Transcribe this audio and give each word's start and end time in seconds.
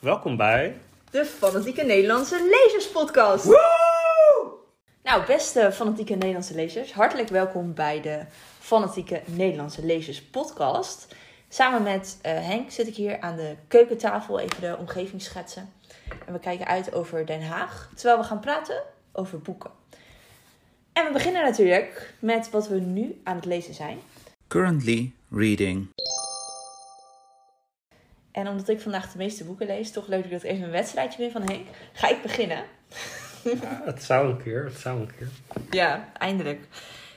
Welkom 0.00 0.36
bij. 0.36 0.76
De 1.10 1.24
Fanatieke 1.24 1.84
Nederlandse 1.84 2.48
Lezerspodcast. 2.50 3.44
Woe! 3.44 4.52
Nou, 5.02 5.26
beste 5.26 5.72
Fanatieke 5.72 6.14
Nederlandse 6.14 6.54
lezers, 6.54 6.92
hartelijk 6.92 7.28
welkom 7.28 7.74
bij 7.74 8.00
de 8.00 8.24
Fanatieke 8.58 9.22
Nederlandse 9.26 9.84
Lezers 9.84 10.22
podcast. 10.22 11.14
Samen 11.48 11.82
met 11.82 12.18
eh, 12.22 12.32
Henk 12.32 12.70
zit 12.70 12.86
ik 12.86 12.94
hier 12.94 13.20
aan 13.20 13.36
de 13.36 13.54
keukentafel 13.68 14.38
even 14.40 14.60
de 14.60 14.76
omgeving 14.78 15.22
schetsen. 15.22 15.72
En 16.26 16.32
we 16.32 16.38
kijken 16.38 16.66
uit 16.66 16.94
over 16.94 17.26
Den 17.26 17.42
Haag, 17.42 17.90
terwijl 17.94 18.18
we 18.18 18.24
gaan 18.24 18.40
praten 18.40 18.82
over 19.12 19.38
boeken. 19.38 19.70
En 20.92 21.04
we 21.04 21.12
beginnen 21.12 21.42
natuurlijk 21.42 22.14
met 22.18 22.50
wat 22.50 22.68
we 22.68 22.80
nu 22.80 23.20
aan 23.24 23.36
het 23.36 23.44
lezen 23.44 23.74
zijn. 23.74 23.98
Currently 24.48 25.12
reading. 25.30 25.88
En 28.32 28.48
omdat 28.48 28.68
ik 28.68 28.80
vandaag 28.80 29.12
de 29.12 29.18
meeste 29.18 29.44
boeken 29.44 29.66
lees, 29.66 29.90
toch 29.92 30.06
leuk 30.06 30.30
dat 30.30 30.42
ik 30.42 30.50
even 30.50 30.64
een 30.64 30.70
wedstrijdje 30.70 31.18
ben 31.18 31.30
van 31.30 31.42
Henk, 31.42 31.66
ga 31.92 32.08
ik 32.08 32.22
beginnen. 32.22 32.64
Ja, 33.44 33.82
het 33.84 34.02
zou 34.02 34.30
een 34.30 34.42
keer, 34.42 34.64
het 34.64 34.78
zou 34.78 35.00
een 35.00 35.10
keer. 35.16 35.28
Ja, 35.70 36.08
eindelijk. 36.18 36.60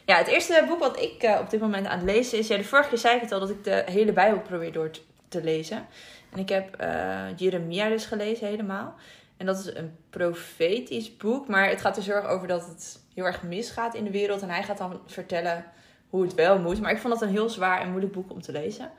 Ja, 0.06 0.18
het 0.18 0.28
eerste 0.28 0.66
boek 0.68 0.80
wat 0.80 1.02
ik 1.02 1.24
eh, 1.24 1.40
op 1.42 1.50
dit 1.50 1.60
moment 1.60 1.88
aan 1.88 2.00
het 2.00 2.08
lezen 2.08 2.38
is... 2.38 2.48
Ja, 2.48 2.58
de 2.58 2.64
vorige 2.64 2.90
keer 2.90 2.98
zei 2.98 3.16
ik 3.16 3.22
het 3.22 3.32
al, 3.32 3.40
dat 3.40 3.50
ik 3.50 3.64
de 3.64 3.84
hele 3.86 4.14
Bijbel 4.14 4.40
probeer 4.40 4.72
door 4.72 4.92
te, 5.28 5.44
lezen. 5.44 5.86
En 6.32 6.40
ik 6.40 6.50
heb 6.50 6.76
eh, 6.76 7.26
Jeremia 7.36 7.90
dus 7.90 8.06
gelezen 8.06 8.48
helemaal. 8.48 8.96
En 9.38 9.46
dat 9.46 9.60
is 9.60 9.76
een 9.76 9.96
profetisch 10.10 11.18
boek. 11.18 11.48
Maar 11.48 11.70
het 11.70 11.82
gaat 11.82 11.98
er 11.98 12.04
zorg 12.04 12.26
over 12.26 12.48
dat 12.48 12.66
het 12.66 13.00
heel 13.14 13.26
erg 13.26 13.44
misgaat 13.44 13.96
in 13.96 14.04
de 14.04 14.12
wereld. 14.12 14.42
En 14.42 14.50
hij 14.50 14.64
gaat 14.64 14.78
dan 14.78 15.02
vertellen 15.06 15.66
hoe 16.10 16.24
het 16.24 16.34
wel 16.34 16.60
moet. 16.60 16.82
Maar 16.82 16.92
ik 16.92 17.00
vond 17.00 17.14
dat 17.14 17.22
een 17.22 17.36
heel 17.36 17.50
zwaar 17.50 17.82
en 17.82 17.90
moeilijk 17.90 18.14
boek 18.14 18.32
om 18.32 18.42
te 18.42 18.52
lezen. 18.52 18.92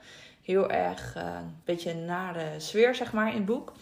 Heel 0.45 0.69
erg 0.69 1.15
eh, 1.15 1.23
een 1.23 1.55
beetje 1.63 1.91
een 1.91 2.05
nare 2.05 2.59
sfeer, 2.59 2.95
zeg 2.95 3.13
maar, 3.13 3.29
in 3.29 3.35
het 3.35 3.45
boek. 3.45 3.73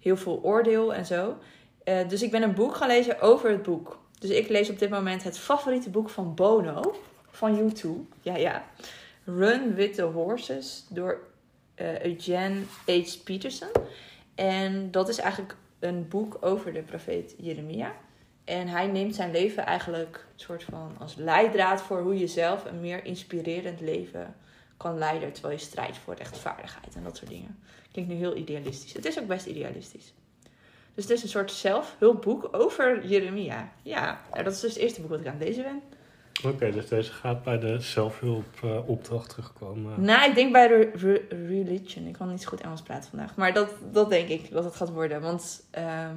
Heel 0.00 0.16
veel 0.16 0.40
oordeel 0.42 0.94
en 0.94 1.06
zo. 1.06 1.38
Eh, 1.84 2.08
dus 2.08 2.22
ik 2.22 2.30
ben 2.30 2.42
een 2.42 2.54
boek 2.54 2.74
gaan 2.74 2.88
lezen 2.88 3.20
over 3.20 3.50
het 3.50 3.62
boek. 3.62 3.98
Dus 4.18 4.30
ik 4.30 4.48
lees 4.48 4.70
op 4.70 4.78
dit 4.78 4.90
moment 4.90 5.22
het 5.22 5.38
favoriete 5.38 5.90
boek 5.90 6.10
van 6.10 6.34
Bono, 6.34 6.94
van 7.30 7.58
U2. 7.58 7.88
Ja, 8.20 8.36
ja. 8.36 8.64
Run 9.24 9.74
with 9.74 9.94
the 9.94 10.02
Horses 10.02 10.86
door 10.90 11.20
eh 11.74 12.04
Eugene 12.04 12.60
H. 12.86 13.16
Peterson. 13.24 13.68
En 14.34 14.90
dat 14.90 15.08
is 15.08 15.18
eigenlijk 15.18 15.56
een 15.78 16.08
boek 16.08 16.36
over 16.40 16.72
de 16.72 16.82
profeet 16.82 17.34
Jeremia. 17.38 17.92
En 18.44 18.68
hij 18.68 18.86
neemt 18.86 19.14
zijn 19.14 19.30
leven 19.30 19.66
eigenlijk 19.66 20.26
soort 20.36 20.64
van 20.64 20.96
als 20.98 21.14
leidraad 21.14 21.82
voor 21.82 22.00
hoe 22.00 22.18
je 22.18 22.26
zelf 22.26 22.64
een 22.64 22.80
meer 22.80 23.04
inspirerend 23.04 23.80
leven 23.80 24.34
kan 24.78 24.98
leiden. 24.98 25.32
Terwijl 25.32 25.54
je 25.54 25.60
strijdt 25.64 25.98
voor 25.98 26.14
rechtvaardigheid 26.14 26.94
en 26.94 27.02
dat 27.02 27.16
soort 27.16 27.30
dingen. 27.30 27.58
Klinkt 27.92 28.10
nu 28.10 28.16
heel 28.16 28.36
idealistisch. 28.36 28.92
Het 28.92 29.04
is 29.04 29.18
ook 29.18 29.26
best 29.26 29.46
idealistisch. 29.46 30.14
Dus 30.94 31.04
het 31.04 31.16
is 31.16 31.22
een 31.22 31.28
soort 31.28 31.52
zelfhulpboek 31.52 32.48
over 32.52 33.06
Jeremia. 33.06 33.72
Ja, 33.82 34.20
nou, 34.32 34.44
dat 34.44 34.52
is 34.52 34.60
dus 34.60 34.72
het 34.72 34.82
eerste 34.82 35.00
boek 35.00 35.10
wat 35.10 35.20
ik 35.20 35.26
aan 35.26 35.36
het 35.38 35.42
lezen 35.42 35.62
ben. 35.62 35.82
Oké, 36.52 36.70
dus 36.70 36.88
deze 36.88 37.12
gaat 37.12 37.42
bij 37.42 37.58
de 37.58 37.80
zelfhulp 37.80 38.46
eh, 38.62 38.88
opdracht 38.88 39.30
terugkomen. 39.30 40.04
Nou, 40.04 40.28
ik 40.28 40.34
denk 40.34 40.52
bij 40.52 40.68
de 40.68 40.90
re- 40.94 41.26
religion. 41.46 42.06
Ik 42.06 42.12
kan 42.12 42.28
niet 42.30 42.42
zo 42.42 42.48
goed 42.48 42.60
Engels 42.60 42.82
praten 42.82 43.10
vandaag. 43.10 43.36
Maar 43.36 43.52
dat, 43.52 43.74
dat 43.92 44.10
denk 44.10 44.28
ik 44.28 44.50
dat 44.50 44.64
het 44.64 44.76
gaat 44.76 44.90
worden. 44.90 45.20
Want 45.20 45.66
ehm, 45.70 46.16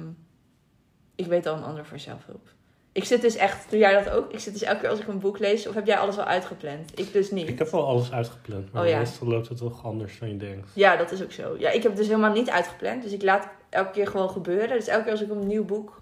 ik 1.14 1.26
weet 1.26 1.46
al 1.46 1.56
een 1.56 1.62
ander 1.64 1.86
voor 1.86 1.98
zelfhulp. 1.98 2.48
Ik 2.92 3.04
zit 3.04 3.20
dus 3.20 3.36
echt, 3.36 3.70
doe 3.70 3.78
jij 3.78 4.04
dat 4.04 4.12
ook? 4.14 4.32
Ik 4.32 4.38
zit 4.38 4.52
dus 4.52 4.62
elke 4.62 4.80
keer 4.80 4.88
als 4.88 4.98
ik 4.98 5.08
een 5.08 5.18
boek 5.18 5.38
lees, 5.38 5.66
of 5.66 5.74
heb 5.74 5.86
jij 5.86 5.98
alles 5.98 6.18
al 6.18 6.24
uitgepland? 6.24 6.98
Ik 6.98 7.12
dus 7.12 7.30
niet. 7.30 7.48
Ik 7.48 7.58
heb 7.58 7.70
wel 7.70 7.86
alles 7.86 8.12
uitgepland, 8.12 8.72
maar 8.72 8.82
Oh 8.82 8.88
ja. 8.88 8.98
meestal 8.98 9.28
loopt 9.28 9.48
het 9.48 9.58
toch 9.58 9.84
anders 9.84 10.18
dan 10.18 10.28
je 10.28 10.36
denkt. 10.36 10.68
Ja, 10.74 10.96
dat 10.96 11.12
is 11.12 11.22
ook 11.22 11.32
zo. 11.32 11.54
Ja, 11.58 11.68
ik 11.70 11.82
heb 11.82 11.92
het 11.92 11.96
dus 11.96 12.06
helemaal 12.06 12.32
niet 12.32 12.50
uitgepland. 12.50 13.02
Dus 13.02 13.12
ik 13.12 13.22
laat 13.22 13.48
elke 13.68 13.90
keer 13.90 14.06
gewoon 14.06 14.30
gebeuren. 14.30 14.68
Dus 14.76 14.86
elke 14.86 15.02
keer 15.02 15.12
als 15.12 15.20
ik 15.22 15.30
een 15.30 15.46
nieuw 15.46 15.64
boek 15.64 16.00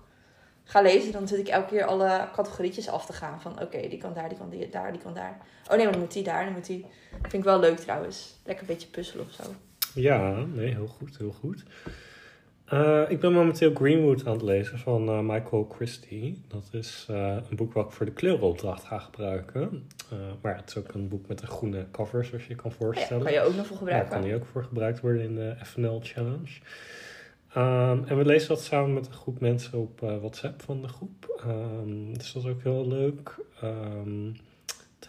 ga 0.64 0.82
lezen, 0.82 1.12
dan 1.12 1.28
zit 1.28 1.38
ik 1.38 1.48
elke 1.48 1.68
keer 1.68 1.84
alle 1.84 2.28
categorietjes 2.32 2.88
af 2.88 3.06
te 3.06 3.12
gaan. 3.12 3.40
Van 3.40 3.60
oké, 3.62 3.88
die 3.88 3.98
kan 3.98 4.12
daar, 4.14 4.28
die 4.28 4.38
kan 4.38 4.50
die, 4.50 4.68
daar, 4.68 4.92
die 4.92 5.00
kan 5.00 5.14
daar. 5.14 5.38
Oh 5.70 5.74
nee, 5.76 5.82
maar 5.84 5.92
dan 5.92 6.00
moet 6.02 6.12
die 6.12 6.22
daar, 6.22 6.44
dan 6.44 6.52
moet 6.52 6.66
die. 6.66 6.86
Vind 7.20 7.32
ik 7.32 7.44
wel 7.44 7.60
leuk 7.60 7.78
trouwens. 7.78 8.34
Lekker 8.44 8.68
een 8.68 8.74
beetje 8.74 8.88
puzzelen 8.88 9.26
of 9.26 9.32
zo. 9.32 9.42
Ja, 9.94 10.34
nee, 10.54 10.74
heel 10.74 10.86
goed, 10.86 11.18
heel 11.18 11.34
goed. 11.40 11.62
Eh, 12.70 13.02
ik 13.08 13.20
ben 13.20 13.32
momenteel 13.32 13.74
Greenwood 13.74 14.26
aan 14.26 14.32
het 14.32 14.42
lezen 14.42 14.78
van 14.78 15.08
eh, 15.08 15.20
Michael 15.20 15.66
Christie. 15.74 16.42
Dat 16.48 16.68
is 16.72 17.06
eh, 17.10 17.36
een 17.50 17.56
boek 17.56 17.72
wat 17.72 17.86
ik 17.86 17.92
voor 17.92 18.06
de 18.06 18.12
kleurenopdracht 18.12 18.84
ga 18.84 18.98
gebruiken. 18.98 19.88
Maar 20.42 20.56
het 20.56 20.68
is 20.68 20.76
ook 20.76 20.92
een 20.94 21.08
boek 21.08 21.28
met 21.28 21.42
een 21.42 21.48
groene 21.48 21.86
cover, 21.92 22.24
zoals 22.24 22.42
je 22.42 22.48
je 22.48 22.54
kan 22.54 22.70
Ja, 22.70 22.76
voorstellen. 22.76 23.22
kan 23.22 23.32
je 23.32 23.40
ook 23.40 23.54
nog 23.54 23.66
voor 23.66 23.76
Daar 23.76 23.78
gebruiken. 23.86 24.10
kan 24.12 24.22
die 24.22 24.34
ook 24.34 24.44
voor 24.52 24.64
gebruikt 24.64 25.00
worden 25.00 25.22
in 25.22 25.34
de 25.34 25.54
FNL 25.64 26.00
Challenge. 26.02 26.50
Ehm, 27.54 28.04
en 28.06 28.16
we 28.16 28.24
lezen 28.24 28.48
dat 28.48 28.60
samen 28.62 28.94
met 28.94 29.06
een 29.06 29.12
groep 29.12 29.40
mensen 29.40 29.78
op 29.78 30.00
WhatsApp 30.00 30.62
van 30.62 30.82
de 30.82 30.88
groep. 30.88 31.40
Ehm, 31.46 32.12
dus 32.12 32.32
dat 32.32 32.42
is 32.42 32.48
ook 32.48 32.62
heel 32.62 32.88
leuk. 32.88 33.34
Ehm, 33.60 34.26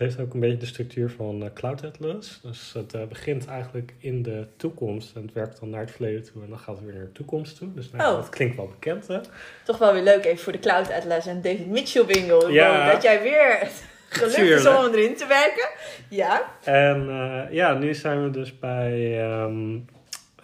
heeft 0.02 0.20
ook 0.20 0.34
een 0.34 0.40
beetje 0.40 0.58
de 0.58 0.66
structuur 0.66 1.10
van 1.10 1.44
eh, 1.44 1.50
Cloud 1.54 1.84
Atlas. 1.86 2.40
Dus 2.44 2.72
het 2.74 2.94
eh, 2.94 3.04
begint 3.04 3.48
eigenlijk 3.48 3.94
in 3.98 4.24
de 4.24 4.48
toekomst 4.58 5.16
en 5.16 5.22
het 5.22 5.34
werkt 5.34 5.60
dan 5.60 5.70
naar 5.70 5.82
het 5.82 5.92
verleden 5.92 6.24
toe 6.24 6.44
en 6.44 6.50
dan 6.50 6.60
gaat 6.60 6.76
het 6.76 6.86
weer 6.86 6.94
naar 6.94 7.04
de 7.04 7.12
toekomst 7.12 7.58
toe. 7.58 7.74
Dus 7.74 7.92
nou, 7.92 8.12
Oh. 8.12 8.20
dat 8.20 8.30
klinkt 8.30 8.56
wel 8.56 8.68
bekend 8.68 9.08
hè? 9.08 9.20
Toch 9.66 9.78
wel 9.78 9.94
weer 9.94 10.04
leuk 10.04 10.26
even 10.26 10.44
voor 10.44 10.52
de 10.54 10.60
Cloud 10.60 10.92
Atlas 10.92 11.26
en 11.28 11.42
David 11.42 11.68
Mitchell 11.68 12.06
bingo. 12.06 12.50
Ja. 12.50 12.92
Dat 12.92 13.02
jij 13.04 13.22
weer 13.22 13.68
gelukt 14.10 14.38
is 14.38 14.66
om 14.68 14.94
erin 14.94 15.16
te 15.16 15.28
werken. 15.28 15.70
Ja. 16.10 16.56
En 16.64 17.10
eh, 17.10 17.54
ja, 17.54 17.74
nu 17.74 17.94
zijn 17.94 18.24
we 18.24 18.30
dus 18.30 18.60
bij 18.60 19.22
ehm, 19.30 19.76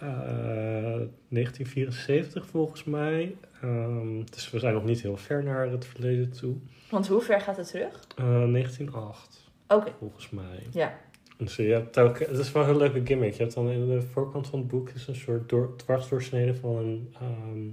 eh, 0.00 1.00
1974 1.28 2.46
volgens 2.46 2.84
mij. 2.84 3.36
Ehm, 3.62 4.22
dus 4.30 4.50
we 4.50 4.58
zijn 4.58 4.74
nog 4.74 4.84
niet 4.84 5.00
heel 5.02 5.16
ver 5.16 5.44
naar 5.44 5.70
het 5.70 5.86
verleden 5.86 6.30
toe. 6.32 6.54
Want 6.90 7.06
hoe 7.08 7.20
ver 7.20 7.40
gaat 7.40 7.56
het 7.56 7.70
terug? 7.70 8.04
Eh 8.16 8.24
1908 8.44 9.46
Oké. 9.68 9.92
volgens 9.98 10.30
mij. 10.30 10.66
Ja. 10.70 10.98
Dus 11.36 11.56
je 11.56 11.62
hebt 11.62 11.98
ook, 11.98 12.18
het 12.18 12.38
is 12.38 12.52
wel 12.52 12.68
een 12.68 12.76
leuke 12.76 13.00
gimmick. 13.04 13.32
Je 13.32 13.42
hebt 13.42 13.54
dan 13.54 13.70
in 13.70 13.88
de 13.88 14.02
voorkant 14.02 14.46
van 14.46 14.58
het 14.58 14.68
boek 14.68 14.88
is 14.88 15.06
een 15.06 15.14
soort 15.14 15.48
door, 15.48 15.76
dwarsdoorsnede 15.76 16.54
van 16.54 16.76
een, 16.76 17.14
ehm, 17.20 17.68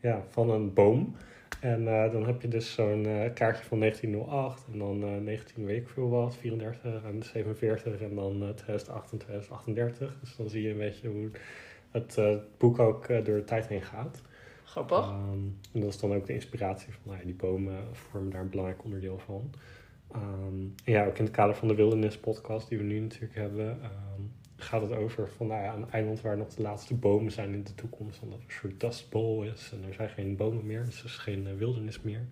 ja, 0.00 0.24
van 0.28 0.50
een 0.50 0.72
boom. 0.72 1.16
En 1.64 1.88
eh, 1.88 2.12
dan 2.12 2.26
heb 2.26 2.42
je 2.42 2.48
dus 2.48 2.74
zo'n 2.74 3.06
eh, 3.06 3.32
kaartje 3.34 3.64
van 3.64 3.78
1908 3.78 4.64
en 4.72 4.78
dan 4.78 5.02
eh 5.02 5.16
19 5.16 5.64
weet 5.64 5.82
ik 5.82 5.88
veel 5.88 6.08
wat, 6.08 6.36
34 6.36 7.04
en 7.04 7.22
47 7.22 8.00
en 8.00 8.14
dan 8.14 8.42
eh, 8.42 8.48
2008 8.48 9.12
en 9.12 9.18
2038. 9.18 10.16
Dus 10.20 10.36
dan 10.36 10.48
zie 10.48 10.62
je 10.62 10.70
een 10.70 10.78
beetje 10.78 11.08
hoe 11.08 11.30
het 11.90 12.18
boek 12.58 12.78
ook 12.78 13.08
door 13.08 13.36
de 13.36 13.44
tijd 13.44 13.66
heen 13.66 13.82
gaat. 13.82 14.22
Grappig. 14.64 14.98
Ehm, 14.98 15.38
en 15.72 15.80
dat 15.80 15.88
is 15.88 15.98
dan 15.98 16.14
ook 16.14 16.26
de 16.26 16.34
inspiratie 16.34 16.92
van 16.92 17.02
nou 17.04 17.18
ja, 17.18 17.24
die 17.24 17.34
bomen 17.34 17.76
vormen 17.92 18.30
daar 18.30 18.40
een 18.40 18.50
belangrijk 18.50 18.84
onderdeel 18.84 19.18
van. 19.18 19.50
En 20.14 20.74
ja, 20.84 21.06
ook 21.06 21.18
in 21.18 21.24
het 21.24 21.32
kader 21.32 21.54
van 21.54 21.68
de 21.68 21.74
Wildernis 21.74 22.18
podcast 22.18 22.68
die 22.68 22.78
we 22.78 22.84
nu 22.84 23.00
natuurlijk 23.00 23.34
hebben, 23.34 23.82
ehm, 23.82 24.22
gaat 24.56 24.82
het 24.82 24.92
over 24.92 25.28
van 25.28 25.46
nou 25.46 25.62
ja, 25.62 25.74
een 25.74 25.90
eiland 25.90 26.20
waar 26.20 26.36
nog 26.36 26.48
de 26.48 26.62
laatste 26.62 26.94
bomen 26.94 27.32
zijn 27.32 27.52
in 27.52 27.64
de 27.64 27.74
toekomst. 27.74 28.22
Omdat 28.22 28.38
er 28.38 28.44
een 28.44 28.52
soort 28.52 28.80
dust 28.80 29.10
bowl 29.10 29.44
is 29.44 29.70
en 29.72 29.88
er 29.88 29.94
zijn 29.94 30.08
geen 30.08 30.36
bomen 30.36 30.66
meer, 30.66 30.84
dus 30.84 30.98
er 30.98 31.04
is 31.04 31.16
geen 31.16 31.46
eh, 31.46 31.54
wildernis 31.54 32.00
meer. 32.00 32.26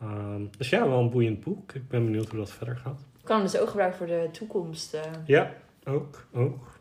Ehm, 0.00 0.42
dus 0.58 0.68
ja, 0.68 0.88
wel 0.88 0.98
een 0.98 1.10
boeiend 1.10 1.40
boek. 1.40 1.72
Ik 1.72 1.88
ben 1.88 2.04
benieuwd 2.04 2.28
hoe 2.28 2.38
dat 2.38 2.50
verder 2.50 2.76
gaat. 2.76 3.00
Ik 3.18 3.24
kan 3.24 3.40
dus 3.42 3.58
ook 3.58 3.68
gebruiken 3.68 3.98
voor 3.98 4.06
de 4.06 4.28
toekomst, 4.32 4.94
eh, 4.94 5.02
Ja, 5.26 5.54
ook, 5.84 6.26
ook. 6.32 6.78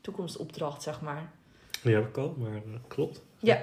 toekomstopdracht, 0.00 0.82
zeg 0.82 1.00
maar. 1.00 1.30
Die 1.82 1.94
heb 1.94 2.08
ik 2.08 2.16
al, 2.16 2.34
maar 2.38 2.54
eh, 2.54 2.60
klopt. 2.86 3.22
Ja. 3.38 3.62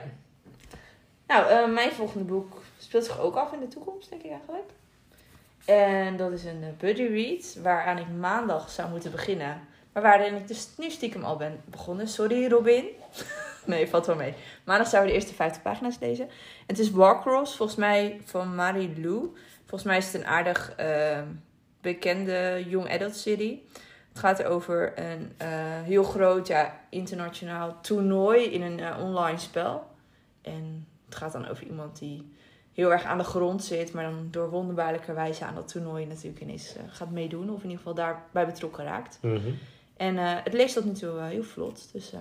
Nou, 1.28 1.72
mijn 1.72 1.92
volgende 1.92 2.26
boek 2.26 2.62
speelt 2.78 3.06
zich 3.06 3.20
ook 3.20 3.36
af 3.36 3.54
in 3.54 3.60
de 3.60 3.68
toekomst, 3.68 4.10
denk 4.10 4.24
ik 4.24 4.31
eigenlijk. 4.31 4.72
En 5.66 6.18
dat 6.18 6.31
is 6.31 6.44
een 6.44 6.63
eh, 6.63 6.69
buddy 6.78 7.04
read, 7.04 7.57
waaraan 7.63 7.98
ik 7.98 8.10
maandag 8.19 8.69
zou 8.69 8.89
moeten 8.89 9.12
beginnen. 9.12 9.62
Maar 9.94 10.04
waarin 10.04 10.36
ik 10.36 10.48
dus 10.48 10.69
nu 10.78 10.89
stiekem 10.89 11.24
al 11.24 11.36
ben 11.36 11.62
begonnen. 11.66 12.07
Sorry, 12.07 12.48
Robin. 12.48 12.86
nee, 13.66 13.89
valt 13.89 14.06
wel 14.06 14.16
mee. 14.16 14.34
Maandag 14.63 14.88
zouden 14.88 15.12
we 15.12 15.18
de 15.18 15.24
eerste 15.24 15.42
50 15.42 15.62
pagina's 15.62 16.00
lezen. 16.00 16.25
En 16.25 16.66
het 16.66 16.80
is 16.80 16.92
Warcross, 16.92 17.56
volgens 17.56 17.78
mij 17.78 18.22
van 18.25 18.56
Marie 18.56 19.01
Lou. 19.01 19.36
Volgens 19.60 19.84
mij 19.84 19.98
is 19.98 20.06
het 20.06 20.13
een 20.13 20.28
aardig 20.28 20.75
eh, 20.75 21.22
bekende 21.81 22.66
young 22.68 22.92
adult 22.92 23.16
serie. 23.16 23.68
Het 24.10 24.19
gaat 24.19 24.44
over 24.44 25.00
een 25.00 25.34
eh, 25.38 25.48
heel 25.81 26.04
groot 26.04 26.48
ja, 26.48 26.80
internationaal 26.89 27.81
toernooi 27.81 28.44
in 28.44 28.62
een 28.62 28.80
eh, 28.80 29.04
online 29.04 29.38
spel. 29.38 29.88
En 30.42 30.88
het 31.06 31.16
gaat 31.16 31.31
dan 31.31 31.48
over 31.48 31.63
iemand 31.63 32.00
die 32.00 32.34
heel 32.74 32.92
erg 32.92 33.04
aan 33.04 33.18
de 33.18 33.24
grond 33.24 33.63
zit, 33.63 33.94
maar 33.94 34.04
dan 34.04 34.27
door 34.31 34.50
wonderbaarlijke 34.50 35.13
wijze 35.13 35.45
aan 35.45 35.56
dat 35.56 35.68
toernooi 35.68 36.06
natuurlijk 36.06 36.42
ineens 36.42 36.75
eh, 36.75 36.83
gaat 36.88 37.12
meedoen. 37.12 37.50
Of 37.50 37.57
in 37.57 37.69
ieder 37.69 37.77
geval 37.77 37.94
daarbij 37.94 38.45
betrokken 38.45 38.83
raakt. 38.83 39.19
Mhm. 39.21 39.50
En 39.98 40.18
eh, 40.18 40.36
het 40.44 40.54
leest 40.54 40.74
tot 40.74 40.86
nu 40.86 40.92
toe 40.92 41.18
eh, 41.18 41.25
heel 41.25 41.44
vlot. 41.44 41.89
Dus 41.94 42.13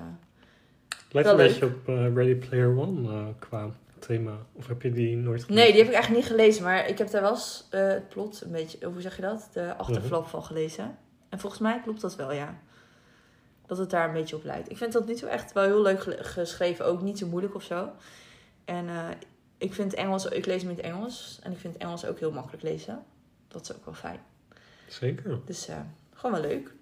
Lijkt 1.11 1.29
een 1.29 1.37
beetje 1.37 1.67
op 1.67 1.87
Ready 1.87 2.35
Player 2.35 2.79
One 2.79 3.33
qua 3.39 3.71
thema. 3.99 4.33
Of 4.53 4.67
heb 4.67 4.83
je 4.83 4.93
die 4.93 5.17
nooit 5.17 5.45
gelezen? 5.45 5.55
nee, 5.55 5.73
die 5.73 5.81
heb 5.81 5.89
ik 5.89 5.95
eigenlijk 5.95 6.25
niet 6.25 6.37
gelezen. 6.37 6.65
Maar 6.65 6.89
ik 6.89 6.99
heb 6.99 7.11
daar 7.11 7.23
wel 7.23 7.31
eens 7.31 7.67
het 7.71 8.09
plot 8.09 8.43
een 8.45 8.51
beetje, 8.51 8.87
of 8.87 8.93
hoe 8.93 9.03
zeg 9.03 9.17
je 9.17 9.23
dat? 9.23 9.49
De 9.53 9.77
achterflap 9.77 10.27
van 10.27 10.45
gelezen. 10.45 10.99
En 11.29 11.39
volgens 11.39 11.63
mij 11.63 11.81
klopt 11.83 12.01
dat 12.01 12.17
wel, 12.17 12.33
ja. 12.33 12.61
Dat 13.67 13.79
het 13.79 13.91
daar 13.91 14.09
een 14.09 14.15
beetje 14.15 14.37
op 14.37 14.45
lijkt. 14.45 14.71
Ik 14.71 14.77
vind 14.77 14.93
dat 14.93 15.07
niet 15.07 15.19
zo 15.19 15.27
echt 15.27 15.53
wel 15.53 15.65
heel 15.65 15.83
leuk 15.83 16.17
geschreven. 16.21 16.87
Ook 16.87 17.03
niet 17.03 17.19
zo 17.19 17.27
moeilijk 17.27 17.55
of 17.55 17.63
zo. 17.63 17.89
En 18.65 18.87
ik 19.59 19.75
vind 19.75 19.95
Engels, 19.95 20.25
ik 20.25 20.47
lees 20.47 20.63
het 20.63 20.81
Engels. 20.81 21.39
En 21.43 21.53
ik 21.53 21.59
vind 21.59 21.77
Engels 21.77 22.07
ook 22.07 22.19
heel 22.19 22.33
makkelijk 22.33 22.63
lezen. 22.63 23.05
Dat 23.49 23.63
is 23.63 23.77
ook 23.77 23.85
wel 23.85 23.95
fijn. 23.95 24.21
Zeker. 24.89 25.41
Dus 25.45 25.69
eh, 25.69 25.77
gewoon 26.15 26.41
wel 26.41 26.51
leuk. 26.51 26.73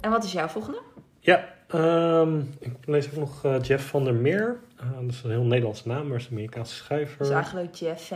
En 0.00 0.10
wat 0.10 0.24
is 0.24 0.32
jouw 0.32 0.48
volgende? 0.48 0.80
Ja, 1.20 1.54
ehm, 1.66 2.40
ik 2.58 2.72
lees 2.84 3.06
ook 3.06 3.16
nog 3.16 3.44
eh, 3.44 3.62
Jeff 3.62 3.88
van 3.88 4.04
der 4.04 4.14
Meer. 4.14 4.60
Eh, 4.76 4.92
dat 5.00 5.10
is 5.10 5.22
een 5.22 5.30
heel 5.30 5.42
Nederlandse 5.42 5.88
naam, 5.88 6.06
maar 6.06 6.16
is 6.16 6.24
een 6.24 6.30
Amerikaanse 6.30 6.74
schrijver. 6.74 7.18
Dat 7.18 7.26
is 7.26 7.32
eigenlijk 7.32 7.74
Jeff 7.74 8.08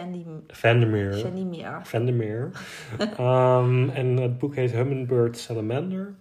Van 0.47 0.81
der 0.81 0.89
Meer. 0.89 1.15
Fendi 1.15 1.45
Mia. 1.45 1.85
Van 1.85 2.05
der 2.05 2.15
Meer. 2.15 2.51
Ehm, 2.99 3.89
en 3.89 4.17
het 4.17 4.39
boek 4.39 4.55
heet 4.55 4.71
Hummingbird 4.71 5.39
Salamander. 5.39 6.15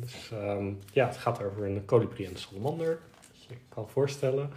Dus 0.00 0.30
ehm, 0.32 0.72
ja, 0.92 1.06
het 1.06 1.16
gaat 1.16 1.42
over 1.44 1.64
een 1.64 1.84
kolibrie 1.84 2.26
en 2.26 2.32
een 2.32 2.38
salamander. 2.38 2.98
Dus 3.32 3.46
je 3.48 3.54
kan 3.68 3.88
voorstellen. 3.88 4.50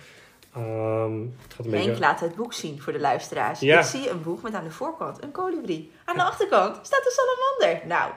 Ehm, 0.56 1.20
het 1.42 1.54
gaat 1.54 1.66
een 1.66 1.72
Henk 1.72 1.86
beetje... 1.86 2.00
laat 2.00 2.20
het 2.20 2.36
boek 2.36 2.54
zien 2.54 2.82
voor 2.82 2.94
de 2.94 3.00
luisteraars. 3.00 3.60
Ja. 3.60 3.80
Ik 3.80 3.86
zie 3.86 4.10
een 4.10 4.24
boek 4.24 4.42
met 4.42 4.54
aan 4.54 4.64
de 4.64 4.72
voorkant 4.72 5.24
een 5.24 5.32
kolibrie. 5.32 5.92
Aan 6.06 6.16
de 6.16 6.24
achterkant 6.24 6.80
staat 6.82 7.06
een 7.06 7.12
salamander. 7.12 7.88
Nou, 7.88 8.12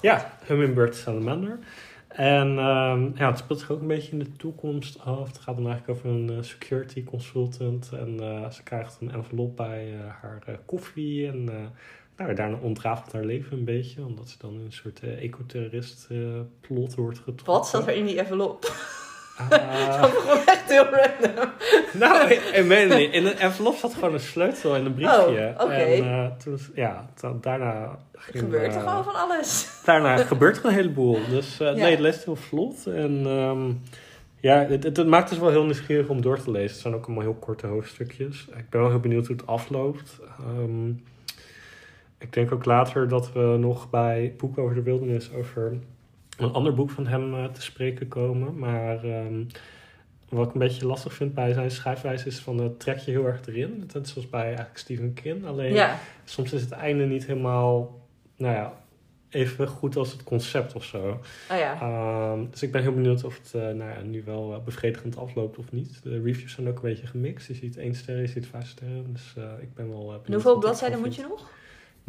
Ja, 0.00 0.32
Hummingbird 0.46 0.96
Salamander. 0.96 1.58
En 2.08 2.58
ehm, 2.58 3.10
ja, 3.14 3.28
het 3.28 3.38
speelt 3.38 3.58
zich 3.58 3.70
ook 3.70 3.80
een 3.80 3.86
beetje 3.86 4.12
in 4.12 4.18
de 4.18 4.36
toekomst 4.36 5.00
af. 5.00 5.26
Het 5.26 5.38
gaat 5.38 5.56
dan 5.56 5.68
eigenlijk 5.68 5.98
over 5.98 6.10
een 6.10 6.30
eh, 6.30 6.42
security 6.42 7.04
consultant. 7.04 7.90
En 7.92 8.20
eh, 8.20 8.50
ze 8.50 8.62
krijgt 8.62 8.96
een 9.00 9.12
envelop 9.12 9.56
bij 9.56 9.92
eh, 9.92 9.98
haar 10.20 10.60
koffie. 10.66 11.26
En 11.26 11.44
nou, 12.16 12.34
daarna 12.34 12.56
ontrafelt 12.60 13.12
haar 13.12 13.24
leven 13.24 13.58
een 13.58 13.64
beetje. 13.64 14.04
Omdat 14.04 14.28
ze 14.28 14.36
dan 14.38 14.54
in 14.54 14.64
een 14.64 14.72
soort 14.72 15.00
ecoterrorist 15.00 16.08
plot 16.60 16.94
wordt 16.94 17.18
getrokken. 17.18 17.46
wat 17.46 17.66
staat 17.66 17.86
er 17.86 17.94
in 17.94 18.06
die 18.06 18.18
envelop? 18.18 18.64
Ah, 19.50 20.00
Dat 20.00 20.10
begon 20.12 20.38
echt 20.46 20.70
heel 20.70 20.84
random. 20.84 21.50
nou, 21.92 22.30
ik, 22.30 22.40
ik 22.40 22.64
weet 22.64 22.88
het 22.88 22.98
niet. 22.98 23.12
In 23.12 23.26
een 23.26 23.38
envelop 23.38 23.74
zat 23.76 23.94
gewoon 23.94 24.12
een 24.14 24.20
sleutel 24.20 24.74
en 24.74 24.84
een 24.86 24.94
briefje. 24.94 25.54
Oh, 25.58 25.64
oké. 25.64 25.72
En 25.74 26.04
eh, 26.04 26.26
toen, 26.44 26.58
ja, 26.74 27.06
daarna 27.40 27.98
ging, 28.12 28.44
gebeurt 28.44 28.74
er 28.74 28.80
eh, 28.80 28.88
gewoon 28.88 29.04
van 29.04 29.14
alles. 29.14 29.80
daarna 29.84 30.16
gebeurt 30.16 30.58
er 30.58 30.64
een 30.64 30.74
heleboel. 30.74 31.18
Dus 31.28 31.60
eh, 31.60 31.66
Ja. 31.66 31.72
nee, 31.74 31.90
het 31.90 32.00
leest 32.00 32.24
heel 32.24 32.36
vlot. 32.36 32.86
En 32.86 33.22
ehm, 33.26 33.72
ja, 34.40 34.58
het, 34.68 34.84
het, 34.84 34.96
het 34.96 35.06
maakt 35.06 35.28
dus 35.28 35.38
wel 35.38 35.50
heel 35.50 35.64
nieuwsgierig 35.64 36.08
om 36.08 36.20
door 36.22 36.40
te 36.42 36.50
lezen. 36.50 36.70
Het 36.70 36.80
zijn 36.80 36.94
ook 36.94 37.04
allemaal 37.04 37.22
heel 37.24 37.34
korte 37.40 37.66
hoofdstukjes. 37.66 38.46
Ik 38.56 38.70
ben 38.70 38.80
wel 38.80 38.90
heel 38.90 39.00
benieuwd 39.00 39.26
hoe 39.26 39.36
het 39.36 39.46
afloopt. 39.46 40.18
Ehm, 40.38 40.88
ik 42.18 42.32
denk 42.32 42.52
ook 42.52 42.64
later 42.64 43.08
dat 43.08 43.32
we 43.32 43.56
nog 43.58 43.90
bij 43.90 44.34
Boek 44.36 44.58
over 44.58 44.74
de 44.74 44.82
Wildernis 44.82 45.30
over 45.34 45.72
een 46.40 46.52
ander 46.52 46.74
boek 46.74 46.90
van 46.90 47.06
hem 47.06 47.34
eh, 47.34 47.44
te 47.44 47.62
spreken 47.62 48.08
komen. 48.08 48.58
Maar 48.58 49.04
ehm, 49.04 49.44
wat 50.28 50.46
ik 50.46 50.52
een 50.52 50.60
beetje 50.60 50.86
lastig 50.86 51.14
vind 51.14 51.34
bij 51.34 51.52
zijn 51.52 51.70
schrijfwijze 51.70 52.26
is 52.26 52.38
van 52.38 52.58
het 52.58 52.80
trek 52.80 52.98
je 52.98 53.10
heel 53.10 53.26
erg 53.26 53.46
erin. 53.46 53.90
Net 53.92 54.08
zoals 54.08 54.30
bij 54.30 54.44
eigenlijk 54.44 54.78
Stephen 54.78 55.14
King. 55.14 55.46
Alleen 55.46 55.72
Ja, 55.72 55.98
soms 56.24 56.52
is 56.52 56.60
het 56.60 56.72
einde 56.72 57.04
niet 57.04 57.26
helemaal, 57.26 58.00
nou 58.36 58.54
ja, 58.54 58.80
even 59.30 59.68
goed 59.68 59.96
als 59.96 60.12
het 60.12 60.22
concept 60.22 60.74
of 60.74 60.84
zo. 60.84 61.20
oh 61.50 61.58
ja. 61.58 61.80
Ehm, 61.80 62.50
dus 62.50 62.62
ik 62.62 62.72
ben 62.72 62.82
heel 62.82 62.92
benieuwd 62.92 63.24
of 63.24 63.36
het 63.36 63.54
eh, 63.54 63.60
nou 63.60 63.90
ja, 63.90 64.00
nu 64.02 64.22
wel 64.24 64.54
eh, 64.54 64.64
bevredigend 64.64 65.16
afloopt 65.16 65.58
of 65.58 65.72
niet. 65.72 66.02
De 66.02 66.22
reviews 66.22 66.54
zijn 66.54 66.68
ook 66.68 66.76
een 66.76 66.82
beetje 66.82 67.06
gemixt. 67.06 67.48
Je 67.48 67.54
ziet 67.54 67.76
één 67.76 67.94
ster, 67.94 68.20
je 68.20 68.26
ziet 68.26 68.46
vijf 68.46 68.66
sterren. 68.66 69.12
Dus 69.12 69.34
eh, 69.36 69.44
ik 69.60 69.74
ben 69.74 69.88
wel 69.88 70.00
eh, 70.00 70.06
benieuwd. 70.06 70.26
En 70.26 70.32
hoeveel 70.32 70.58
bladzijden 70.58 71.00
moet 71.00 71.14
je 71.14 71.22
nog? 71.22 71.50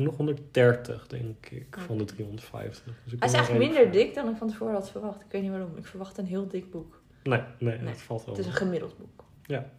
Nog 0.04 0.18
130, 0.18 1.08
denk 1.08 1.46
ik, 1.50 1.78
van 1.88 1.98
de 1.98 2.04
Oké. 2.04 2.14
350. 2.14 2.84
Dus 2.86 3.14
Hij 3.20 3.28
is 3.28 3.34
eigenlijk 3.34 3.66
minder 3.66 3.92
dik 3.92 4.14
dan 4.14 4.30
ik 4.30 4.36
van 4.38 4.48
tevoren 4.48 4.74
had 4.74 4.92
verwacht. 4.92 5.22
Ik 5.22 5.32
weet 5.32 5.42
niet 5.42 5.52
waarom. 5.52 5.78
Ik 5.78 5.86
verwacht 5.86 6.18
een 6.18 6.26
heel 6.26 6.48
dik 6.48 6.72
boek. 6.72 7.02
Nee, 7.24 7.42
nee, 7.60 7.78
Nee, 7.78 7.94
dat 7.94 8.02
valt 8.02 8.26
wel. 8.26 8.36
Het 8.36 8.46
is 8.46 8.52
een 8.52 8.58
gemiddeld 8.58 8.98
boek. 8.98 9.24
Ja. 9.46 9.70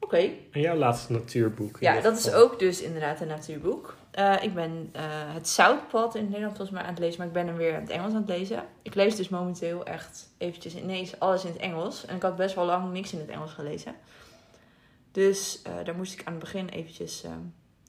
Oké. 0.00 0.30
En 0.50 0.60
jouw 0.60 0.76
laatste 0.76 1.12
natuurboek? 1.12 1.76
Ja, 1.80 2.00
dat 2.00 2.18
is 2.18 2.32
ook 2.32 2.58
dus 2.58 2.82
inderdaad 2.82 3.20
een 3.20 3.28
natuurboek. 3.28 3.96
Eh, 4.10 4.42
ik 4.42 4.54
ben 4.54 4.88
eh, 4.92 5.02
het 5.08 5.48
Zoutpad 5.48 6.14
in 6.14 6.20
het 6.20 6.30
Nederlands 6.30 6.56
volgens 6.56 6.78
mij 6.78 6.86
aan 6.86 6.94
het 6.94 7.02
lezen, 7.02 7.18
maar 7.18 7.26
ik 7.26 7.32
ben 7.32 7.46
hem 7.46 7.56
weer 7.56 7.74
in 7.74 7.80
het 7.80 7.90
Engels 7.90 8.12
aan 8.12 8.20
het 8.20 8.28
lezen. 8.28 8.64
Ik 8.82 8.94
lees 8.94 9.16
dus 9.16 9.28
momenteel 9.28 9.84
echt 9.84 10.28
eventjes 10.38 10.76
ineens 10.76 11.18
alles 11.20 11.44
in 11.44 11.50
het 11.52 11.60
Engels. 11.60 12.06
En 12.06 12.16
ik 12.16 12.22
had 12.22 12.36
best 12.36 12.54
wel 12.54 12.64
lang 12.64 12.92
niks 12.92 13.12
in 13.12 13.18
het 13.18 13.28
Engels 13.28 13.52
gelezen. 13.52 13.94
Dus 15.16 15.62
eh, 15.62 15.72
daar 15.84 15.94
moest 15.94 16.12
ik 16.12 16.22
aan 16.24 16.32
het 16.32 16.42
begin 16.42 16.68
eventjes 16.68 17.24
eh, 17.24 17.30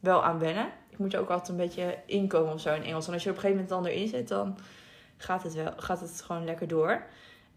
wel 0.08 0.24
aan 0.24 0.40
wennen. 0.40 0.68
Ik 0.90 0.98
moet 0.98 1.14
er 1.14 1.20
ook 1.20 1.30
altijd 1.30 1.50
een 1.50 1.56
beetje 1.56 1.98
inkomen 2.06 2.54
of 2.54 2.62
zo 2.62 2.74
in 2.74 2.84
Engels. 2.84 3.08
En 3.08 3.14
als 3.14 3.24
je 3.24 3.30
op 3.30 3.36
een 3.36 3.42
gegeven 3.42 3.64
moment 3.64 3.84
dan 3.84 3.94
erin 3.94 4.08
zit, 4.08 4.28
dan 4.28 4.58
gaat 5.18 5.44
het, 5.44 5.54
wel, 5.54 5.74
gaat 5.78 6.00
het 6.00 6.22
gewoon 6.22 6.46
lekker 6.46 6.68
door. 6.68 7.04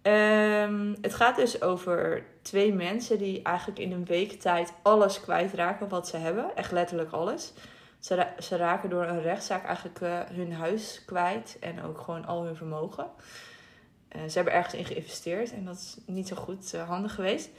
Ehm, 0.03 0.95
het 1.01 1.15
gaat 1.15 1.37
dus 1.37 1.63
over 1.63 2.25
twee 2.43 2.75
mensen 2.75 3.19
die 3.19 3.43
eigenlijk 3.43 3.79
in 3.79 3.93
een 3.93 4.05
week 4.05 4.41
tijd 4.41 4.73
alles 4.83 5.21
kwijtraken 5.21 5.89
wat 5.89 6.09
ze 6.09 6.17
hebben. 6.17 6.57
Echt 6.57 6.73
letterlijk 6.73 7.13
alles. 7.13 7.53
Ze, 7.99 8.27
ze 8.39 8.57
raken 8.57 8.91
door 8.91 9.05
een 9.05 9.23
rechtszaak 9.23 9.65
eigenlijk 9.65 10.01
eh, 10.01 10.21
hun 10.33 10.53
huis 10.53 11.03
kwijt 11.07 11.57
en 11.61 11.83
ook 11.83 12.01
gewoon 12.01 12.27
al 12.27 12.45
hun 12.45 12.57
vermogen. 12.57 13.07
Eh, 14.09 14.21
ze 14.25 14.35
hebben 14.35 14.53
ergens 14.53 14.75
in 14.75 14.85
geïnvesteerd 14.85 15.53
en 15.53 15.65
dat 15.65 15.77
is 15.77 15.97
niet 16.07 16.29
zo 16.29 16.37
goed 16.37 16.75
eh, 16.75 16.89
handig 16.89 17.15
geweest. 17.15 17.51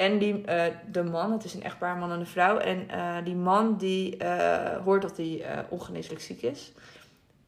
En 0.00 0.18
die, 0.18 0.44
eh, 0.44 0.74
de 0.90 1.02
man, 1.02 1.32
het 1.32 1.44
is 1.44 1.54
een 1.54 1.62
echtpaar, 1.62 1.96
man 1.96 2.12
en 2.12 2.20
een 2.20 2.26
vrouw. 2.26 2.58
En 2.58 2.88
eh, 2.88 3.24
die 3.24 3.34
man 3.34 3.76
die 3.76 4.16
eh, 4.16 4.82
hoort 4.84 5.02
dat 5.02 5.16
hij 5.16 5.44
ongeneeslijk 5.68 6.20
ziek 6.20 6.42
is. 6.42 6.72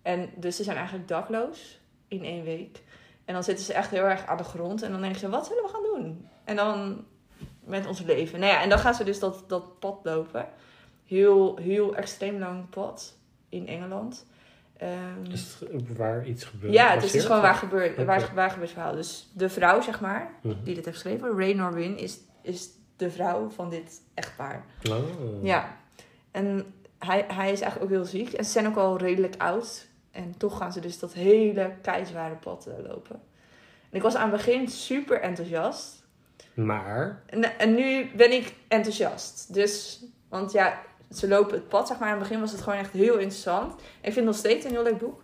En 0.03 0.31
dus 0.37 0.57
ze 0.57 0.63
zijn 0.63 0.77
eigenlijk 0.77 1.09
dakloos 1.09 1.79
in 2.09 2.25
één 2.25 2.45
week. 2.45 2.83
En 3.25 3.35
dan 3.35 3.45
zitten 3.45 3.65
ze 3.65 3.73
echt 3.73 3.91
heel 3.91 4.05
erg 4.05 4.27
aan 4.27 4.37
de 4.37 4.45
grond. 4.45 4.83
En 4.83 4.91
dan 4.93 5.01
denken 5.01 5.21
ze, 5.21 5.29
wat 5.29 5.47
zullen 5.47 5.63
we 5.63 5.69
gaan 5.69 6.01
doen? 6.01 6.29
En 6.45 6.57
dan 6.57 7.05
met 7.65 7.87
ons 7.87 8.01
leven. 8.01 8.41
Nou 8.41 8.53
ja, 8.53 8.63
en 8.63 8.69
dan 8.69 8.79
gaan 8.79 8.95
ze 8.95 9.05
dus 9.05 9.19
dat, 9.19 9.45
dat 9.47 9.79
pad 9.79 10.01
lopen. 10.03 10.47
Heel, 11.07 11.57
heel 11.57 11.95
extreem 11.97 12.39
lang 12.39 12.69
pad 12.69 13.17
in 13.49 13.69
Engeland. 13.69 14.27
Is 15.31 15.57
het 15.73 15.97
waar 15.97 16.27
iets 16.27 16.45
gebeurt? 16.45 16.73
ja, 16.73 16.91
het 16.91 17.03
is 17.03 17.13
dus 17.13 17.25
gewoon 17.25 17.41
waar 17.41 17.63
Oké. 17.65 18.05
waar, 18.05 18.31
waar 18.35 18.51
gebeurt 18.51 18.61
het 18.61 18.71
verhaal. 18.71 18.95
Dus 18.95 19.29
de 19.33 19.49
vrouw, 19.49 19.81
zeg 19.81 20.01
maar, 20.01 20.31
Mhm. 20.43 20.55
die 20.65 20.75
dit 20.75 20.85
heeft 20.85 21.01
geschreven, 21.01 21.39
Ray 21.39 21.53
Norwin, 21.53 21.99
is, 21.99 22.19
is 22.43 22.71
de 22.97 23.11
vrouw 23.11 23.51
van 23.51 23.71
dit 23.71 24.01
echtpaar. 24.15 24.65
Oh. 24.91 25.45
Ja. 25.45 25.77
En 26.31 26.75
hij, 26.99 27.25
hij 27.29 27.53
is 27.53 27.61
eigenlijk 27.61 27.83
ook 27.83 27.99
heel 27.99 28.09
ziek. 28.11 28.33
En 28.33 28.45
ze 28.45 28.51
zijn 28.51 28.67
ook 28.67 28.77
al 28.77 28.99
redelijk 28.99 29.35
oud. 29.39 29.87
En 30.11 30.37
toch 30.37 30.57
gaan 30.57 30.73
ze 30.73 30.81
dus 30.81 30.99
dat 30.99 31.13
hele 31.13 31.73
keizware 31.83 32.35
pad 32.35 32.67
eh, 32.67 32.75
lopen. 32.89 33.21
En 33.91 33.97
ik 33.97 34.03
was 34.03 34.15
aan 34.15 34.31
het 34.31 34.37
begin 34.37 34.69
super 34.69 35.21
enthousiast. 35.21 36.05
Maar, 36.55 37.23
En, 37.27 37.59
en 37.59 37.75
nu 37.75 38.11
ben 38.17 38.33
ik 38.33 38.55
enthousiast. 38.69 39.55
Dus, 39.55 40.05
want 40.29 40.53
ja, 40.53 40.81
ze 41.11 41.29
lopen 41.29 41.55
het 41.55 41.69
pad, 41.69 41.89
zeg 41.89 41.99
maar. 41.99 42.09
Aan 42.09 42.19
het 42.19 42.23
begin 42.23 42.41
was 42.41 42.53
het 42.53 42.61
gewoon 42.61 42.79
echt 42.79 42.93
heel 42.93 43.19
interessant. 43.19 43.73
Ik 43.75 44.13
vind 44.13 44.17
het 44.17 44.25
nog 44.25 44.37
steeds 44.37 44.65
een 44.65 44.71
heel 44.71 44.83
leuk 44.83 44.99
boek. 44.99 45.23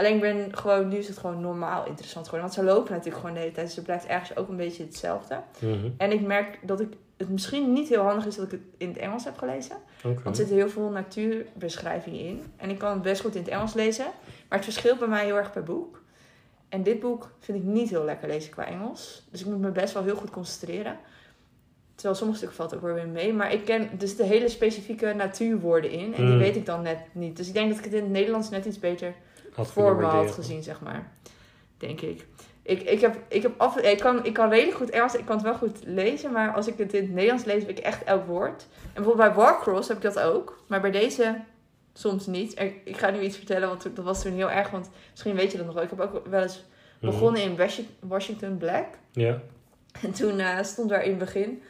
Alleen 0.00 0.14
ik 0.14 0.20
ben 0.20 0.56
gewoon, 0.56 0.88
nu 0.88 0.96
is 0.96 1.08
het 1.08 1.18
gewoon 1.18 1.40
normaal 1.40 1.86
interessant 1.86 2.24
geworden. 2.28 2.50
Want 2.50 2.60
ze 2.60 2.74
lopen 2.74 2.90
natuurlijk 2.92 3.16
gewoon 3.20 3.34
de 3.34 3.40
hele 3.40 3.52
tijd. 3.52 3.66
Dus 3.66 3.76
het 3.76 3.84
blijft 3.84 4.06
ergens 4.06 4.36
ook 4.36 4.48
een 4.48 4.56
beetje 4.56 4.82
hetzelfde. 4.84 5.40
mhm, 5.58 5.88
En 5.96 6.12
ik 6.12 6.20
merk 6.20 6.58
dat 6.62 6.80
ik 6.80 6.88
het 7.16 7.28
misschien 7.28 7.72
niet 7.72 7.88
heel 7.88 8.02
handig 8.02 8.26
is 8.26 8.36
dat 8.36 8.44
ik 8.44 8.50
het 8.50 8.60
in 8.76 8.88
het 8.88 8.96
Engels 8.96 9.24
heb 9.24 9.38
gelezen. 9.38 9.76
Want 10.02 10.26
er 10.26 10.34
zitten 10.34 10.56
heel 10.56 10.68
veel 10.68 10.88
natuurbeschrijvingen 10.90 12.20
in. 12.20 12.42
En 12.56 12.70
ik 12.70 12.78
kan 12.78 12.92
het 12.92 13.02
best 13.02 13.20
goed 13.20 13.34
in 13.34 13.42
het 13.42 13.50
Engels 13.50 13.74
lezen. 13.74 14.04
Maar 14.48 14.58
het 14.58 14.64
verschilt 14.72 14.98
bij 14.98 15.08
mij 15.08 15.24
heel 15.24 15.36
erg 15.36 15.52
per 15.52 15.62
boek. 15.62 16.02
En 16.68 16.82
dit 16.82 17.00
boek 17.00 17.30
vind 17.38 17.58
ik 17.58 17.64
niet 17.64 17.90
heel 17.90 18.04
lekker 18.04 18.28
lezen 18.28 18.50
qua 18.50 18.66
Engels. 18.66 19.26
Dus 19.30 19.40
ik 19.40 19.46
moet 19.46 19.58
me 19.60 19.70
best 19.70 19.94
wel 19.94 20.02
heel 20.02 20.16
goed 20.16 20.30
concentreren. 20.30 20.98
Terwijl 21.94 22.14
sommige 22.18 22.38
stukken 22.38 22.58
valt 22.58 22.74
ook 22.74 22.82
weer 22.82 22.94
weer 22.94 23.08
mee. 23.08 23.32
Maar 23.32 23.52
ik 23.52 23.64
ken 23.64 23.88
dus 23.98 24.16
de 24.16 24.24
hele 24.24 24.48
specifieke 24.48 25.12
natuurwoorden 25.12 25.90
in. 25.90 26.14
En 26.14 26.20
die 26.22 26.30
Hmm. 26.30 26.38
weet 26.38 26.56
ik 26.56 26.66
dan 26.66 26.82
net 26.82 26.98
niet. 27.12 27.36
Dus 27.36 27.48
ik 27.48 27.54
denk 27.54 27.68
dat 27.68 27.78
ik 27.78 27.84
het 27.84 27.92
in 27.92 28.02
het 28.02 28.10
Nederlands 28.12 28.50
net 28.50 28.64
iets 28.64 28.78
beter 28.78 29.14
Had 29.54 30.30
gezien, 30.34 30.62
zeg 30.62 30.80
maar. 30.80 31.12
Denk 31.78 32.00
ik. 32.00 32.26
Ik, 32.62 32.82
ik, 32.82 33.00
heb, 33.00 33.16
ik, 33.28 33.42
heb 33.42 33.52
af, 33.56 33.76
ik, 33.78 33.98
kan, 33.98 34.24
ik 34.24 34.32
kan 34.32 34.48
redelijk 34.50 34.76
goed 34.76 34.90
Engels, 34.90 35.14
ik 35.14 35.24
kan 35.24 35.34
het 35.36 35.44
wel 35.44 35.54
goed 35.54 35.78
lezen, 35.84 36.32
maar 36.32 36.52
als 36.52 36.66
ik 36.66 36.78
het 36.78 36.94
in 36.94 37.02
het 37.02 37.12
Nederlands 37.12 37.44
lees, 37.44 37.64
weet 37.64 37.78
ik 37.78 37.84
echt 37.84 38.04
elk 38.04 38.26
woord. 38.26 38.66
En 38.82 38.90
bijvoorbeeld 39.02 39.26
bij 39.34 39.36
Warcross 39.44 39.88
heb 39.88 39.96
ik 39.96 40.02
dat 40.02 40.20
ook, 40.20 40.62
maar 40.66 40.80
bij 40.80 40.90
deze 40.90 41.40
soms 41.94 42.26
niet. 42.26 42.54
En 42.54 42.72
ik 42.84 42.96
ga 42.96 43.10
nu 43.10 43.20
iets 43.20 43.36
vertellen, 43.36 43.68
want 43.68 43.82
dat 43.96 44.04
was 44.04 44.22
toen 44.22 44.32
heel 44.32 44.50
erg, 44.50 44.70
want 44.70 44.90
misschien 45.10 45.34
weet 45.34 45.50
je 45.50 45.56
dat 45.56 45.66
nog 45.66 45.74
wel. 45.74 45.84
Ik 45.84 45.90
heb 45.90 46.00
ook 46.00 46.26
wel 46.26 46.42
eens 46.42 46.64
Mhm. 47.00 47.12
begonnen 47.12 47.42
in 47.42 47.56
Washi- 47.56 47.88
Washington 48.00 48.56
Black. 48.56 48.86
Ja. 49.12 49.40
En 50.02 50.12
toen 50.12 50.38
eh, 50.38 50.62
stond 50.62 50.88
daar 50.88 51.02
in 51.02 51.10
het 51.10 51.18
begin, 51.18 51.62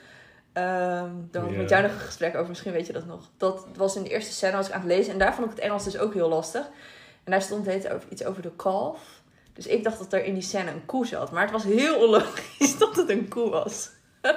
ehm 0.52 1.10
daar 1.30 1.42
had 1.42 1.50
ik 1.50 1.56
met 1.56 1.68
jou 1.70 1.82
nog 1.82 1.92
een 1.92 1.98
gesprek 1.98 2.34
over, 2.36 2.48
misschien 2.48 2.72
weet 2.72 2.86
je 2.86 2.92
dat 2.92 3.06
nog. 3.06 3.28
Dat 3.36 3.66
was 3.76 3.96
in 3.96 4.02
de 4.02 4.08
eerste 4.08 4.32
scène, 4.32 4.56
was 4.56 4.66
ik 4.68 4.72
aan 4.74 4.80
het 4.80 4.88
lezen 4.88 5.12
en 5.12 5.18
daar 5.18 5.34
vond 5.34 5.46
ik 5.50 5.54
het 5.56 5.64
Engels 5.64 5.84
dus 5.84 5.98
ook 5.98 6.14
heel 6.14 6.28
lastig. 6.28 6.68
En 7.24 7.30
daar 7.32 7.42
stond 7.42 7.66
het 7.66 7.88
over, 7.88 8.08
iets 8.10 8.24
over 8.24 8.42
de 8.42 8.52
kalf. 8.56 8.98
Dus 9.52 9.66
ik 9.66 9.84
dacht 9.84 9.98
dat 9.98 10.12
er 10.12 10.24
in 10.24 10.34
die 10.34 10.42
scène 10.42 10.70
een 10.70 10.86
koe 10.86 11.06
zat. 11.06 11.30
Maar 11.30 11.42
het 11.42 11.50
was 11.50 11.64
heel 11.64 11.96
onlogisch 11.96 12.78
dat 12.78 12.96
het 12.96 13.10
een 13.10 13.28
koe 13.28 13.50
was. 13.50 13.90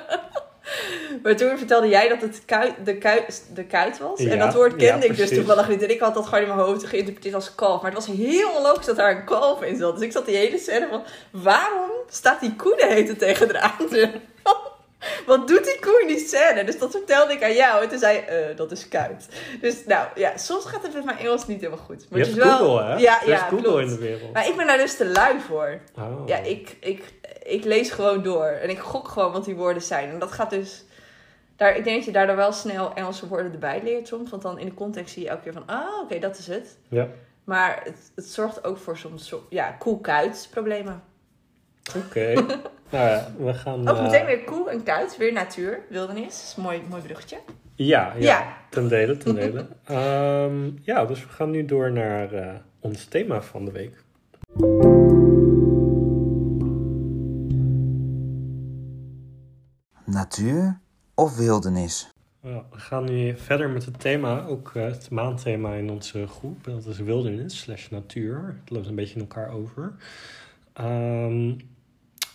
Maar 1.23 1.35
toen 1.35 1.57
vertelde 1.57 1.87
jij 1.87 2.07
dat 2.07 2.21
het 2.21 2.41
kuit, 2.45 2.73
de, 2.85 2.97
kuit, 2.97 3.45
de 3.53 3.63
kuit 3.65 3.97
was. 3.99 4.19
en 4.19 4.39
dat 4.39 4.53
woord 4.53 4.75
kende 4.75 4.85
ja, 4.85 4.95
ik 4.95 5.07
dus 5.07 5.15
precies. 5.15 5.37
toevallig 5.37 5.69
niet. 5.69 5.81
En 5.81 5.89
ik 5.89 5.99
had 5.99 6.13
dat 6.13 6.25
gewoon 6.25 6.41
in 6.41 6.47
mijn 6.55 6.59
hoofd 6.59 6.83
geïnterpreteerd 6.83 7.35
als 7.35 7.55
kalf. 7.55 7.81
Maar 7.81 7.91
het 7.91 8.05
was 8.05 8.15
heel 8.17 8.49
onlogisch 8.49 8.85
dat 8.85 8.95
daar 8.95 9.15
een 9.15 9.25
kalf 9.25 9.61
in 9.61 9.77
zat. 9.77 9.93
Dus 9.93 10.03
ik 10.05 10.11
zat 10.11 10.25
die 10.25 10.35
hele 10.35 10.57
scène 10.57 10.87
van... 10.89 11.03
Waarom 11.31 11.89
staat 12.09 12.39
die 12.39 12.55
koe 12.55 12.75
de 12.75 12.77
tijd 12.87 13.19
tegen 13.19 13.47
de 13.47 13.59
aan 13.59 13.87
te- 13.89 14.11
Wat 15.25 15.47
doet 15.47 15.63
die 15.63 15.79
koe 15.79 16.01
in 16.01 16.07
die 16.07 16.27
scène? 16.27 16.63
Dus 16.63 16.79
dat 16.79 16.91
vertelde 16.91 17.33
ik 17.33 17.43
aan 17.43 17.53
jou. 17.53 17.83
En 17.83 17.89
toen 17.89 17.97
zei 17.99 18.15
je, 18.15 18.21
eh, 18.21 18.55
dat 18.57 18.71
is 18.71 18.87
kuit. 18.87 19.27
Dus 19.61 19.85
nou, 19.85 20.07
ja, 20.15 20.37
soms 20.37 20.65
gaat 20.65 20.83
het 20.83 20.93
met 20.93 21.05
mijn 21.05 21.17
Engels 21.17 21.47
niet 21.47 21.61
helemaal 21.61 21.85
goed. 21.85 22.05
Maar 22.09 22.19
Je 22.19 22.25
het 22.25 22.33
hebt 22.35 22.47
wel... 22.47 22.57
Google, 22.57 22.83
hè? 22.83 22.95
Ja, 22.97 23.15
Er 23.21 23.27
is 23.27 23.29
ja, 23.29 23.37
Google 23.47 23.61
klopt. 23.63 23.81
in 23.81 23.87
de 23.89 23.97
wereld. 23.97 24.33
Maar 24.33 24.47
ik 24.47 24.55
ben 24.55 24.67
daar 24.67 24.77
dus 24.77 24.95
te 24.97 25.05
lui 25.05 25.39
voor. 25.39 25.79
Oh. 25.97 26.27
Ja, 26.27 26.37
ik, 26.37 26.77
ik, 26.79 27.13
ik 27.43 27.63
lees 27.63 27.91
gewoon 27.91 28.23
door. 28.23 28.45
En 28.45 28.69
ik 28.69 28.79
gok 28.79 29.07
gewoon 29.07 29.31
wat 29.31 29.45
die 29.45 29.55
woorden 29.55 29.81
zijn. 29.81 30.09
En 30.09 30.19
dat 30.19 30.31
gaat 30.31 30.49
dus... 30.49 30.83
Daar, 31.55 31.75
ik 31.75 31.83
denk 31.83 31.95
dat 31.95 32.05
je 32.05 32.11
daardoor 32.11 32.35
wel 32.35 32.51
snel 32.51 32.93
Engelse 32.93 33.27
woorden 33.27 33.51
erbij 33.51 33.81
leert 33.83 34.07
soms. 34.07 34.29
Want 34.29 34.41
dan 34.41 34.59
in 34.59 34.65
de 34.65 34.73
context 34.73 35.13
zie 35.13 35.23
je 35.23 35.29
elke 35.29 35.41
keer 35.43 35.53
van... 35.53 35.63
Ah, 35.65 35.99
oké, 36.03 36.19
dat 36.19 36.37
is 36.37 36.47
het. 36.47 36.77
Ja, 36.89 37.07
Maar 37.43 37.81
het, 37.83 38.11
het 38.15 38.25
zorgt 38.25 38.63
ook 38.65 38.77
voor 38.77 38.97
soms... 38.97 39.27
zo- 39.27 39.45
Ja, 39.49 39.71
koe-kuit 39.79 40.47
problemen. 40.51 41.03
oké. 41.97 42.33
nou 42.93 43.09
ja, 43.09 43.27
we 43.37 43.53
gaan... 43.53 43.87
Ook 43.89 43.97
eh, 43.97 44.03
meteen 44.03 44.25
weer 44.25 44.43
koe 44.43 44.69
en 44.69 44.83
kuit. 44.83 45.17
Weer 45.17 45.33
natuur, 45.33 45.79
wildernis. 45.89 46.23
Dat 46.25 46.33
is 46.43 46.53
een 46.57 46.63
mooi, 46.63 46.81
mooi 46.89 47.01
bruggetje. 47.01 47.37
Ja, 47.75 48.13
ja, 48.17 48.19
Ja. 48.19 48.57
ten 48.69 48.87
dele, 48.87 49.17
ten 49.17 49.35
dele. 49.35 49.67
Ehm, 49.85 50.69
ja, 50.81 51.05
dus 51.05 51.23
we 51.23 51.29
gaan 51.29 51.49
nu 51.51 51.65
door 51.65 51.91
naar 51.91 52.33
eh, 52.33 52.53
ons 52.79 53.05
thema 53.05 53.41
van 53.41 53.65
de 53.65 53.71
week. 53.71 54.03
Natuur 60.05 60.79
of 61.13 61.37
wildernis? 61.37 62.09
Ja, 62.41 62.63
we 62.71 62.79
gaan 62.79 63.03
nu 63.03 63.37
verder 63.37 63.69
met 63.69 63.85
het 63.85 63.99
thema, 63.99 64.45
ook 64.45 64.71
eh, 64.75 64.83
het 64.83 65.09
maandthema 65.09 65.73
in 65.73 65.89
onze 65.89 66.27
groep. 66.27 66.63
Dat 66.63 66.85
is 66.85 66.97
wildernis 66.99 67.59
slash 67.59 67.89
natuur. 67.89 68.55
Het 68.61 68.69
loopt 68.69 68.87
een 68.87 68.95
beetje 68.95 69.15
in 69.15 69.21
elkaar 69.21 69.49
over. 69.51 69.93
Ehm, 70.73 71.53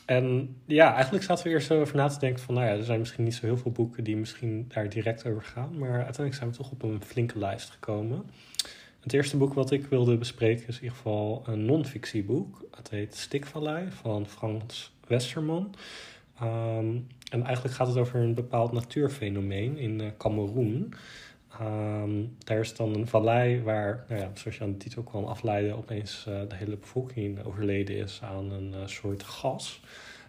en 0.08 0.56
ja, 0.66 0.94
eigenlijk 0.94 1.24
zaten 1.24 1.44
we 1.44 1.50
eerst 1.50 1.66
zo 1.66 1.80
over 1.80 1.96
na 1.96 2.08
te 2.08 2.18
denken 2.18 2.42
van... 2.42 2.54
nou 2.54 2.66
ja, 2.66 2.72
er 2.72 2.84
zijn 2.84 2.98
misschien 2.98 3.24
niet 3.24 3.34
zo 3.34 3.46
heel 3.46 3.56
veel 3.56 3.70
boeken 3.70 4.04
die 4.04 4.16
misschien 4.16 4.64
daar 4.68 4.88
direct 4.88 5.26
over 5.26 5.42
gaan. 5.42 5.78
Maar 5.78 5.92
uiteindelijk 5.92 6.34
zijn 6.34 6.50
we 6.50 6.56
toch 6.56 6.70
op 6.70 6.82
een 6.82 7.02
flinke 7.02 7.38
lijst 7.38 7.70
gekomen. 7.70 8.30
Het 9.00 9.12
eerste 9.12 9.36
boek 9.36 9.54
wat 9.54 9.70
ik 9.70 9.86
wilde 9.86 10.16
bespreken 10.16 10.68
is 10.68 10.76
in 10.76 10.82
ieder 10.82 10.96
geval 10.96 11.42
een 11.46 11.64
non-fictieboek. 11.64 12.64
Het 12.76 12.90
heet 12.90 13.16
Stikvallei 13.16 13.86
van 13.90 14.26
Frans 14.26 14.92
Westerman. 15.06 15.74
Ehm, 16.38 16.96
en 17.30 17.42
eigenlijk 17.42 17.74
gaat 17.74 17.86
het 17.86 17.96
over 17.96 18.20
een 18.20 18.34
bepaald 18.34 18.72
natuurfenomeen 18.72 19.78
in 19.78 20.00
eh 20.00 20.06
Cameroen. 20.18 20.94
Ehm, 21.52 22.10
daar 22.38 22.58
is 22.58 22.74
dan 22.74 22.94
een 22.94 23.06
vallei 23.06 23.62
waar, 23.62 24.04
nou 24.08 24.20
ja, 24.20 24.30
zoals 24.34 24.56
je 24.56 24.62
aan 24.64 24.70
de 24.72 24.76
titel 24.76 25.02
kan 25.02 25.26
afleiden, 25.26 25.76
opeens 25.76 26.24
eh, 26.28 26.34
de 26.48 26.54
hele 26.54 26.76
bevolking 26.76 27.44
overleden 27.44 27.96
is 27.96 28.20
aan 28.22 28.50
een 28.52 28.74
eh, 28.74 28.80
soort 28.86 29.22
gas. 29.22 29.80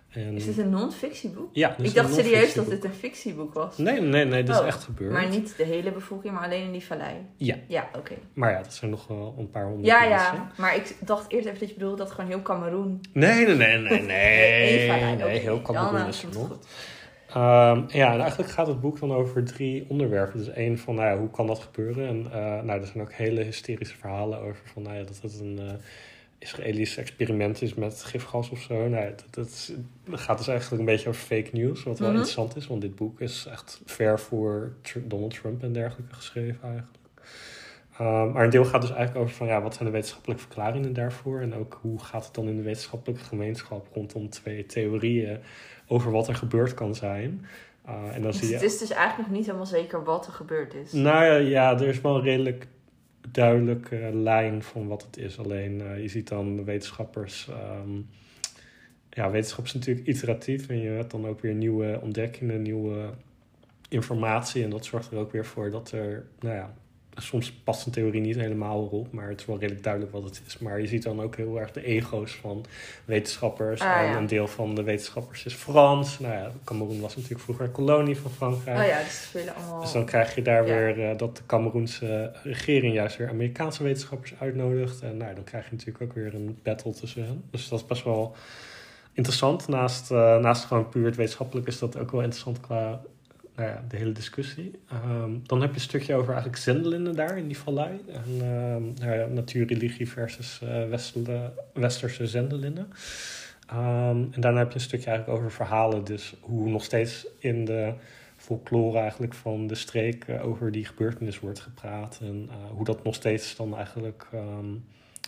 En, 0.10 0.36
Is 0.36 0.46
dit 0.46 0.58
een 0.58 0.70
non-fictieboek? 0.70 1.50
ja, 1.54 1.78
ik 1.78 1.94
dacht 1.94 2.14
serieus 2.14 2.54
dat 2.54 2.70
dit 2.70 2.84
een 2.84 2.94
fictieboek 2.94 3.54
was. 3.54 3.78
Nee, 3.78 4.02
nee, 4.02 4.26
nee, 4.26 4.44
dat 4.44 4.56
is 4.56 4.62
Oh, 4.62 4.68
echt 4.68 4.84
gebeurd. 4.84 5.12
Maar 5.12 5.30
niet 5.30 5.54
de 5.58 5.64
hele 5.64 5.92
bevolking, 5.92 6.34
maar 6.34 6.44
alleen 6.44 6.64
in 6.64 6.72
die 6.72 6.84
vallei. 6.86 7.14
Ja, 7.38 7.56
Ja, 7.68 7.90
oké. 7.98 8.14
maar 8.34 8.52
ja, 8.52 8.62
dat 8.62 8.74
zijn 8.74 8.92
nog 8.92 9.08
wel 9.08 9.36
een 9.38 9.50
paar 9.50 9.64
honderd 9.66 9.86
Ja, 9.86 10.00
mensen. 10.00 10.16
ja. 10.36 10.52
Maar 10.58 10.76
ik 10.76 10.96
dacht 11.06 11.32
eerst 11.32 11.46
even 11.48 11.60
dat 11.60 11.68
je 11.70 11.74
bedoelde 11.76 11.98
dat 11.98 12.12
gewoon 12.12 12.30
heel 12.30 12.42
Cameroen... 12.42 13.02
Nee, 13.14 13.46
nee, 13.46 13.56
nee, 13.56 13.78
nee, 13.78 14.02
nee. 14.02 15.16
nee, 15.16 15.40
heel 15.40 15.62
dan, 15.62 15.76
Cameroen 15.76 16.02
eh, 16.02 16.08
is 16.08 16.24
er 16.24 16.30
nog. 16.34 16.48
goed. 16.48 16.66
Ehm, 17.34 17.82
ja, 17.88 18.14
en 18.14 18.20
eigenlijk 18.20 18.52
gaat 18.52 18.68
het 18.68 18.82
boek 18.82 19.00
dan 19.00 19.12
over 19.12 19.44
drie 19.44 19.86
onderwerpen. 19.88 20.38
Dus 20.38 20.50
één 20.50 20.78
van, 20.78 20.96
nou 20.96 21.08
ja, 21.10 21.18
hoe 21.18 21.30
kan 21.30 21.48
dat 21.48 21.60
gebeuren? 21.60 22.08
En 22.08 22.26
eh, 22.32 22.62
nou, 22.64 22.80
er 22.82 22.88
zijn 22.88 23.02
ook 23.04 23.14
hele 23.14 23.44
hysterische 23.44 23.98
verhalen 23.98 24.40
over 24.40 24.62
van, 24.74 24.82
nou 24.82 24.96
ja, 24.96 25.04
dat 25.04 25.20
het 25.22 25.40
een 25.40 25.60
eh, 25.60 25.74
Israëlisch 26.38 26.98
experiment 26.98 27.62
is 27.62 27.74
met 27.74 28.04
gifgas 28.04 28.50
of 28.50 28.60
zo. 28.62 28.88
Nou, 28.88 29.06
dat, 29.10 29.26
dat, 29.30 29.46
is- 29.48 29.72
dat 30.10 30.20
gaat 30.20 30.38
dus 30.38 30.48
eigenlijk 30.48 30.80
een 30.82 30.88
beetje 30.96 31.10
over 31.10 31.22
fake 31.22 31.50
news, 31.52 31.84
wat 31.84 32.00
wel 32.00 32.08
Mhm. 32.08 32.18
interessant 32.18 32.56
is. 32.56 32.68
Want 32.68 32.82
dit 32.82 32.96
boek 32.96 33.20
is 33.22 33.48
echt 33.52 33.82
ver 33.86 34.20
voor 34.20 34.72
Donald 35.04 35.34
Trump 35.34 35.64
en 35.64 35.74
dergelijke 35.74 36.16
geschreven 36.16 36.62
eigenlijk. 36.62 36.98
Ehm, 38.00 38.32
maar 38.32 38.44
een 38.44 38.50
deel 38.50 38.66
gaat 38.66 38.82
dus 38.82 38.92
eigenlijk 38.92 39.20
over 39.20 39.36
van, 39.36 39.48
ja, 39.48 39.62
wat 39.62 39.74
zijn 39.74 39.86
de 39.86 39.92
wetenschappelijke 39.94 40.42
verklaringen 40.44 40.94
daarvoor? 40.94 41.42
En 41.42 41.56
ook 41.56 41.80
hoe 41.82 42.00
gaat 42.00 42.26
het 42.26 42.34
dan 42.34 42.48
in 42.48 42.56
de 42.56 42.62
wetenschappelijke 42.62 43.24
gemeenschap 43.24 43.88
rondom 43.94 44.30
twee 44.30 44.66
theorieën 44.66 45.40
over 45.88 46.12
wat 46.12 46.28
er 46.28 46.36
gebeurd 46.36 46.74
kan 46.74 46.96
zijn? 46.96 47.46
Uh, 47.88 48.16
en 48.16 48.22
dan 48.22 48.32
Dus 48.32 48.40
zie 48.40 48.48
je 48.48 48.54
het 48.54 48.64
is 48.64 48.78
dus 48.78 48.90
eigenlijk 48.90 49.28
nog 49.28 49.38
niet 49.38 49.46
helemaal 49.46 49.66
zeker 49.66 50.04
wat 50.04 50.28
er 50.28 50.32
gebeurd 50.32 50.74
is. 50.74 50.92
nou 50.92 51.26
ja, 51.42 51.80
er 51.80 51.88
is 51.88 52.02
wel 52.02 52.16
een 52.16 52.22
redelijk 52.22 52.68
duidelijke 53.32 54.10
lijn 54.14 54.64
van 54.64 54.88
wat 54.88 55.02
het 55.02 55.18
is. 55.18 55.40
Alleen 55.40 55.82
eh, 55.82 56.02
je 56.02 56.08
ziet 56.08 56.28
dan 56.28 56.64
wetenschappers. 56.64 57.48
ehm, 57.50 58.02
ja, 59.10 59.32
wetenschap 59.32 59.66
is 59.66 59.74
natuurlijk 59.74 60.08
iteratief 60.08 60.70
en 60.70 60.80
je 60.80 60.90
hebt 60.90 61.12
dan 61.12 61.28
ook 61.28 61.42
weer 61.42 61.54
nieuwe 61.54 62.00
ontdekkingen, 62.02 62.62
nieuwe 62.62 63.10
informatie. 63.90 64.64
En 64.64 64.70
dat 64.70 64.86
zorgt 64.86 65.12
er 65.12 65.18
ook 65.18 65.32
weer 65.32 65.46
voor 65.46 65.72
dat 65.72 65.92
er, 65.92 66.26
nou 66.40 66.56
ja, 66.56 66.74
soms 67.22 67.52
past 67.52 67.86
een 67.86 67.92
theorie 67.92 68.22
niet 68.22 68.36
helemaal 68.36 68.84
erop, 68.84 69.12
maar 69.12 69.30
het 69.30 69.40
is 69.40 69.46
wel 69.46 69.60
redelijk 69.60 69.84
duidelijk 69.84 70.14
wat 70.14 70.24
het 70.24 70.42
is. 70.48 70.58
Maar 70.58 70.82
je 70.82 70.88
ziet 70.88 71.04
dan 71.04 71.22
ook 71.22 71.36
heel 71.36 71.60
erg 71.60 71.72
de 71.72 71.84
ego's 71.86 72.32
van 72.32 72.66
wetenschappers. 73.06 73.82
Ah, 73.82 73.98
en 73.98 74.06
ja. 74.06 74.18
een 74.18 74.28
deel 74.28 74.48
van 74.48 74.76
de 74.76 74.84
wetenschappers 74.84 75.46
is 75.46 75.54
Frans. 75.54 76.20
Nou 76.20 76.34
ja, 76.34 76.52
Cameroen 76.64 77.02
was 77.02 77.16
natuurlijk 77.16 77.44
vroeger 77.44 77.66
een 77.66 77.72
kolonie 77.72 78.18
van 78.18 78.32
Frankrijk. 78.32 78.80
Oh 78.80 78.88
ja, 78.88 78.98
dus 79.04 79.48
allemaal... 79.56 79.82
Dus 79.82 79.92
dan 79.92 80.06
krijg 80.06 80.36
je 80.36 80.42
daar 80.42 80.68
Ja. 80.68 80.74
weer 80.74 81.10
eh, 81.10 81.18
dat 81.18 81.38
de 81.38 81.46
Cameroense 81.46 82.32
regering 82.44 82.94
juist 82.94 83.18
weer 83.18 83.30
Amerikaanse 83.30 83.84
wetenschappers 83.84 84.34
uitnodigt. 84.40 85.02
En 85.02 85.18
nou, 85.18 85.36
dan 85.36 85.44
krijg 85.44 85.66
je 85.66 85.72
natuurlijk 85.72 86.04
ook 86.04 86.14
weer 86.14 86.36
een 86.36 86.58
battle 86.64 86.94
tussen 86.94 87.24
hen. 87.26 87.44
Dus 87.52 87.70
dat 87.70 87.80
is 87.80 87.86
best 87.86 88.04
wel 88.04 88.36
interessant. 89.14 89.68
Naast, 89.68 90.12
eh, 90.12 90.38
naast 90.38 90.66
gewoon 90.66 90.90
puur 90.90 91.06
het 91.06 91.16
wetenschappelijk 91.16 91.68
is 91.68 91.80
dat 91.80 91.98
ook 91.98 92.12
wel 92.12 92.22
interessant 92.22 92.60
qua 92.60 93.02
nou 93.60 93.72
ja, 93.72 93.84
de 93.88 93.98
hele 93.98 94.12
discussie. 94.12 94.80
Ehm, 94.90 95.32
dan 95.44 95.62
heb 95.62 95.70
je 95.70 95.76
een 95.76 95.82
stukje 95.82 96.16
over 96.16 96.28
eigenlijk 96.28 96.62
zendelinnen 96.62 97.16
daar 97.16 97.38
in 97.38 97.48
die 97.48 97.58
vallei. 97.58 98.02
En, 98.08 98.24
ehm, 98.42 98.84
nou 99.06 99.20
ja, 99.20 99.26
natuurreligie 99.26 100.10
versus 100.10 100.62
eh, 100.64 100.84
westerse 101.74 102.28
zendelinnen. 102.28 102.90
Ehm, 103.68 104.24
en 104.32 104.42
daarna 104.42 104.60
heb 104.60 104.68
je 104.68 104.76
een 104.76 104.82
stukje 104.82 105.10
eigenlijk 105.10 105.40
over 105.40 105.52
verhalen. 105.52 106.04
Dus 106.04 106.36
hoe 106.40 106.70
nog 106.70 106.84
steeds 106.84 107.28
in 107.40 107.66
de 107.66 107.94
folklore 108.38 109.00
eigenlijk 109.00 109.34
van 109.34 109.68
de 109.68 109.76
streek 109.76 110.24
eh, 110.24 110.48
over 110.48 110.72
die 110.72 110.86
gebeurtenis 110.86 111.40
wordt 111.40 111.60
gepraat. 111.60 112.20
En 112.22 112.48
eh, 112.50 112.56
hoe 112.76 112.86
dat 112.86 113.04
nog 113.04 113.16
steeds 113.16 113.56
dan 113.56 113.76
eigenlijk 113.76 114.28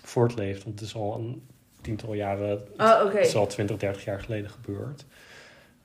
voortleeft. 0.03 0.63
Want 0.63 0.79
het 0.79 0.87
is 0.87 0.95
al 0.95 1.15
een 1.15 1.41
tiental 1.81 2.13
jaren, 2.13 2.61
Oh, 2.77 3.01
oké. 3.05 3.17
het 3.17 3.27
is 3.27 3.35
al 3.35 3.47
20, 3.47 3.77
30 3.77 4.03
jaar 4.03 4.21
geleden 4.21 4.49
gebeurd. 4.49 5.05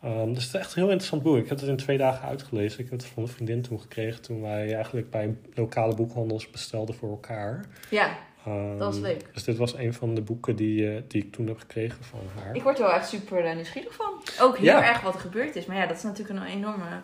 Ehm, 0.06 0.32
dus 0.32 0.44
het 0.44 0.54
is 0.54 0.60
echt 0.60 0.68
een 0.74 0.80
heel 0.82 0.90
interessant 0.90 1.22
boek. 1.22 1.36
Ik 1.36 1.48
heb 1.48 1.60
het 1.60 1.68
in 1.68 1.76
twee 1.76 1.98
dagen 1.98 2.28
uitgelezen. 2.28 2.78
Ik 2.84 2.90
heb 2.90 3.00
het 3.00 3.08
van 3.08 3.22
een 3.22 3.28
vriendin 3.28 3.62
toen 3.62 3.80
gekregen 3.80 4.22
toen 4.22 4.40
wij 4.42 4.74
eigenlijk 4.74 5.10
bij 5.10 5.36
lokale 5.54 5.94
boekhandels 5.94 6.50
bestelden 6.50 6.94
voor 6.94 7.10
elkaar. 7.10 7.64
Ja, 7.90 8.16
Ehm, 8.46 8.78
Dat 8.78 8.92
was 8.94 8.98
leuk. 9.02 9.24
Dus 9.34 9.44
dit 9.44 9.56
was 9.56 9.74
een 9.74 9.94
van 9.94 10.14
de 10.14 10.20
boeken 10.20 10.56
die, 10.56 10.90
eh, 10.96 11.02
die 11.08 11.22
ik 11.24 11.32
toen 11.32 11.46
heb 11.46 11.58
gekregen 11.58 12.04
van 12.04 12.18
haar. 12.38 12.54
ik 12.54 12.62
word 12.62 12.78
er 12.78 12.84
wel 12.84 12.94
echt 12.94 13.08
super 13.08 13.44
eh, 13.44 13.54
nieuwsgierig 13.54 13.94
van. 13.94 14.12
Ook 14.40 14.56
heel 14.56 14.66
Ja. 14.66 14.84
erg 14.88 15.00
wat 15.00 15.14
er 15.14 15.20
gebeurd 15.20 15.56
is. 15.56 15.66
Maar 15.66 15.76
ja, 15.76 15.86
dat 15.86 15.96
is 15.96 16.02
natuurlijk 16.02 16.40
een 16.40 16.46
enorme 16.46 17.00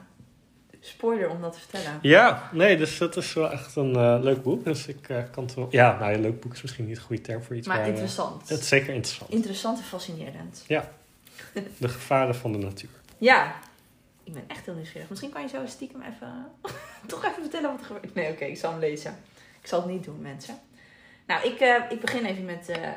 spoiler 0.81 1.31
om 1.31 1.41
dat 1.41 1.53
te 1.53 1.59
vertellen. 1.61 1.99
Ja, 2.03 2.49
nee, 2.53 2.77
dus 2.77 2.99
dat 2.99 3.17
is 3.17 3.33
wel 3.35 3.51
echt 3.51 3.77
een 3.77 3.97
eh, 3.97 4.19
leuk 4.21 4.43
boek. 4.43 4.65
Dus 4.65 4.87
ik 4.87 5.03
kan 5.31 5.45
het 5.45 5.55
wel... 5.55 5.67
Ja, 5.71 5.99
nou 5.99 6.13
ja, 6.13 6.19
leuk 6.19 6.41
boek 6.41 6.53
is 6.53 6.63
misschien 6.63 6.87
niet 6.87 6.97
een 6.97 7.03
goede 7.03 7.23
term 7.23 7.43
voor 7.43 7.57
iets. 7.57 7.67
Maar 7.67 7.87
interessant. 7.87 8.49
het 8.49 8.61
is 8.61 8.69
zeker 8.69 8.95
interessant. 8.95 9.31
Interessant 9.31 9.79
en 9.79 9.85
fascinerend. 9.85 10.65
De 11.79 11.89
gevaren 11.89 12.35
van 12.35 12.53
de 12.53 12.59
natuur. 12.59 12.91
Ja, 13.19 13.55
ik 14.25 14.33
ben 14.33 14.45
echt 14.47 14.65
heel 14.65 14.75
nieuwsgierig. 14.75 15.09
Misschien 15.09 15.31
kan 15.31 15.43
je 15.43 15.49
zo 15.49 15.67
stiekem 15.67 16.03
even... 16.03 16.47
toch 17.07 17.25
even 17.25 17.43
vertellen 17.43 17.71
wat 17.71 17.81
er 17.81 17.87
gebeurt. 17.87 18.15
Nee, 18.15 18.33
oké, 18.33 18.45
ik 18.45 18.57
zal 18.57 18.71
hem 18.71 18.81
lezen. 18.81 19.17
Ik 19.61 19.67
zal 19.67 19.81
het 19.83 19.91
niet 19.91 20.05
doen, 20.05 20.21
mensen. 20.21 20.59
Nou, 21.27 21.47
ik, 21.47 21.61
eh, 21.61 21.75
ik 21.89 22.01
begin 22.01 22.25
even 22.25 22.45
met 22.45 22.69
eh, 22.69 22.89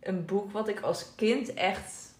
een 0.00 0.24
boek 0.24 0.52
wat 0.52 0.68
ik 0.68 0.80
als 0.80 1.14
kind 1.14 1.54
echt 1.54 2.14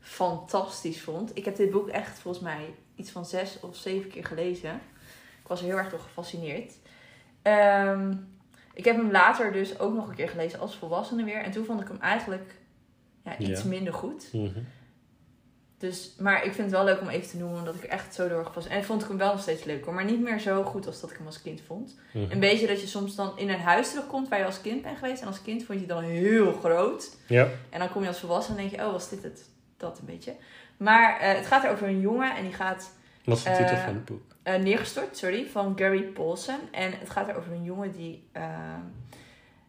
fantastisch 0.00 1.00
vond. 1.00 1.36
Ik 1.36 1.44
heb 1.44 1.56
dit 1.56 1.70
boek 1.70 1.88
echt 1.88 2.18
volgens 2.18 2.44
mij 2.44 2.74
iets 2.94 3.10
van 3.10 3.26
zes 3.26 3.60
of 3.60 3.76
zeven 3.76 4.10
keer 4.10 4.24
gelezen. 4.24 4.74
Ik 5.42 5.48
was 5.48 5.60
er 5.60 5.66
heel 5.66 5.76
erg 5.76 5.90
door 5.90 6.00
gefascineerd. 6.00 6.72
Ehm, 7.42 8.14
ik 8.74 8.84
heb 8.84 8.96
hem 8.96 9.10
later 9.10 9.52
dus 9.52 9.78
ook 9.78 9.94
nog 9.94 10.08
een 10.08 10.14
keer 10.14 10.28
gelezen 10.28 10.58
als 10.60 10.76
volwassene 10.76 11.24
weer. 11.24 11.42
En 11.42 11.50
toen 11.50 11.64
vond 11.64 11.80
ik 11.80 11.88
hem 11.88 12.00
eigenlijk 12.00 12.54
ja, 13.24 13.38
iets 13.38 13.62
Ja. 13.62 13.68
minder 13.68 13.92
goed. 13.92 14.28
Mhm. 14.32 14.58
Dus, 15.78 16.14
maar 16.18 16.36
ik 16.36 16.52
vind 16.52 16.56
het 16.56 16.70
wel 16.70 16.84
leuk 16.84 17.00
om 17.00 17.08
even 17.08 17.28
te 17.28 17.36
noemen, 17.36 17.58
omdat 17.58 17.74
ik 17.74 17.82
er 17.82 17.88
echt 17.88 18.14
zo 18.14 18.28
door 18.28 18.44
gepast. 18.44 18.66
En 18.66 18.84
vond 18.84 19.02
ik 19.02 19.08
hem 19.08 19.18
wel 19.18 19.32
nog 19.32 19.40
steeds 19.42 19.64
leuk 19.64 19.84
hoor, 19.84 19.94
maar 19.94 20.04
niet 20.04 20.20
meer 20.20 20.38
zo 20.40 20.62
goed 20.62 20.86
als 20.86 21.00
dat 21.00 21.10
ik 21.10 21.16
hem 21.16 21.26
als 21.26 21.42
kind 21.42 21.60
vond. 21.66 21.96
Mhm. 22.12 22.30
Een 22.32 22.40
beetje 22.40 22.66
dat 22.66 22.80
je 22.80 22.86
soms 22.86 23.14
dan 23.14 23.38
in 23.38 23.48
een 23.48 23.60
huis 23.60 23.90
terugkomt 23.90 24.28
waar 24.28 24.38
je 24.38 24.44
als 24.44 24.60
kind 24.60 24.82
bent 24.82 24.98
geweest. 24.98 25.20
En 25.22 25.26
als 25.26 25.42
kind 25.42 25.64
vond 25.64 25.80
je 25.80 25.86
het 25.86 25.94
dan 25.94 26.04
heel 26.04 26.52
groot. 26.52 27.16
Ja. 27.26 27.48
En 27.70 27.78
dan 27.78 27.90
kom 27.90 28.02
je 28.02 28.08
als 28.08 28.20
volwassene 28.20 28.56
en 28.56 28.68
denk 28.68 28.80
je, 28.80 28.86
oh, 28.86 28.92
was 28.92 29.08
dit 29.08 29.22
het? 29.22 29.48
Dat 29.76 29.98
een 29.98 30.04
beetje. 30.06 30.34
Maar 30.76 31.18
eh, 31.20 31.34
het 31.34 31.46
gaat 31.46 31.64
er 31.64 31.70
over 31.70 31.86
een 31.86 32.00
jongen 32.00 32.36
en 32.36 32.42
die 32.42 32.52
gaat 32.52 32.92
Wat 33.24 33.36
is 33.36 33.42
de 33.42 33.50
titel 33.50 33.74
Eh, 33.74 33.84
van 33.84 33.94
het 33.94 34.04
boek? 34.04 34.22
Eh, 34.42 34.54
neergestort, 34.54 35.16
sorry, 35.16 35.46
van 35.46 35.72
Gary 35.78 36.02
Paulson. 36.02 36.58
En 36.70 36.92
het 36.98 37.10
gaat 37.10 37.28
er 37.28 37.36
over 37.36 37.52
een 37.52 37.64
jongen 37.64 37.92
die... 37.92 38.28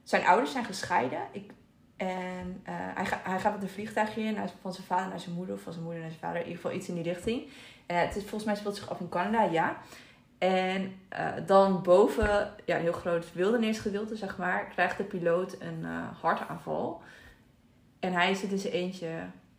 zijn 0.04 0.26
ouders 0.26 0.52
zijn 0.52 0.66
gescheiden. 0.66 1.20
Ik, 1.32 1.52
en 1.98 2.62
eh, 2.64 2.74
hij, 2.76 3.06
hij 3.24 3.40
gaat 3.40 3.54
met 3.54 3.64
een 3.64 3.70
vliegtuigje 3.70 4.22
in, 4.22 4.38
van 4.62 4.74
zijn 4.74 4.88
vader 4.88 5.10
naar 5.10 5.20
zijn 5.20 5.36
moeder, 5.36 5.56
of 5.56 5.62
van 5.62 5.74
zijn 5.74 5.86
moeder 5.86 6.02
naar 6.02 6.12
zijn 6.12 6.24
vader. 6.24 6.42
In 6.42 6.48
ieder 6.48 6.62
geval 6.62 6.78
iets 6.78 6.88
in 6.88 6.96
die 6.96 7.04
richting. 7.04 7.44
En 7.86 8.00
het 8.00 8.16
is, 8.16 8.22
volgens 8.22 8.44
mij 8.44 8.56
speelt 8.56 8.76
zich 8.76 8.90
af 8.90 9.00
in 9.00 9.10
Canada, 9.10 9.44
ja. 9.44 9.78
En 10.38 11.00
eh, 11.10 11.28
dan 11.46 11.84
boven, 11.84 12.54
ja, 12.66 12.76
een 12.76 12.82
heel 12.82 12.92
groot 12.92 13.34
wildernisgedeelte, 13.34 14.16
zeg 14.16 14.38
maar, 14.38 14.66
krijgt 14.66 14.98
de 14.98 15.04
piloot 15.04 15.56
een 15.60 15.86
eh, 15.86 16.22
hartaanval. 16.22 17.02
En 18.00 18.14
hij 18.14 18.34
zit 18.34 18.52
in 18.52 18.60
zijn 18.60 18.74
eentje 18.74 19.10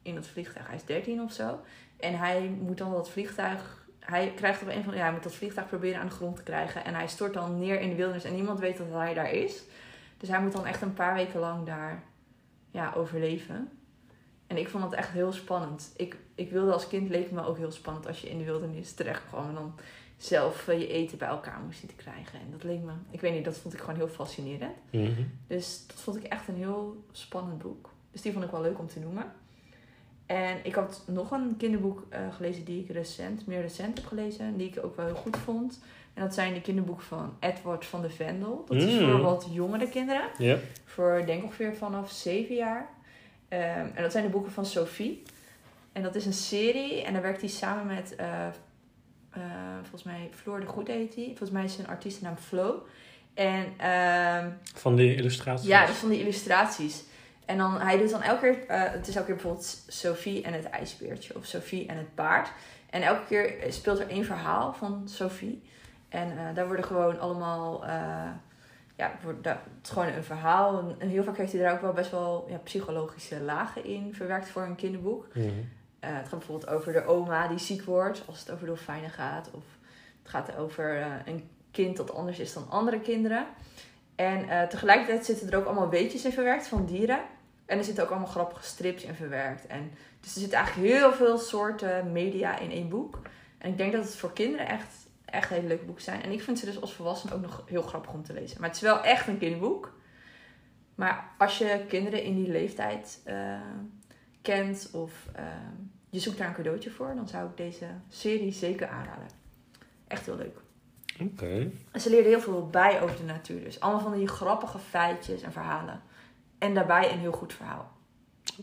in 0.02 0.14
dat 0.14 0.26
vliegtuig. 0.26 0.66
Hij 0.66 0.76
is 0.76 0.84
13 0.84 1.22
of 1.22 1.32
zo. 1.32 1.60
En 1.96 2.18
hij 2.18 2.40
moet 2.60 2.78
dan 2.78 2.92
dat 2.92 3.10
vliegtuig. 3.10 3.86
Hij 4.00 4.32
krijgt 4.36 4.62
op 4.62 4.68
een 4.68 4.84
van 4.84 4.94
ja, 4.94 5.02
hij 5.02 5.12
moet 5.12 5.22
dat 5.22 5.34
vliegtuig 5.34 5.68
proberen 5.68 6.00
aan 6.00 6.06
de 6.06 6.12
grond 6.12 6.36
te 6.36 6.42
krijgen. 6.42 6.84
En 6.84 6.94
hij 6.94 7.08
stort 7.08 7.34
dan 7.34 7.58
neer 7.58 7.80
in 7.80 7.88
de 7.88 7.94
wildernis 7.94 8.24
en 8.24 8.34
niemand 8.34 8.58
weet 8.58 8.76
dat 8.76 8.86
hij 8.90 9.14
daar 9.14 9.32
is. 9.32 9.62
Dus 10.18 10.28
hij 10.28 10.40
moet 10.40 10.52
dan 10.52 10.66
echt 10.66 10.82
een 10.82 10.94
paar 10.94 11.14
weken 11.14 11.40
lang 11.40 11.66
daar 11.66 12.02
ja, 12.78 12.92
overleven. 12.96 13.70
En 14.46 14.56
ik 14.56 14.68
vond 14.68 14.82
dat 14.82 14.92
echt 14.92 15.10
heel 15.10 15.32
spannend. 15.32 15.92
Ik, 15.96 16.16
ik 16.34 16.50
wilde 16.50 16.72
als 16.72 16.88
kind, 16.88 17.08
leek 17.08 17.22
het 17.22 17.32
me 17.32 17.44
ook 17.44 17.56
heel 17.56 17.70
spannend 17.72 18.06
als 18.06 18.20
je 18.20 18.30
in 18.30 18.38
de 18.38 18.44
wildernis 18.44 18.92
terecht 18.92 19.22
kwam. 19.28 19.48
En 19.48 19.54
dan 19.54 19.74
zelf 20.16 20.68
eh, 20.68 20.80
je 20.80 20.88
eten 20.88 21.18
bij 21.18 21.28
elkaar 21.28 21.60
moest 21.60 21.78
zien 21.78 21.88
te 21.88 21.94
krijgen. 21.94 22.40
En 22.40 22.50
dat 22.50 22.64
leek 22.64 22.82
me, 22.82 22.92
ik 23.10 23.20
weet 23.20 23.34
niet, 23.34 23.44
dat 23.44 23.56
vond 23.56 23.74
ik 23.74 23.80
gewoon 23.80 23.96
heel 23.96 24.08
fascinerend. 24.08 24.76
Mhm. 24.90 25.22
Dus 25.46 25.84
dat 25.86 26.00
vond 26.00 26.16
ik 26.16 26.22
echt 26.22 26.48
een 26.48 26.56
heel 26.56 27.04
spannend 27.12 27.58
boek. 27.62 27.90
Dus 28.10 28.22
die 28.22 28.32
vond 28.32 28.44
ik 28.44 28.50
wel 28.50 28.62
leuk 28.62 28.78
om 28.78 28.86
te 28.86 29.00
noemen. 29.00 29.32
En 30.26 30.58
ik 30.62 30.74
had 30.74 31.02
nog 31.06 31.30
een 31.30 31.56
kinderboek 31.56 32.06
eh, 32.08 32.34
gelezen 32.34 32.64
die 32.64 32.82
ik 32.82 32.90
recent, 32.90 33.46
meer 33.46 33.60
recent 33.60 33.98
heb 33.98 34.06
gelezen. 34.06 34.44
En 34.46 34.56
die 34.56 34.68
ik 34.68 34.84
ook 34.84 34.96
wel 34.96 35.06
heel 35.06 35.14
goed 35.14 35.36
vond. 35.36 35.80
En 36.18 36.24
dat 36.24 36.34
zijn 36.34 36.54
de 36.54 36.60
kinderboeken 36.60 37.04
van 37.04 37.36
Edward 37.40 37.84
van 37.86 38.02
de 38.02 38.10
Vendel. 38.10 38.64
Dat 38.68 38.76
is 38.76 39.00
Mm. 39.00 39.10
voor 39.10 39.20
wat 39.20 39.46
jongere 39.50 39.88
kinderen. 39.88 40.22
Ja. 40.38 40.56
Voor 40.84 41.22
denk 41.26 41.38
ik 41.38 41.44
ongeveer 41.44 41.74
vanaf 41.76 42.10
zeven 42.10 42.54
jaar. 42.54 42.88
Ehm, 43.48 43.86
en 43.94 44.02
dat 44.02 44.12
zijn 44.12 44.24
de 44.24 44.30
boeken 44.30 44.52
van 44.52 44.66
Sophie. 44.66 45.22
En 45.92 46.02
dat 46.02 46.14
is 46.14 46.26
een 46.26 46.32
serie. 46.32 47.02
En 47.02 47.12
daar 47.12 47.22
werkt 47.22 47.40
hij 47.40 47.50
samen 47.50 47.86
met, 47.86 48.14
eh, 48.16 48.46
eh, 49.30 49.42
volgens 49.80 50.02
mij, 50.02 50.28
Floor 50.34 50.60
de 50.60 50.66
Goed 50.66 50.88
heet 50.88 51.14
hij. 51.14 51.24
Volgens 51.26 51.50
mij 51.50 51.64
is 51.64 51.74
zijn 51.74 51.86
artiestennaam 51.88 52.36
Flo. 52.36 52.86
En 53.34 53.66
ehm, 53.76 54.48
Van 54.74 54.94
die 54.96 55.14
illustraties. 55.14 55.66
ja, 55.66 55.88
is 55.88 55.96
van 55.96 56.08
die 56.08 56.20
illustraties. 56.20 57.02
En 57.44 57.58
dan, 57.58 57.80
hij 57.80 57.98
doet 57.98 58.10
dan 58.10 58.22
elke 58.22 58.40
keer, 58.40 58.66
eh, 58.66 58.82
het 58.92 59.08
is 59.08 59.14
elke 59.14 59.26
keer 59.26 59.34
bijvoorbeeld 59.36 59.84
Sophie 59.86 60.42
en 60.42 60.52
het 60.52 60.64
ijsbeertje 60.64 61.36
of 61.36 61.44
Sophie 61.44 61.86
en 61.86 61.96
het 61.96 62.14
paard. 62.14 62.50
En 62.90 63.02
elke 63.02 63.24
keer 63.28 63.54
speelt 63.68 63.98
er 63.98 64.08
één 64.08 64.24
verhaal 64.24 64.72
van 64.72 65.02
Sophie. 65.08 65.62
En 66.08 66.38
eh, 66.38 66.54
daar 66.54 66.66
worden 66.66 66.84
gewoon 66.84 67.20
allemaal, 67.20 67.84
eh, 67.84 68.30
ja, 68.96 69.12
wordt, 69.22 69.44
het 69.44 69.58
is 69.82 69.90
gewoon 69.90 70.08
een 70.08 70.24
verhaal. 70.24 70.94
En, 70.98 71.08
heel 71.08 71.24
vaak 71.24 71.36
heeft 71.36 71.52
hij 71.52 71.60
daar 71.60 71.72
ook 71.72 71.80
wel 71.80 71.92
best 71.92 72.10
wel 72.10 72.46
ja, 72.48 72.56
psychologische 72.56 73.40
lagen 73.40 73.84
in 73.84 74.14
verwerkt 74.14 74.48
voor 74.48 74.62
een 74.62 74.76
kinderboek. 74.76 75.26
Mhm. 75.34 75.46
Eh, 76.00 76.10
het 76.16 76.28
gaat 76.28 76.38
bijvoorbeeld 76.38 76.70
over 76.70 76.92
de 76.92 77.04
oma 77.04 77.48
die 77.48 77.58
ziek 77.58 77.82
wordt 77.82 78.22
als 78.26 78.40
het 78.40 78.50
over 78.50 78.66
dolfijnen 78.66 79.10
gaat. 79.10 79.50
Of 79.52 79.64
het 80.22 80.30
gaat 80.30 80.56
over 80.56 81.06
een 81.24 81.48
kind 81.70 81.96
dat 81.96 82.14
anders 82.14 82.38
is 82.38 82.52
dan 82.52 82.70
andere 82.70 83.00
kinderen. 83.00 83.46
En 84.14 84.68
tegelijkertijd 84.68 85.24
zitten 85.24 85.50
er 85.50 85.58
ook 85.58 85.64
allemaal 85.64 85.88
weetjes 85.88 86.24
in 86.24 86.32
verwerkt 86.32 86.66
van 86.66 86.86
dieren. 86.86 87.20
En 87.66 87.78
er 87.78 87.84
zitten 87.84 88.04
ook 88.04 88.10
allemaal 88.10 88.28
grappige 88.28 88.62
strips 88.62 89.02
in 89.02 89.14
verwerkt. 89.14 89.66
En, 89.66 89.90
dus 90.20 90.34
er 90.34 90.40
zitten 90.40 90.58
eigenlijk 90.58 90.88
heel 90.88 91.12
veel 91.12 91.38
soorten 91.38 92.12
media 92.12 92.58
in 92.58 92.70
één 92.70 92.88
boek. 92.88 93.20
En 93.58 93.70
ik 93.70 93.76
denk 93.76 93.92
dat 93.92 94.04
het 94.04 94.16
voor 94.16 94.32
kinderen 94.32 94.68
echt, 94.68 95.07
echt 95.30 95.48
hele 95.48 95.66
leuke 95.66 95.84
boeken 95.84 96.04
zijn. 96.04 96.22
En 96.22 96.30
ik 96.30 96.42
vind 96.42 96.58
ze 96.58 96.64
dus 96.64 96.80
als 96.80 96.92
volwassene 96.92 97.34
ook 97.34 97.40
nog 97.40 97.62
heel 97.66 97.82
grappig 97.82 98.12
om 98.12 98.22
te 98.22 98.32
lezen. 98.32 98.60
Maar 98.60 98.68
het 98.68 98.76
is 98.76 98.82
wel 98.82 99.02
echt 99.02 99.26
een 99.26 99.38
kinderboek. 99.38 99.96
Maar 100.94 101.30
als 101.38 101.58
je 101.58 101.84
kinderen 101.88 102.22
in 102.22 102.34
die 102.34 102.50
leeftijd 102.50 103.20
eh, 103.24 103.60
kent 104.42 104.90
of 104.92 105.28
eh, 105.32 105.44
je 106.10 106.18
zoekt 106.18 106.38
daar 106.38 106.48
een 106.48 106.54
cadeautje 106.54 106.90
voor, 106.90 107.14
dan 107.14 107.28
zou 107.28 107.48
ik 107.48 107.56
deze 107.56 107.86
serie 108.08 108.52
zeker 108.52 108.88
aanraden. 108.88 109.28
Echt 110.06 110.26
heel 110.26 110.36
leuk. 110.36 110.60
Oké. 111.20 111.70
En 111.92 112.00
ze 112.00 112.10
leerden 112.10 112.30
heel 112.30 112.40
veel 112.40 112.66
bij 112.66 113.02
over 113.02 113.16
de 113.16 113.24
natuur. 113.24 113.64
Dus 113.64 113.80
allemaal 113.80 114.02
van 114.02 114.18
die 114.18 114.28
grappige 114.28 114.78
feitjes 114.78 115.42
en 115.42 115.52
verhalen. 115.52 116.02
En 116.58 116.74
daarbij 116.74 117.12
een 117.12 117.18
heel 117.18 117.32
goed 117.32 117.52
verhaal. 117.52 117.96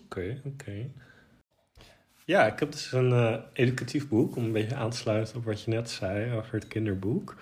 Oké, 0.04 0.42
oké. 0.46 0.92
Ja, 2.26 2.46
ik 2.46 2.60
heb 2.60 2.72
dus 2.72 2.92
een 2.92 3.12
eh, 3.12 3.36
educatief 3.54 4.08
boek 4.08 4.36
om 4.36 4.44
een 4.44 4.52
beetje 4.52 4.76
aan 4.76 4.90
te 4.90 4.98
sluiten 4.98 5.36
op 5.36 5.46
wat 5.46 5.62
je 5.62 5.72
net 5.72 5.90
zei 5.90 6.34
over 6.34 6.54
het 6.54 6.68
kinderboek. 6.68 7.36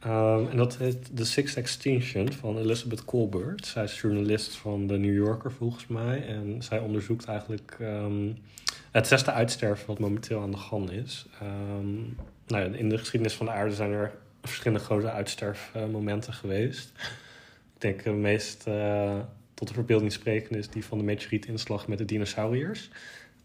Ehm, 0.00 0.46
en 0.46 0.56
dat 0.56 0.76
heet 0.76 1.16
The 1.16 1.24
Sixth 1.24 1.56
Extinction 1.56 2.32
van 2.32 2.58
Elizabeth 2.58 3.04
Colbert. 3.04 3.66
Zij 3.66 3.84
is 3.84 4.00
journalist 4.00 4.56
van 4.56 4.86
The 4.86 4.96
New 4.96 5.14
Yorker 5.14 5.52
volgens 5.52 5.86
mij. 5.86 6.26
En 6.26 6.62
zij 6.62 6.78
onderzoekt 6.78 7.24
eigenlijk 7.24 7.76
ehm, 7.80 8.32
het 8.90 9.06
zesde 9.06 9.32
uitsterven 9.32 9.86
wat 9.86 9.98
momenteel 9.98 10.40
aan 10.40 10.50
de 10.50 10.56
gang 10.56 10.90
is. 10.90 11.26
Ehm, 11.40 11.94
nou 12.46 12.70
ja, 12.70 12.78
in 12.78 12.88
de 12.88 12.98
geschiedenis 12.98 13.36
van 13.36 13.46
de 13.46 13.52
aarde 13.52 13.74
zijn 13.74 13.92
er 13.92 14.12
verschillende 14.42 14.84
grote 14.84 15.10
uitsterfmomenten 15.10 16.32
geweest. 16.32 16.92
Ik 17.74 17.80
denk 17.80 18.04
het 18.04 18.14
meest 18.14 18.66
eh, 18.66 19.18
tot 19.54 19.68
de 19.68 19.74
verbeelding 19.74 20.12
sprekende 20.12 20.58
is 20.58 20.68
die 20.68 20.84
van 20.84 20.98
de 20.98 21.04
meteorietinslag 21.04 21.88
met 21.88 21.98
de 21.98 22.04
dinosauriërs. 22.04 22.90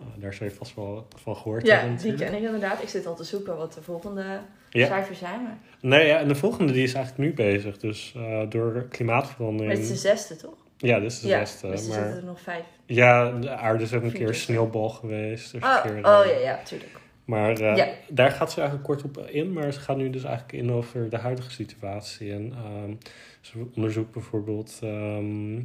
Uh, 0.02 0.08
daar 0.18 0.34
zou 0.34 0.50
je 0.50 0.56
vast 0.56 0.76
wel 0.76 1.08
van 1.16 1.36
gehoord 1.36 1.68
hebben. 1.68 1.92
Ja, 1.92 2.02
die 2.02 2.14
ken 2.14 2.34
ik 2.34 2.42
inderdaad. 2.44 2.82
Ik 2.82 2.90
zit 2.90 3.06
al 3.06 3.16
te 3.16 3.24
zoeken 3.24 3.58
wat 3.58 3.74
de 3.74 3.82
volgende 3.82 4.40
Ja. 4.70 4.86
cijfers 4.86 5.20
zijn. 5.20 5.44
Maar, 5.44 5.58
Nee, 5.82 6.08
ja, 6.08 6.20
en 6.20 6.28
de 6.28 6.36
volgende 6.36 6.74
die 6.74 6.84
is 6.84 6.94
eigenlijk 6.94 7.30
nu 7.30 7.34
bezig. 7.46 7.78
Dus 7.78 8.14
uh, 8.18 8.42
door 8.50 8.72
maar 8.74 8.84
klimaatverandering. 8.84 9.72
het 9.74 9.82
is 9.82 9.90
de 9.90 9.96
zesde, 9.96 10.36
toch? 10.36 10.56
Ja, 10.78 11.00
dit 11.00 11.12
is 11.12 11.20
de 11.20 11.28
ja, 11.28 11.46
zesde. 11.46 11.70
dus 11.70 11.82
er 11.82 11.88
maar 11.90 11.98
zitten 11.98 12.18
er 12.18 12.26
nog 12.26 12.42
vijf. 12.42 12.64
ja, 12.86 13.32
de 13.32 13.50
aarde 13.50 13.84
is 13.84 13.94
ook 13.94 14.04
een 14.04 14.12
keer 14.12 14.34
sneeuwbal 14.34 14.90
geweest. 14.90 15.52
Dus 15.52 15.64
Oh, 15.64 15.84
oh 15.86 16.26
eh, 16.26 16.32
ja, 16.32 16.40
ja, 16.40 16.64
tuurlijk. 16.64 17.00
Maar 17.26 17.52
eh, 17.60 17.76
Ja. 17.76 17.88
daar 18.10 18.32
gaat 18.32 18.52
ze 18.52 18.60
eigenlijk 18.62 18.88
kort 18.90 19.04
op 19.04 19.28
in. 19.28 19.54
Maar 19.54 19.72
ze 19.74 19.80
gaat 19.80 19.98
nu 19.98 20.10
dus 20.10 20.24
eigenlijk 20.24 20.64
in 20.64 20.72
over 20.72 21.10
de 21.10 21.18
huidige 21.18 21.52
situatie. 21.52 22.32
En 22.32 22.54
ehm, 22.56 22.94
ze 23.42 23.66
onderzoekt 23.76 24.12
bijvoorbeeld 24.12 24.80
ehm, 24.84 25.56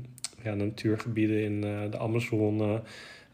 ja, 0.42 0.54
natuurgebieden 0.54 1.42
in 1.42 1.64
eh, 1.64 1.90
de 1.90 1.98
Amazone. 1.98 2.82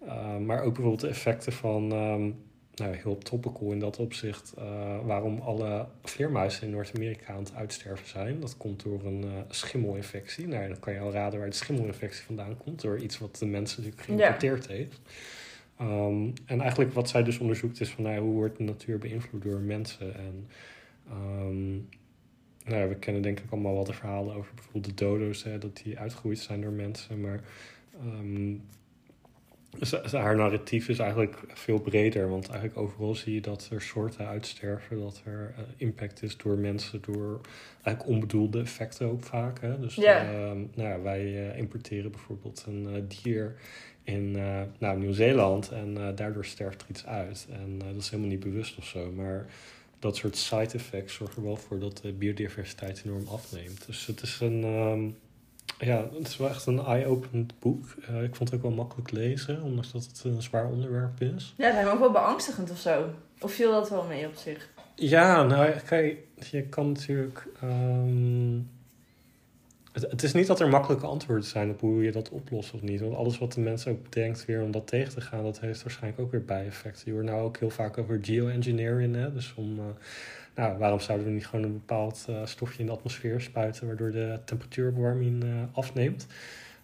Eh, 0.08 0.36
maar 0.36 0.62
ook 0.62 0.72
bijvoorbeeld 0.72 1.00
de 1.00 1.08
effecten 1.08 1.52
van, 1.52 1.92
ehm, 1.92 2.30
nou 2.74 2.96
heel 2.96 3.18
topical 3.18 3.72
in 3.72 3.78
dat 3.78 3.98
opzicht, 3.98 4.52
eh, 4.58 5.06
waarom 5.06 5.38
alle 5.38 5.86
vleermuizen 6.02 6.62
in 6.62 6.70
Noord-Amerika 6.70 7.32
aan 7.32 7.38
het 7.38 7.54
uitsterven 7.54 8.06
zijn. 8.06 8.40
Dat 8.40 8.56
komt 8.56 8.82
door 8.82 9.04
een 9.04 9.22
eh, 9.22 9.30
schimmelinfectie. 9.48 10.48
Nou, 10.48 10.68
dan 10.68 10.80
kan 10.80 10.92
je 10.92 11.00
al 11.00 11.12
raden 11.12 11.38
waar 11.38 11.50
de 11.50 11.56
schimmelinfectie 11.56 12.24
vandaan 12.24 12.56
komt. 12.56 12.80
Door 12.80 12.98
iets 12.98 13.18
wat 13.18 13.36
de 13.36 13.46
mensen 13.46 13.82
natuurlijk 13.82 14.06
geïmporteerd 14.06 14.66
heeft. 14.66 15.00
Ehm, 15.78 16.30
en 16.46 16.60
eigenlijk 16.60 16.92
wat 16.92 17.08
zij 17.08 17.22
dus 17.22 17.38
onderzoekt 17.38 17.80
is 17.80 17.90
van 17.90 18.04
nou, 18.04 18.20
hoe 18.20 18.34
wordt 18.34 18.56
de 18.56 18.64
natuur 18.64 18.98
beïnvloed 18.98 19.42
door 19.42 19.60
mensen. 19.60 20.14
En 20.14 20.48
ehm, 21.08 21.70
nou 22.64 22.82
ja, 22.82 22.88
we 22.88 22.94
kennen 22.94 23.22
denk 23.22 23.40
ik 23.40 23.50
allemaal 23.50 23.74
wel 23.74 23.84
de 23.84 23.92
verhalen 23.92 24.34
over 24.34 24.54
bijvoorbeeld 24.54 24.84
de 24.84 25.04
dodo's, 25.04 25.42
hè, 25.42 25.58
dat 25.58 25.80
die 25.84 25.98
uitgegroeid 25.98 26.38
zijn 26.38 26.60
door 26.60 26.72
mensen. 26.72 27.20
Maar 27.20 27.40
haar 30.10 30.36
narratief 30.36 30.88
is 30.88 30.98
eigenlijk 30.98 31.36
veel 31.48 31.78
breder. 31.80 32.28
Want 32.28 32.48
eigenlijk 32.48 32.80
overal 32.80 33.14
zie 33.14 33.34
je 33.34 33.40
dat 33.40 33.68
er 33.72 33.82
soorten 33.82 34.26
uitsterven, 34.26 35.00
dat 35.00 35.22
er 35.24 35.54
eh, 35.56 35.62
impact 35.76 36.22
is 36.22 36.36
door 36.36 36.58
mensen, 36.58 37.00
door 37.00 37.40
eigenlijk 37.82 38.14
onbedoelde 38.14 38.60
effecten 38.60 39.10
ook 39.10 39.22
vaak. 39.22 39.60
Hè? 39.60 39.80
Dus 39.80 39.98
ehm, 39.98 40.58
nou 40.74 40.88
ja, 40.88 41.00
wij 41.00 41.50
eh, 41.50 41.58
importeren 41.58 42.10
bijvoorbeeld 42.10 42.64
een 42.66 42.86
eh, 42.94 43.02
dier 43.22 43.56
in 44.08 44.36
eh, 44.36 44.60
nou, 44.78 44.98
Nieuw-Zeeland 44.98 45.70
en 45.70 45.96
eh, 45.96 46.16
daardoor 46.16 46.44
sterft 46.44 46.82
er 46.82 46.88
iets 46.90 47.06
uit. 47.06 47.46
En 47.50 47.78
eh, 47.80 47.86
dat 47.86 48.02
is 48.02 48.10
helemaal 48.10 48.30
niet 48.30 48.40
bewust 48.40 48.78
of 48.78 48.84
zo, 48.84 49.12
maar 49.12 49.46
dat 49.98 50.16
soort 50.16 50.36
side 50.36 50.72
effects 50.72 51.14
zorgen 51.14 51.36
er 51.36 51.48
wel 51.48 51.56
voor 51.56 51.78
dat 51.78 51.98
de 52.02 52.12
biodiversiteit 52.12 53.02
enorm 53.04 53.28
afneemt. 53.28 53.86
Dus 53.86 54.06
het 54.06 54.22
is 54.22 54.40
een, 54.40 54.64
ehm, 54.64 55.08
ja, 55.78 56.08
het 56.18 56.28
is 56.28 56.36
wel 56.36 56.48
echt 56.48 56.66
een 56.66 56.78
eye-openend 56.78 57.58
boek. 57.58 57.84
Eh, 58.08 58.22
ik 58.22 58.36
vond 58.36 58.50
het 58.50 58.58
ook 58.58 58.64
wel 58.64 58.76
makkelijk 58.76 59.10
lezen, 59.10 59.62
ondanks 59.62 59.92
dat 59.92 60.04
het 60.04 60.22
een 60.24 60.42
zwaar 60.42 60.66
onderwerp 60.66 61.20
is. 61.20 61.54
Ja, 61.56 61.64
het 61.64 61.74
lijkt 61.74 61.88
me 61.88 61.94
ook 61.94 62.00
wel 62.00 62.10
beangstigend 62.10 62.70
of 62.70 62.78
zo. 62.78 63.10
Of 63.40 63.52
viel 63.52 63.70
dat 63.70 63.90
wel 63.90 64.04
mee 64.04 64.26
op 64.26 64.34
zich? 64.34 64.68
Ja, 64.94 65.42
nou 65.42 65.70
kijk, 65.86 66.18
je 66.50 66.62
kan 66.62 66.86
natuurlijk. 66.86 67.46
ehm, 67.60 68.60
het, 69.92 70.10
het 70.10 70.22
is 70.22 70.32
niet 70.32 70.46
dat 70.46 70.60
er 70.60 70.68
makkelijke 70.68 71.06
antwoorden 71.06 71.44
zijn 71.44 71.70
op 71.70 71.80
hoe 71.80 72.02
je 72.02 72.12
dat 72.12 72.30
oplost 72.30 72.72
of 72.72 72.82
niet. 72.82 73.00
Want 73.00 73.14
alles 73.14 73.38
wat 73.38 73.52
de 73.52 73.60
mens 73.60 73.86
ook 73.86 74.02
bedenkt 74.02 74.44
weer 74.44 74.62
om 74.62 74.70
dat 74.70 74.86
tegen 74.86 75.12
te 75.12 75.20
gaan, 75.20 75.42
dat 75.42 75.60
heeft 75.60 75.82
waarschijnlijk 75.82 76.22
ook 76.22 76.30
weer 76.30 76.44
bijeffecten. 76.44 77.02
Je 77.06 77.12
hoort 77.12 77.24
nou 77.24 77.42
ook 77.42 77.56
heel 77.56 77.70
vaak 77.70 77.98
over 77.98 78.18
geoengineering. 78.22 79.14
Hè? 79.14 79.32
Dus 79.32 79.54
om, 79.56 79.78
eh, 79.78 79.84
nou, 80.58 80.78
waarom 80.78 81.00
zouden 81.00 81.26
we 81.26 81.32
niet 81.32 81.46
gewoon 81.46 81.64
een 81.64 81.72
bepaald 81.72 82.24
eh, 82.28 82.36
stofje 82.44 82.80
in 82.80 82.86
de 82.86 82.92
atmosfeer 82.92 83.40
spuiten, 83.40 83.86
waardoor 83.86 84.10
de 84.10 84.40
temperatuuropwarming 84.44 85.42
eh, 85.44 85.50
afneemt? 85.72 86.26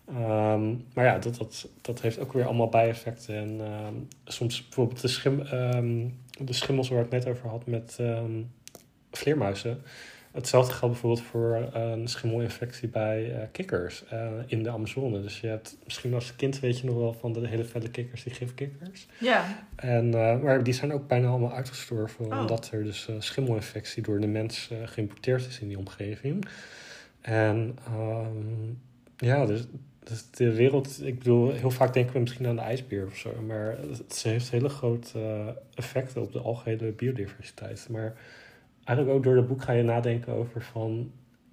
Ehm, 0.08 0.74
maar 0.94 1.04
ja, 1.04 1.18
dat, 1.18 1.36
dat, 1.36 1.68
dat 1.80 2.00
heeft 2.00 2.18
ook 2.18 2.32
weer 2.32 2.44
allemaal 2.44 2.68
bijeffecten. 2.68 3.34
En 3.34 3.60
ehm, 3.60 3.94
soms 4.24 4.62
bijvoorbeeld 4.62 5.00
de 5.00 5.08
schim, 5.08 5.40
ehm, 5.40 6.08
de 6.44 6.52
schimmels 6.52 6.88
waar 6.88 7.04
ik 7.04 7.10
het 7.12 7.24
net 7.24 7.34
over 7.34 7.48
had 7.48 7.66
met 7.66 7.98
vleermuizen. 9.10 9.82
Hetzelfde 10.34 10.72
geldt 10.72 10.92
bijvoorbeeld 10.92 11.26
voor 11.26 11.68
eh, 11.72 11.90
een 11.90 12.08
schimmelinfectie 12.08 12.88
bij 12.88 13.34
eh, 13.34 13.46
kikkers 13.52 14.04
eh, 14.08 14.30
in 14.46 14.62
de 14.62 14.70
Amazone. 14.70 15.22
Dus 15.22 15.40
je 15.40 15.46
hebt 15.46 15.76
misschien 15.84 16.14
als 16.14 16.36
kind 16.36 16.60
weet 16.60 16.78
je 16.78 16.86
nog 16.86 16.96
wel 16.96 17.12
van 17.12 17.32
de 17.32 17.46
hele 17.46 17.64
felle 17.64 17.90
kikkers, 17.90 18.22
die 18.22 18.32
gifkikkers. 18.32 19.06
Ja. 19.18 19.66
En, 19.76 20.10
maar 20.42 20.62
die 20.62 20.74
zijn 20.74 20.92
ook 20.92 21.08
bijna 21.08 21.28
allemaal 21.28 21.52
uitgestorven. 21.52 22.24
Oh. 22.24 22.38
Omdat 22.40 22.70
er 22.70 22.84
dus 22.84 23.08
schimmelinfectie 23.18 24.02
door 24.02 24.20
de 24.20 24.26
mens 24.26 24.70
geïmporteerd 24.84 25.46
is 25.46 25.60
in 25.60 25.68
die 25.68 25.78
omgeving. 25.78 26.48
En 27.20 27.78
ehm, 27.86 28.72
ja, 29.16 29.46
dus, 29.46 29.64
dus 30.02 30.30
de 30.30 30.54
wereld... 30.54 31.06
Ik 31.06 31.18
bedoel, 31.18 31.52
heel 31.52 31.70
vaak 31.70 31.92
denken 31.92 32.12
we 32.12 32.20
misschien 32.20 32.46
aan 32.46 32.56
de 32.56 32.62
ijsbeer 32.62 33.06
of 33.06 33.16
zo. 33.16 33.42
Maar 33.46 33.76
het 33.78 34.22
heeft 34.22 34.50
hele 34.50 34.68
grote 34.68 35.56
effecten 35.74 36.22
op 36.22 36.32
de 36.32 36.40
algehele 36.40 36.92
biodiversiteit. 36.92 37.86
Maar 37.90 38.14
eigenlijk 38.84 39.16
ook 39.16 39.24
door 39.24 39.36
het 39.36 39.46
boek 39.46 39.62
ga 39.62 39.72
je 39.72 39.82
nadenken 39.82 40.32
over 40.32 40.62
van... 40.62 41.10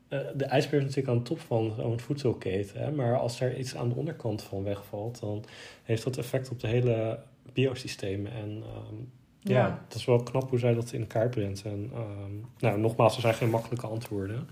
eh, 0.08 0.20
de 0.36 0.46
ijsbeer 0.46 0.80
is 0.80 0.86
natuurlijk 0.86 1.14
aan 1.14 1.24
de 1.24 1.30
top 1.30 1.40
van 1.40 1.74
zo'n 1.78 2.00
voedselketen. 2.00 2.82
Hè? 2.82 2.92
Maar 2.92 3.18
als 3.18 3.42
er 3.42 3.58
iets 3.58 3.76
aan 3.76 3.90
de 3.90 3.96
onderkant 3.96 4.44
van 4.44 4.64
wegvalt... 4.64 5.20
dan 5.20 5.44
heeft 5.84 6.04
dat 6.04 6.18
effect 6.18 6.50
op 6.50 6.60
de 6.60 6.68
hele 6.68 7.20
biosystemen. 7.54 8.32
En 8.32 8.64
ehm, 8.64 8.96
ja. 9.40 9.58
Ja. 9.58 9.82
het 9.88 9.96
is 9.96 10.06
wel 10.06 10.24
knap 10.24 10.50
hoe 10.50 10.60
zij 10.60 10.74
dat 10.74 10.92
in 10.92 11.08
kaart 11.08 11.32
brengt. 11.32 11.64
En 11.64 11.92
ehm, 11.94 12.32
nou, 12.60 12.80
nogmaals, 12.80 13.16
er 13.16 13.22
zijn 13.22 13.34
geen 13.34 13.50
makkelijke 13.50 13.88
antwoorden. 13.88 14.48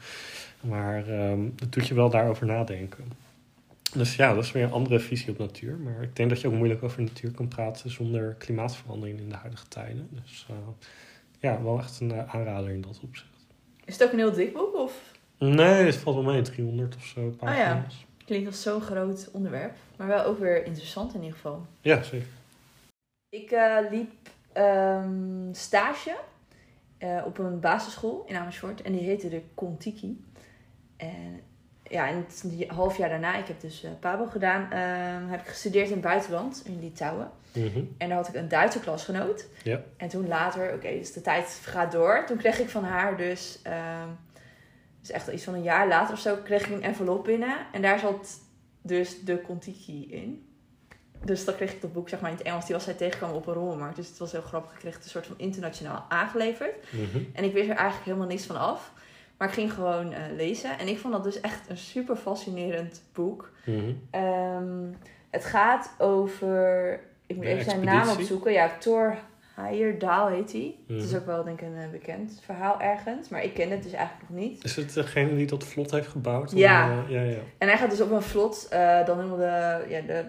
Maar 0.62 1.08
ehm 1.08 1.50
dat 1.56 1.72
doet 1.72 1.88
je 1.88 1.94
wel 1.94 2.10
daarover 2.10 2.46
nadenken. 2.46 3.04
Dus 3.94 4.16
ja, 4.16 4.34
dat 4.34 4.44
is 4.44 4.52
weer 4.52 4.64
een 4.64 4.72
andere 4.72 5.00
visie 5.00 5.30
op 5.30 5.38
natuur. 5.38 5.78
Maar 5.78 6.02
ik 6.02 6.16
denk 6.16 6.30
dat 6.30 6.42
je 6.42 6.48
ook 6.48 6.54
moeilijk 6.54 6.84
over 6.84 7.02
natuur 7.02 7.32
kan 7.32 7.48
praten 7.48 7.90
zonder 7.90 8.34
klimaatverandering 8.34 9.20
in 9.20 9.30
de 9.30 9.36
huidige 9.36 9.68
tijden. 9.68 10.10
Dus 10.24 10.46
eh, 10.50 10.56
ja, 11.40 11.64
wel 11.64 11.78
echt 11.80 12.00
een 12.00 12.12
eh, 12.12 12.36
aanrader 12.36 12.70
in 12.70 12.82
dat 12.82 13.00
opzicht. 13.04 13.28
Is 13.86 13.94
het 13.94 14.04
ook 14.04 14.12
een 14.12 14.20
heel 14.20 14.34
dik 14.34 14.54
boek? 14.54 14.76
Of 14.76 15.12
Nee, 15.38 15.86
het 15.86 15.96
valt 15.96 16.16
wel 16.16 16.34
mee, 16.34 16.42
300 16.42 16.96
of 16.96 17.04
zo 17.04 17.20
Ah 17.40 17.56
ja. 17.58 17.64
pagina's. 17.70 18.06
klinkt 18.26 18.48
als 18.48 18.62
zo'n 18.62 18.82
groot 18.82 19.30
onderwerp? 19.32 19.76
Maar 19.98 20.08
wel 20.08 20.24
ook 20.26 20.40
weer 20.40 20.66
interessant 20.66 21.14
in 21.14 21.20
ieder 21.20 21.36
geval. 21.36 21.66
ja. 21.82 22.04
zeker. 22.04 22.28
Ik 23.30 23.52
eh, 23.52 23.78
liep 23.92 24.12
ehm, 24.54 25.54
stage 25.54 26.16
eh, 26.98 27.24
op 27.26 27.38
een 27.38 27.60
basisschool 27.60 28.24
in 28.28 28.36
Amersfoort. 28.36 28.82
En 28.82 28.92
die 28.92 29.02
heette 29.02 29.30
de 29.30 29.42
Contiki. 29.56 30.24
En 30.98 31.42
ja, 31.84 32.08
en 32.08 32.26
het 32.28 32.68
half 32.68 32.98
jaar 32.98 33.10
daarna, 33.10 33.36
ik 33.36 33.48
heb 33.48 33.62
dus 33.62 33.86
Pabo 34.00 34.26
gedaan, 34.26 34.72
ehm, 34.72 35.28
heb 35.28 35.40
ik 35.40 35.48
gestudeerd 35.48 35.88
in 35.88 35.94
het 35.94 36.02
buitenland, 36.02 36.62
in 36.66 36.80
Litouwen. 36.80 37.32
Mhm. 37.54 37.84
En 37.98 38.08
daar 38.08 38.18
had 38.18 38.28
ik 38.28 38.36
een 38.36 38.48
Duitse 38.48 38.80
klasgenoot. 38.80 39.46
Ja. 39.64 39.82
En 39.98 40.08
toen 40.08 40.28
later, 40.28 40.74
oké, 40.74 40.90
dus 40.90 41.14
de 41.14 41.22
tijd 41.22 41.60
gaat 41.64 41.92
door. 41.92 42.24
Toen 42.28 42.38
kreeg 42.38 42.60
ik 42.60 42.70
van 42.70 42.84
haar 42.84 43.18
dus, 43.18 43.60
ehm, 43.64 44.08
dus 45.02 45.12
echt 45.12 45.28
iets 45.28 45.44
van 45.44 45.54
een 45.54 45.64
jaar 45.64 45.88
later 45.88 46.14
of 46.14 46.20
zo, 46.20 46.36
kreeg 46.44 46.66
ik 46.66 46.76
een 46.76 46.84
envelop 46.84 47.24
binnen. 47.24 47.58
En 47.72 47.82
daar 47.82 48.00
zat 48.00 48.40
dus 48.82 49.24
de 49.24 49.42
Contiki 49.42 50.12
in. 50.12 50.44
Dus 51.24 51.46
dan 51.46 51.56
kreeg 51.56 51.72
ik 51.72 51.82
dat 51.82 51.94
boek 51.94 52.10
zeg 52.10 52.20
maar 52.20 52.32
in 52.32 52.38
het 52.38 52.46
Engels. 52.46 52.66
Die 52.66 52.76
was 52.76 52.84
zij 52.84 52.94
tegengekomen 52.94 53.36
op 53.36 53.48
een 53.48 53.54
rommelmarkt. 53.54 53.96
Dus 53.96 54.08
het 54.08 54.18
was 54.18 54.32
heel 54.32 54.42
grappig. 54.42 54.72
Ik 54.72 54.80
kreeg 54.80 54.94
het 54.94 55.04
een 55.04 55.10
soort 55.10 55.28
van 55.28 55.36
internationaal 55.38 56.06
aangeleverd. 56.10 56.76
Mhm. 56.92 57.24
En 57.34 57.44
ik 57.44 57.54
wist 57.54 57.70
er 57.70 57.76
eigenlijk 57.76 58.06
helemaal 58.06 58.28
niks 58.28 58.46
van 58.46 58.60
af. 58.60 58.92
Maar 59.38 59.48
ik 59.48 59.54
ging 59.54 59.74
gewoon 59.74 60.14
eh, 60.14 60.22
lezen. 60.36 60.80
En 60.80 60.88
ik 60.88 61.00
vond 61.00 61.14
dat 61.14 61.24
dus 61.24 61.42
echt 61.42 61.70
een 61.70 61.78
super 61.78 62.16
fascinerend 62.16 63.02
boek. 63.14 63.52
Mhm. 63.66 63.94
Ehm, 64.12 64.86
het 65.30 65.46
gaat 65.46 65.94
over. 65.98 67.00
Ik 67.30 67.36
moet 67.36 67.46
even 67.46 67.64
zijn 67.64 67.84
naam 67.84 68.10
opzoeken. 68.10 68.52
Ja, 68.52 68.70
Thor 68.80 69.16
Heyerdahl 69.56 70.28
heet 70.28 70.52
hij. 70.52 70.76
Het 70.88 71.04
is 71.04 71.06
Mhm. 71.12 71.16
ook 71.20 71.26
wel, 71.26 71.44
denk 71.44 71.62
ik, 71.62 71.68
een 71.68 71.92
bekend 71.92 72.40
verhaal 72.46 72.82
ergens. 72.82 73.30
Maar 73.30 73.44
ik 73.44 73.54
ken 73.54 73.70
het 73.72 73.84
dus 73.84 73.92
eigenlijk 73.92 74.30
nog 74.30 74.40
niet. 74.40 74.64
Is 74.64 74.76
het 74.76 74.94
degene 74.94 75.36
die 75.36 75.46
dat 75.48 75.64
vlot 75.64 75.92
heeft 75.92 76.08
gebouwd? 76.08 76.52
Ja. 76.52 76.90
Eh, 76.90 77.10
ja, 77.12 77.22
ja. 77.22 77.38
En 77.58 77.68
hij 77.68 77.78
gaat 77.78 77.90
dus 77.90 78.02
op 78.02 78.12
een 78.12 78.22
vlot 78.22 78.68
eh, 78.70 79.06
dan 79.06 79.18
helemaal 79.18 79.38
de, 79.38 79.86
ja, 79.90 80.02
de, 80.02 80.26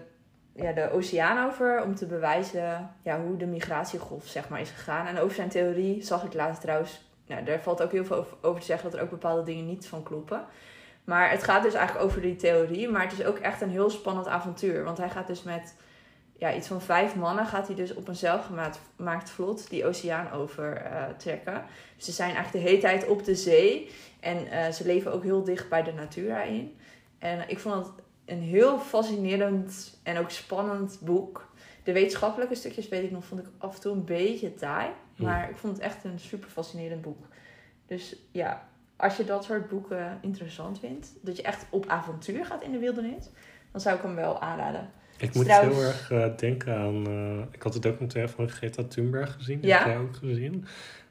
ja, 0.54 0.72
de 0.72 0.90
oceaan 0.92 1.46
over. 1.48 1.82
Om 1.82 1.94
te 1.94 2.06
bewijzen 2.06 2.90
ja, 3.02 3.20
hoe 3.20 3.36
de 3.36 3.46
migratiegolf 3.46 4.26
zeg 4.26 4.48
maar, 4.48 4.60
is 4.60 4.70
gegaan. 4.70 5.06
En 5.06 5.18
over 5.18 5.34
zijn 5.34 5.48
theorie 5.48 6.02
zag 6.02 6.24
ik 6.24 6.34
later 6.34 6.60
trouwens. 6.62 7.08
Nou, 7.26 7.44
daar 7.44 7.60
valt 7.60 7.82
ook 7.82 7.92
heel 7.92 8.04
veel 8.04 8.26
over 8.42 8.60
te 8.60 8.66
zeggen 8.66 8.90
dat 8.90 8.98
er 8.98 9.04
ook 9.04 9.10
bepaalde 9.10 9.42
dingen 9.42 9.66
niet 9.66 9.86
van 9.88 10.02
kloppen. 10.02 10.44
Maar 11.04 11.30
het 11.30 11.42
gaat 11.42 11.62
dus 11.62 11.74
eigenlijk 11.74 12.06
over 12.06 12.20
die 12.20 12.36
theorie. 12.36 12.88
Maar 12.88 13.02
het 13.02 13.12
is 13.18 13.24
ook 13.24 13.38
echt 13.38 13.60
een 13.60 13.70
heel 13.70 13.90
spannend 13.90 14.26
avontuur. 14.28 14.84
Want 14.84 14.98
hij 14.98 15.10
gaat 15.10 15.26
dus 15.26 15.42
met 15.42 15.74
ja, 16.40 16.55
iets 16.55 16.66
van 16.66 16.83
vijf 16.83 17.14
mannen 17.16 17.46
gaat 17.46 17.66
hij 17.66 17.76
dus 17.76 17.94
op 17.94 18.09
een 18.09 18.16
zelfgemaakt 18.16 18.81
maakt 18.96 19.31
vlot 19.31 19.70
die 19.70 19.87
oceaan 19.87 20.31
over 20.31 20.76
eh, 20.76 21.05
trekken. 21.16 21.64
Dus 21.96 22.05
ze 22.05 22.12
zijn 22.12 22.35
eigenlijk 22.35 22.64
de 22.64 22.70
hele 22.70 22.83
tijd 22.83 23.07
op 23.07 23.24
de 23.24 23.35
zee. 23.35 23.90
En 24.20 24.50
eh, 24.50 24.72
ze 24.72 24.87
leven 24.87 25.12
ook 25.12 25.22
heel 25.22 25.44
dicht 25.44 25.68
bij 25.68 25.83
de 25.83 25.92
natuur 25.92 26.44
in. 26.44 26.76
En 27.18 27.48
ik 27.48 27.59
vond 27.59 27.87
het 27.87 27.94
een 28.24 28.42
heel 28.42 28.79
fascinerend 28.79 29.98
en 30.03 30.18
ook 30.18 30.31
spannend 30.31 30.98
boek. 31.00 31.48
De 31.85 31.92
wetenschappelijke 31.92 32.55
stukjes 32.55 32.88
weet 32.88 33.05
ik 33.05 33.11
nog, 33.11 33.24
vond 33.24 33.40
ik 33.40 33.46
af 33.59 33.74
en 33.74 33.81
toe 33.81 33.92
een 33.92 34.05
beetje 34.05 34.55
taai. 34.55 34.90
Maar 35.16 35.50
ik 35.50 35.57
vond 35.57 35.76
het 35.76 35.83
echt 35.83 36.05
een 36.05 36.18
super 36.18 36.48
fascinerend 36.48 37.03
boek. 37.03 37.26
Dus 37.87 38.16
ja, 38.33 38.68
als 38.96 39.16
je 39.16 39.24
dat 39.24 39.44
soort 39.44 39.68
boeken 39.68 40.18
interessant 40.20 40.79
vindt, 40.79 41.09
dat 41.20 41.37
je 41.37 41.42
echt 41.42 41.66
op 41.70 41.87
avontuur 41.87 42.44
gaat 42.44 42.62
in 42.62 42.72
de 42.72 42.79
wildernis, 42.79 43.29
dan 43.72 43.81
zou 43.81 43.96
ik 43.96 44.03
hem 44.03 44.14
wel 44.14 44.40
aanraden. 44.40 44.90
Ik 45.20 45.35
moet 45.35 45.44
Trouwens- 45.44 45.76
heel 45.76 45.85
erg 45.87 46.11
eh, 46.11 46.26
denken 46.37 46.74
aan... 46.76 47.06
eh, 47.06 47.38
ik 47.54 47.62
had 47.62 47.74
het 47.74 47.83
documentaire 47.83 48.33
van 48.33 48.48
Greta 48.50 48.83
Thunberg 48.85 49.33
gezien. 49.35 49.59
Ja. 49.62 49.78
heb 49.78 49.87
jij 49.87 49.98
ook 49.98 50.16
gezien. 50.16 50.64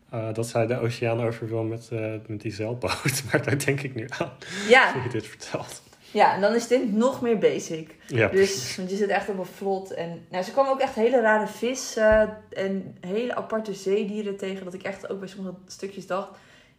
Eh, 0.09 0.33
dat 0.33 0.47
zij 0.47 0.67
de 0.67 0.79
oceaan 0.79 1.21
over 1.21 1.47
wil 1.47 1.63
met, 1.63 1.89
met 2.27 2.41
die 2.41 2.51
zeilboot. 2.53 3.23
Maar 3.31 3.43
daar 3.43 3.65
denk 3.65 3.81
ik 3.81 3.95
nu 3.95 4.05
aan, 4.17 4.31
Ja, 4.69 4.91
als 4.93 5.03
je 5.03 5.09
dit 5.09 5.27
vertelt. 5.27 5.81
ja, 6.11 6.35
en 6.35 6.41
dan 6.41 6.55
is 6.55 6.67
dit 6.67 6.93
nog 6.93 7.21
meer 7.21 7.37
basic. 7.37 7.95
Ja, 8.07 8.27
Dus, 8.27 8.75
want 8.77 8.89
je 8.89 8.95
zit 8.95 9.09
echt 9.09 9.29
op 9.29 9.37
een 9.37 9.45
vlot. 9.45 9.91
En 9.93 10.25
nou, 10.29 10.43
ze 10.43 10.51
kwam 10.51 10.67
ook 10.67 10.79
echt 10.79 10.95
hele 10.95 11.21
rare 11.21 11.47
vissen 11.47 12.37
en 12.49 12.95
hele 12.99 13.35
aparte 13.35 13.73
zeedieren 13.73 14.37
tegen. 14.37 14.63
Dat 14.65 14.73
ik 14.73 14.83
echt 14.83 15.09
ook 15.09 15.19
bij 15.19 15.27
sommige 15.27 15.55
stukjes 15.67 16.07
dacht, 16.07 16.29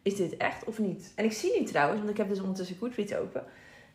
is 0.03 0.17
dit 0.17 0.37
echt 0.37 0.65
of 0.65 0.79
niet? 0.79 1.13
En 1.17 1.25
ik 1.25 1.33
zie 1.33 1.59
nu 1.59 1.65
trouwens, 1.67 1.99
want 1.99 2.11
ik 2.11 2.17
heb 2.17 2.29
dus 2.29 2.41
ondertussen 2.41 2.77
Goodreads 2.77 3.15
open, 3.15 3.45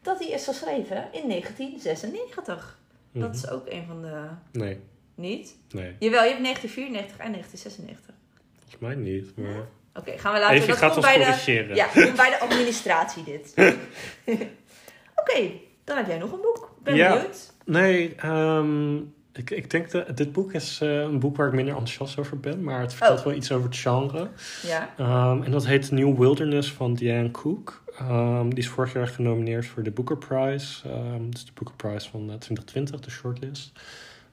dat 0.02 0.20
die 0.20 0.32
is 0.32 0.44
geschreven 0.44 0.98
in 1.12 1.30
1996. 1.30 2.80
Dat 3.20 3.28
Mhm. 3.30 3.38
is 3.38 3.50
ook 3.50 3.66
een 3.70 3.84
van 3.88 4.02
de... 4.02 4.22
Nee, 4.52 4.80
Niet? 5.16 5.56
nee. 5.72 5.96
Jawel, 6.00 6.24
je 6.24 6.30
hebt 6.30 6.44
1994 6.44 7.18
en 7.18 7.32
1996. 7.32 8.16
Volgens 8.60 8.80
mij 8.82 8.96
niet. 8.96 9.36
Maar... 9.38 9.68
Oké, 9.94 10.18
gaan 10.18 10.34
we 10.34 10.40
later... 10.40 10.56
Even 10.56 10.68
dat 10.68 10.78
gaat 10.78 10.94
komt 10.94 11.06
ons 11.06 11.16
bij 11.46 11.66
de. 11.68 11.76
Ja, 11.76 11.86
komt 11.86 12.16
bij 12.16 12.30
de 12.30 12.40
administratie 12.40 13.24
dit. 13.24 13.54
Oké, 15.22 15.52
dan 15.84 15.98
heb 15.98 16.08
jij 16.08 16.18
nog 16.18 16.32
een 16.32 16.42
boek. 16.42 16.76
Ben 16.84 16.96
Ja. 16.96 17.14
benieuwd. 17.14 17.54
Nee, 17.66 18.16
ehm, 18.16 18.96
ik, 19.34 19.50
ik 19.50 19.70
denk 19.70 19.92
dat 19.92 20.18
dit 20.18 20.32
boek 20.32 20.54
is 20.54 20.80
eh, 20.82 21.00
een 21.00 21.20
boek 21.20 21.38
waar 21.38 21.48
ik 21.48 21.54
minder 21.54 21.74
enthousiast 21.74 22.18
over 22.20 22.40
ben. 22.40 22.64
Maar 22.64 22.82
het 22.82 22.94
vertelt 22.94 23.20
Oh. 23.20 23.26
wel 23.26 23.34
iets 23.34 23.52
over 23.52 23.66
het 23.70 23.78
genre. 23.78 24.30
Ja. 24.64 24.94
Ehm, 24.98 25.44
en 25.44 25.52
dat 25.52 25.66
heet 25.66 25.92
New 25.92 26.18
Wilderness 26.18 26.72
van 26.74 26.94
Diane 26.94 27.32
Cook. 27.32 27.84
Ehm, 28.00 28.50
die 28.50 28.58
is 28.58 28.68
vorig 28.68 28.94
jaar 28.94 29.08
genomineerd 29.08 29.66
voor 29.66 29.84
de 29.84 29.92
Booker 29.92 30.18
Prize. 30.18 30.88
Dus 31.30 31.46
de 31.46 31.52
Booker 31.54 31.76
Prize 31.76 32.10
van 32.10 32.22
eh, 32.22 32.36
2020, 32.36 33.00
de 33.00 33.10
shortlist. 33.10 33.72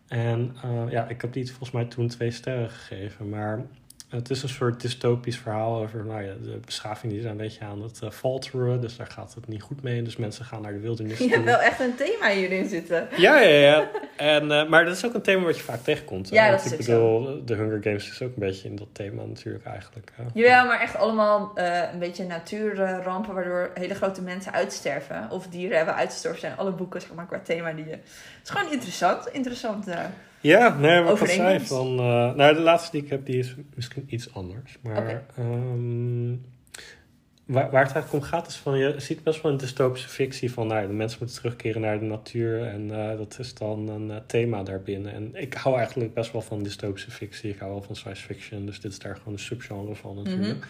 En 0.09 0.57
eh, 0.63 0.91
ja, 0.91 1.09
ik 1.09 1.21
heb 1.21 1.33
die 1.33 1.47
volgens 1.47 1.71
mij 1.71 1.85
toen 1.85 2.09
twee 2.09 2.31
sterren 2.31 2.71
gegeven. 2.71 3.29
Maar 3.29 3.63
het 4.17 4.31
is 4.31 4.43
een 4.43 4.49
soort 4.49 4.81
dystopisch 4.81 5.39
verhaal 5.39 5.83
over 5.83 6.05
nou 6.05 6.23
ja, 6.23 6.33
de 6.43 6.61
beschaving 6.65 7.13
die 7.13 7.21
is 7.23 7.27
een 7.29 7.37
beetje 7.37 7.65
aan 7.65 7.83
het 7.83 8.01
eh, 8.03 8.11
falteren. 8.11 8.81
Dus 8.81 8.97
daar 8.97 9.07
gaat 9.07 9.35
het 9.35 9.49
niet 9.49 9.63
goed 9.63 9.83
mee. 9.83 10.03
Dus 10.03 10.17
mensen 10.17 10.45
gaan 10.45 10.63
naar 10.63 10.73
de 10.73 10.79
wildernis 10.79 11.19
Je 11.19 11.29
hebt 11.29 11.45
wel 11.45 11.59
echt 11.59 11.81
een 11.81 11.95
thema 11.95 12.29
hierin 12.29 12.69
zitten. 12.69 13.09
Ja, 13.17 13.41
ja, 13.41 13.59
ja. 13.59 13.91
En, 14.17 14.51
eh, 14.53 14.69
maar 14.69 14.85
dat 14.85 14.97
is 14.97 15.05
ook 15.07 15.15
een 15.15 15.23
thema 15.23 15.45
wat 15.45 15.57
je 15.57 15.63
vaak 15.63 15.83
tegenkomt. 15.83 16.31
hè. 16.31 16.37
Ja, 16.37 16.51
dat 16.51 16.65
is 16.65 16.73
ik 16.73 16.79
bedoel, 16.79 17.45
de 17.45 17.55
Hunger 17.55 17.83
Games 17.83 18.11
is 18.11 18.23
ook 18.23 18.29
een 18.29 18.35
beetje 18.39 18.69
in 18.69 18.77
dat 18.77 18.89
thema 18.93 19.23
natuurlijk 19.25 19.65
eigenlijk. 19.65 20.13
hè. 20.15 20.25
Jawel, 20.35 20.67
maar 20.67 20.81
echt 20.81 20.97
allemaal 20.97 21.53
eh, 21.55 21.93
een 21.93 21.99
beetje 21.99 22.25
natuurrampen 22.25 23.35
waardoor 23.35 23.71
hele 23.75 23.95
grote 23.95 24.23
mensen 24.23 24.53
uitsterven. 24.53 25.31
Of 25.31 25.47
dieren 25.47 25.77
hebben 25.77 25.95
uitgestorven 25.95 26.41
zijn. 26.41 26.57
Alle 26.57 26.73
boeken 26.73 27.01
zeg 27.01 27.15
maar 27.15 27.27
qua 27.27 27.41
thema 27.45 27.73
die 27.73 27.85
je... 27.85 27.91
Het 27.91 28.01
is 28.45 28.51
gewoon 28.51 28.73
interessant. 28.73 29.27
Interessant. 29.27 29.87
Ja, 30.43 30.77
nee, 30.79 31.01
wat 31.01 31.21
ik 31.21 31.27
zei 31.29 31.61
van... 31.61 31.99
eh, 31.99 32.35
nou, 32.35 32.55
de 32.55 32.61
laatste 32.61 32.91
die 32.91 33.03
ik 33.03 33.11
heb, 33.11 33.27
die 33.27 33.39
is 33.39 33.55
misschien 33.75 34.05
iets 34.09 34.35
anders. 34.35 34.79
Maar 34.83 35.23
ehm, 35.37 36.31
waar, 37.45 37.71
waar 37.71 37.85
het 37.85 37.93
eigenlijk 37.93 38.13
om 38.13 38.23
gaat 38.23 38.47
is 38.47 38.57
van... 38.57 38.79
Je 38.79 38.95
ziet 38.97 39.23
best 39.23 39.43
wel 39.43 39.53
een 39.53 39.59
dystopische 39.59 40.09
fictie 40.09 40.53
van... 40.53 40.67
Nou, 40.67 40.87
de 40.87 40.93
mensen 40.93 41.19
moeten 41.21 41.39
terugkeren 41.39 41.81
naar 41.81 41.99
de 41.99 42.05
natuur. 42.05 42.67
En 42.67 43.11
eh, 43.11 43.17
dat 43.19 43.37
is 43.39 43.55
dan 43.55 43.89
een 43.89 44.11
eh, 44.11 44.17
thema 44.27 44.63
daarbinnen. 44.63 45.13
En 45.13 45.31
ik 45.35 45.55
hou 45.55 45.77
eigenlijk 45.77 46.15
best 46.15 46.33
wel 46.33 46.43
van 46.43 46.63
dystopische 46.63 47.11
fictie. 47.11 47.51
Ik 47.51 47.59
hou 47.59 47.71
wel 47.73 47.83
van 47.83 47.97
science 47.97 48.23
fiction. 48.23 48.67
Dus 48.67 48.81
dit 48.81 48.93
is 48.93 48.99
daar 48.99 49.17
gewoon 49.17 49.33
een 49.33 49.39
subgenre 49.39 49.95
van 49.95 50.15
natuurlijk. 50.15 50.59
Mhm. 50.59 50.69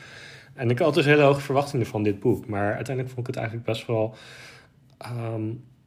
En 0.54 0.70
ik 0.70 0.78
had 0.78 0.94
dus 0.94 1.04
hele 1.04 1.22
hoge 1.22 1.40
verwachtingen 1.40 1.86
van 1.86 2.02
dit 2.02 2.20
boek. 2.20 2.46
Maar 2.46 2.74
uiteindelijk 2.74 3.14
vond 3.14 3.28
ik 3.28 3.34
het 3.34 3.36
eigenlijk 3.36 3.66
best 3.66 3.86
wel... 3.86 4.14
ehm, 4.98 5.42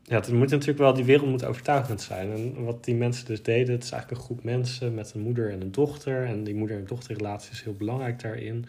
ja, 0.08 0.16
het 0.16 0.32
moet 0.32 0.50
natuurlijk 0.50 0.80
wel, 0.80 0.94
die 0.94 1.04
wereld 1.04 1.30
moet 1.30 1.46
overtuigend 1.46 2.02
zijn. 2.02 2.32
En 2.32 2.64
wat 2.64 2.84
die 2.84 2.96
mensen 2.96 3.26
dus 3.26 3.44
deden, 3.44 3.74
het 3.74 3.84
is 3.84 3.92
eigenlijk 3.92 4.22
een 4.22 4.28
groep 4.28 4.44
mensen 4.44 4.94
met 4.94 5.14
een 5.14 5.22
moeder 5.22 5.52
en 5.52 5.62
een 5.62 5.72
dochter. 5.72 6.26
En 6.26 6.44
die 6.44 6.56
moeder- 6.56 6.78
en 6.78 6.86
dochterrelatie 6.86 7.52
is 7.52 7.62
heel 7.64 7.74
belangrijk 7.74 8.22
daarin. 8.22 8.66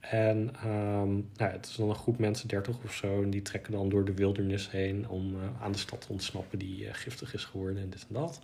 En 0.00 0.50
ehm, 0.62 1.12
nou 1.12 1.24
ja, 1.36 1.50
het 1.50 1.66
is 1.66 1.76
dan 1.76 1.88
een 1.88 1.94
groep 1.94 2.18
mensen, 2.18 2.48
30 2.48 2.76
of 2.84 2.94
zo, 2.94 3.22
en 3.22 3.30
die 3.30 3.42
trekken 3.42 3.72
dan 3.72 3.88
door 3.88 4.04
de 4.04 4.14
wildernis 4.14 4.70
heen 4.70 5.08
om 5.08 5.34
eh, 5.34 5.62
aan 5.62 5.72
de 5.72 5.78
stad 5.78 6.00
te 6.00 6.12
ontsnappen 6.12 6.58
die 6.58 6.86
eh, 6.86 6.94
giftig 6.94 7.34
is 7.34 7.44
geworden 7.44 7.82
en 7.82 7.90
dit 7.90 8.06
en 8.08 8.14
dat. 8.14 8.40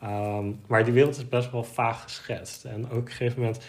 Ehm, 0.00 0.52
maar 0.66 0.84
die 0.84 0.92
wereld 0.92 1.16
is 1.16 1.28
best 1.28 1.50
wel 1.50 1.64
vaag 1.64 2.02
geschetst. 2.02 2.64
En 2.64 2.84
ook 2.84 2.98
op 2.98 3.06
een 3.06 3.12
gegeven 3.12 3.40
moment, 3.40 3.64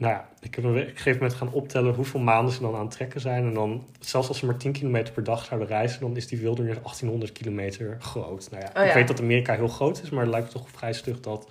nou 0.00 0.12
ja, 0.12 0.28
ik 0.40 0.54
heb 0.54 0.64
op 0.64 0.74
een 0.74 0.82
gegeven 0.86 1.12
moment 1.12 1.34
gaan 1.34 1.52
optellen 1.52 1.94
hoeveel 1.94 2.20
maanden 2.20 2.54
ze 2.54 2.60
dan 2.60 2.74
aan 2.74 2.80
het 2.84 2.90
trekken 2.90 3.20
zijn. 3.20 3.44
En 3.44 3.54
dan, 3.54 3.84
zelfs 4.00 4.28
als 4.28 4.38
ze 4.38 4.46
maar 4.46 4.56
10 4.56 4.72
kilometer 4.72 5.14
per 5.14 5.24
dag 5.24 5.44
zouden 5.44 5.68
reizen, 5.68 6.00
dan 6.00 6.16
is 6.16 6.26
die 6.26 6.38
wildernis 6.38 6.74
1800 6.74 7.32
kilometer 7.32 7.96
groot. 8.00 8.48
Nou 8.50 8.62
ja, 8.62 8.68
Oh 8.68 8.74
ja. 8.74 8.82
ik 8.88 8.94
weet 8.94 9.08
dat 9.08 9.20
Amerika 9.20 9.54
heel 9.54 9.68
groot 9.68 10.02
is, 10.02 10.10
maar 10.10 10.22
het 10.22 10.30
lijkt 10.32 10.46
me 10.46 10.52
toch 10.52 10.70
vrij 10.70 10.92
stug 10.92 11.20
dat 11.20 11.48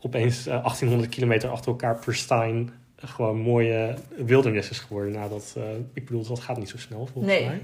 opeens 0.00 0.38
eh, 0.46 0.52
1800 0.62 1.10
kilometer 1.14 1.48
achter 1.48 1.70
elkaar 1.70 1.96
pristine 1.98 2.64
gewoon 2.96 3.38
mooie 3.38 3.94
wildernis 4.16 4.70
is 4.70 4.78
geworden. 4.78 5.12
Nou, 5.12 5.28
dat, 5.30 5.54
eh, 5.56 5.62
ik 5.92 6.04
bedoel, 6.04 6.26
dat 6.26 6.40
gaat 6.40 6.58
niet 6.58 6.68
zo 6.68 6.78
snel 6.78 7.06
volgens 7.12 7.34
Nee. 7.34 7.44
mij. 7.46 7.62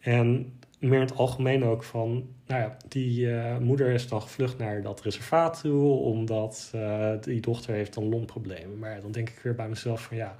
En 0.00 0.57
meer 0.78 1.00
in 1.00 1.06
het 1.06 1.16
algemeen 1.16 1.64
ook 1.64 1.82
van, 1.82 2.28
nou 2.46 2.60
ja, 2.60 2.76
die 2.88 3.32
eh, 3.32 3.58
moeder 3.58 3.90
is 3.90 4.08
dan 4.08 4.22
gevlucht 4.22 4.58
naar 4.58 4.82
dat 4.82 5.00
reservaat 5.00 5.60
toe, 5.60 5.98
omdat 5.98 6.70
eh, 6.74 7.12
die 7.20 7.40
dochter 7.40 7.74
heeft 7.74 7.94
dan 7.94 8.08
longproblemen. 8.08 8.78
Maar 8.78 9.00
dan 9.00 9.12
denk 9.12 9.28
ik 9.28 9.40
weer 9.42 9.54
bij 9.54 9.68
mezelf 9.68 10.02
van, 10.02 10.16
ja, 10.16 10.36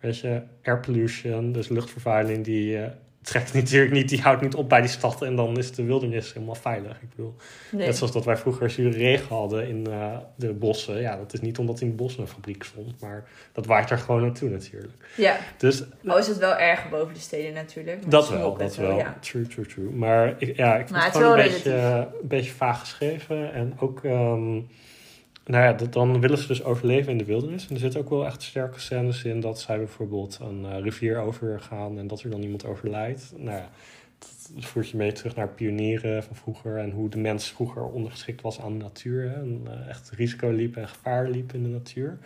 weet 0.00 0.18
je, 0.18 0.42
air 0.62 0.80
pollution, 0.80 1.52
dus 1.52 1.68
luchtvervuiling, 1.68 2.44
die 2.44 2.78
eh, 2.78 2.90
trekt 3.22 3.54
natuurlijk 3.54 3.92
niet, 3.92 4.08
die 4.08 4.20
houdt 4.20 4.42
niet 4.42 4.54
op 4.54 4.68
bij 4.68 4.80
die 4.80 4.90
stad 4.90 5.22
en 5.22 5.36
dan 5.36 5.58
is 5.58 5.72
de 5.72 5.84
wildernis 5.84 6.32
helemaal 6.32 6.54
veilig. 6.54 7.02
Ik 7.02 7.08
bedoel, 7.16 7.34
Nee. 7.70 7.86
Net 7.86 7.96
zoals 7.96 8.12
dat 8.12 8.24
wij 8.24 8.36
vroeger 8.36 8.70
zure 8.70 8.96
regen 8.96 9.36
hadden 9.36 9.68
in 9.68 9.86
eh, 9.86 10.16
de 10.34 10.52
bossen. 10.52 11.00
Ja, 11.00 11.16
dat 11.16 11.32
is 11.32 11.40
niet 11.40 11.58
omdat 11.58 11.80
in 11.80 11.88
de 11.88 11.94
bossen 11.94 12.20
een 12.20 12.28
fabriek 12.28 12.62
stond, 12.62 13.00
maar 13.00 13.28
dat 13.52 13.66
waait 13.66 13.90
er 13.90 13.98
gewoon 13.98 14.20
naartoe 14.20 14.48
natuurlijk. 14.48 14.92
Ja, 15.16 15.36
Dus 15.58 15.82
al 16.06 16.18
is 16.18 16.26
het 16.26 16.38
wel 16.38 16.56
erg 16.56 16.88
boven 16.90 17.14
de 17.14 17.20
steden 17.20 17.52
natuurlijk. 17.54 18.10
dat 18.10 18.28
wel, 18.28 18.56
dat 18.56 18.76
wel. 18.76 18.96
Ja. 18.96 19.16
True, 19.20 19.46
true, 19.46 19.66
true. 19.66 19.90
Maar 19.90 20.34
ik, 20.38 20.56
ja, 20.56 20.76
ik 20.76 20.90
Maar 20.90 21.04
het 21.04 21.16
gewoon 21.16 21.38
een 21.38 21.48
beetje, 21.48 21.72
een 22.20 22.28
beetje 22.28 22.50
vaag 22.52 22.80
geschreven. 22.80 23.52
En 23.52 23.76
ook, 23.78 24.04
ehm, 24.04 24.60
nou 25.44 25.64
ja, 25.64 25.72
dan 25.72 26.20
willen 26.20 26.38
ze 26.38 26.46
dus 26.46 26.64
overleven 26.64 27.12
in 27.12 27.18
de 27.18 27.24
wildernis. 27.24 27.68
En 27.68 27.74
er 27.74 27.80
zitten 27.80 28.00
ook 28.00 28.10
wel 28.10 28.26
echt 28.26 28.42
sterke 28.42 28.80
scènes 28.80 29.24
in 29.24 29.40
dat 29.40 29.60
zij 29.60 29.76
bijvoorbeeld 29.76 30.38
een 30.40 30.64
eh, 30.64 30.80
rivier 30.80 31.18
overgaan 31.18 31.98
en 31.98 32.06
dat 32.06 32.22
er 32.22 32.30
dan 32.30 32.42
iemand 32.42 32.64
overlijdt. 32.64 33.32
Nou 33.36 33.56
ja, 33.56 33.68
dat 34.54 34.64
voert 34.64 34.88
je 34.88 34.96
mee 34.96 35.12
terug 35.12 35.36
naar 35.36 35.48
pionieren 35.48 36.22
van 36.22 36.36
vroeger 36.36 36.76
en 36.76 36.90
hoe 36.90 37.08
de 37.08 37.18
mens 37.18 37.50
vroeger 37.50 37.82
ondergeschikt 37.82 38.40
was 38.40 38.60
aan 38.60 38.78
de 38.78 38.84
natuur. 38.84 39.34
En 39.34 39.62
eh, 39.66 39.88
echt 39.88 40.10
risico 40.10 40.50
liep 40.50 40.76
en 40.76 40.88
gevaar 40.88 41.28
liep 41.28 41.52
in 41.52 41.62
de 41.62 41.68
natuur. 41.68 42.18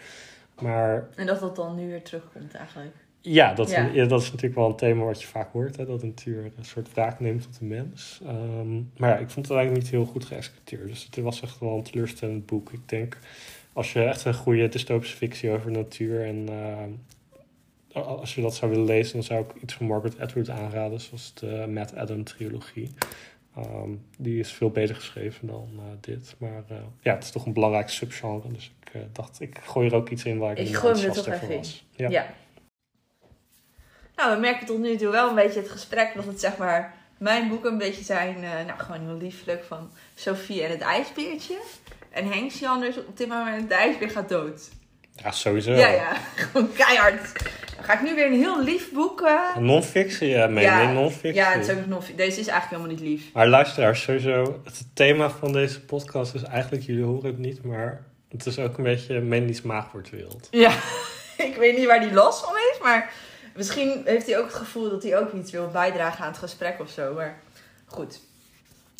Maar 0.60 1.08
En 1.14 1.26
dat 1.26 1.40
dat 1.40 1.56
dan 1.56 1.76
nu 1.76 1.88
weer 1.88 2.02
terugkomt 2.02 2.54
eigenlijk. 2.54 2.94
Ja, 3.26 3.54
dat, 3.54 3.70
Ja. 3.70 3.90
ja, 3.92 4.04
dat 4.04 4.20
is 4.20 4.26
natuurlijk 4.26 4.54
wel 4.54 4.68
een 4.68 4.76
thema 4.76 5.04
wat 5.04 5.20
je 5.20 5.26
vaak 5.26 5.52
hoort. 5.52 5.76
Hè, 5.76 5.86
dat 5.86 6.00
de 6.00 6.06
natuur 6.06 6.44
een 6.44 6.64
soort 6.64 6.92
wraak 6.92 7.20
neemt 7.20 7.46
op 7.46 7.58
de 7.58 7.64
mens. 7.64 8.20
Ehm, 8.26 8.74
maar 8.96 9.10
ja, 9.10 9.16
ik 9.16 9.30
vond 9.30 9.48
het 9.48 9.56
eigenlijk 9.56 9.84
niet 9.84 9.92
heel 9.92 10.04
goed 10.04 10.24
geëxecuteerd. 10.24 10.88
Dus 10.88 11.04
het 11.04 11.16
was 11.16 11.40
echt 11.40 11.58
wel 11.58 11.76
een 11.76 11.82
teleurstellend 11.82 12.46
boek. 12.46 12.72
Ik 12.72 12.88
denk, 12.88 13.18
als 13.72 13.92
je 13.92 14.04
echt 14.04 14.24
een 14.24 14.34
goede 14.34 14.68
dystopische 14.68 15.16
fictie 15.16 15.50
over 15.50 15.70
natuur... 15.70 16.24
en 16.24 16.48
eh, 16.48 18.06
als 18.06 18.34
je 18.34 18.42
dat 18.42 18.54
zou 18.54 18.70
willen 18.70 18.86
lezen... 18.86 19.12
dan 19.12 19.22
zou 19.22 19.44
ik 19.44 19.62
iets 19.62 19.74
van 19.74 19.86
Margaret 19.86 20.20
Atwood 20.20 20.50
aanraden. 20.50 21.00
Zoals 21.00 21.34
de 21.34 21.66
Matt 21.68 21.96
Adam 21.96 22.24
trilogie. 22.24 22.90
Ehm, 23.56 23.90
die 24.18 24.38
is 24.38 24.52
veel 24.52 24.70
beter 24.70 24.94
geschreven 24.94 25.46
dan 25.46 25.68
eh, 25.76 25.84
dit. 26.00 26.34
Maar 26.38 26.64
eh, 26.68 26.76
ja, 27.00 27.14
het 27.14 27.24
is 27.24 27.30
toch 27.30 27.46
een 27.46 27.52
belangrijk 27.52 27.88
subgenre. 27.88 28.52
Dus 28.52 28.72
ik 28.80 29.00
dacht, 29.12 29.40
ik 29.40 29.58
gooi 29.62 29.88
er 29.88 29.94
ook 29.94 30.08
iets 30.08 30.24
in 30.24 30.38
waar 30.38 30.58
ik, 30.58 30.68
Ik 30.68 30.74
gooi 30.74 30.94
hem 30.94 31.04
er 31.04 31.12
toch 31.12 31.26
even 31.26 31.56
was. 31.56 31.86
Ja. 31.96 32.08
Ja. 32.08 32.26
Nou, 34.16 34.34
we 34.34 34.40
merken 34.40 34.66
tot 34.66 34.78
nu 34.78 34.96
toe 34.96 35.08
wel 35.10 35.28
een 35.28 35.34
beetje 35.34 35.60
het 35.60 35.70
gesprek 35.70 36.12
dat 36.14 36.24
het 36.24 36.40
zeg 36.40 36.56
maar 36.56 36.94
mijn 37.18 37.48
boeken 37.48 37.72
een 37.72 37.78
beetje 37.78 38.04
zijn, 38.04 38.36
eh, 38.36 38.50
nou 38.66 38.78
gewoon 38.80 39.00
heel 39.06 39.16
lieflijk 39.16 39.64
van 39.64 39.90
Sophie 40.14 40.62
en 40.62 40.70
het 40.70 40.80
ijsbeertje. 40.80 41.56
En 42.10 42.26
Henk 42.32 42.50
Jan 42.50 42.80
dus 42.80 42.96
op 42.96 43.16
dit 43.16 43.28
moment 43.28 43.68
de 43.68 43.74
ijsbeer 43.74 44.10
gaat 44.10 44.28
dood. 44.28 44.70
Ja, 45.22 45.30
sowieso. 45.30 45.72
Ja, 45.72 45.88
ja, 45.88 46.12
gewoon 46.36 46.72
keihard. 46.72 47.32
Dan 47.76 47.84
ga 47.84 47.92
ik 47.92 48.02
nu 48.02 48.14
weer 48.14 48.26
een 48.26 48.38
heel 48.38 48.62
lief 48.62 48.92
boek. 48.92 49.20
eh, 49.20 49.56
Non-fictie, 49.56 50.28
ja, 50.28 50.46
meen 50.46 50.62
Ja? 50.64 50.92
Non-fictie. 50.92 51.34
ja, 51.34 51.50
het 51.52 51.68
is 51.68 51.74
ook 51.76 51.86
nog, 51.86 52.04
deze 52.16 52.40
is 52.40 52.46
eigenlijk 52.46 52.68
helemaal 52.82 52.90
niet 52.90 53.00
lief. 53.00 53.32
Maar 53.32 53.48
luisteraars, 53.48 54.02
sowieso, 54.02 54.60
het 54.64 54.84
thema 54.94 55.30
van 55.30 55.52
deze 55.52 55.80
podcast 55.80 56.34
is 56.34 56.42
eigenlijk, 56.42 56.82
jullie 56.84 57.04
horen 57.04 57.26
het 57.26 57.38
niet, 57.38 57.64
maar 57.64 58.04
het 58.28 58.46
is 58.46 58.58
ook 58.58 58.76
een 58.78 58.84
beetje 58.84 59.20
Mandy's 59.20 59.62
maagwoordwereld. 59.62 60.48
Ja, 60.50 60.72
ik 61.48 61.56
weet 61.58 61.76
niet 61.76 61.86
waar 61.86 62.00
die 62.00 62.12
last 62.12 62.44
van 62.44 62.54
is, 62.72 62.78
maar 62.82 63.12
misschien 63.54 64.02
heeft 64.04 64.26
hij 64.26 64.38
ook 64.38 64.46
het 64.46 64.54
gevoel 64.54 64.90
dat 64.90 65.02
hij 65.02 65.18
ook 65.18 65.32
iets 65.32 65.50
wil 65.50 65.68
bijdragen 65.68 66.24
aan 66.24 66.30
het 66.30 66.38
gesprek 66.38 66.80
of 66.80 66.90
zo. 66.90 67.14
Maar 67.14 67.38
goed. 67.86 68.20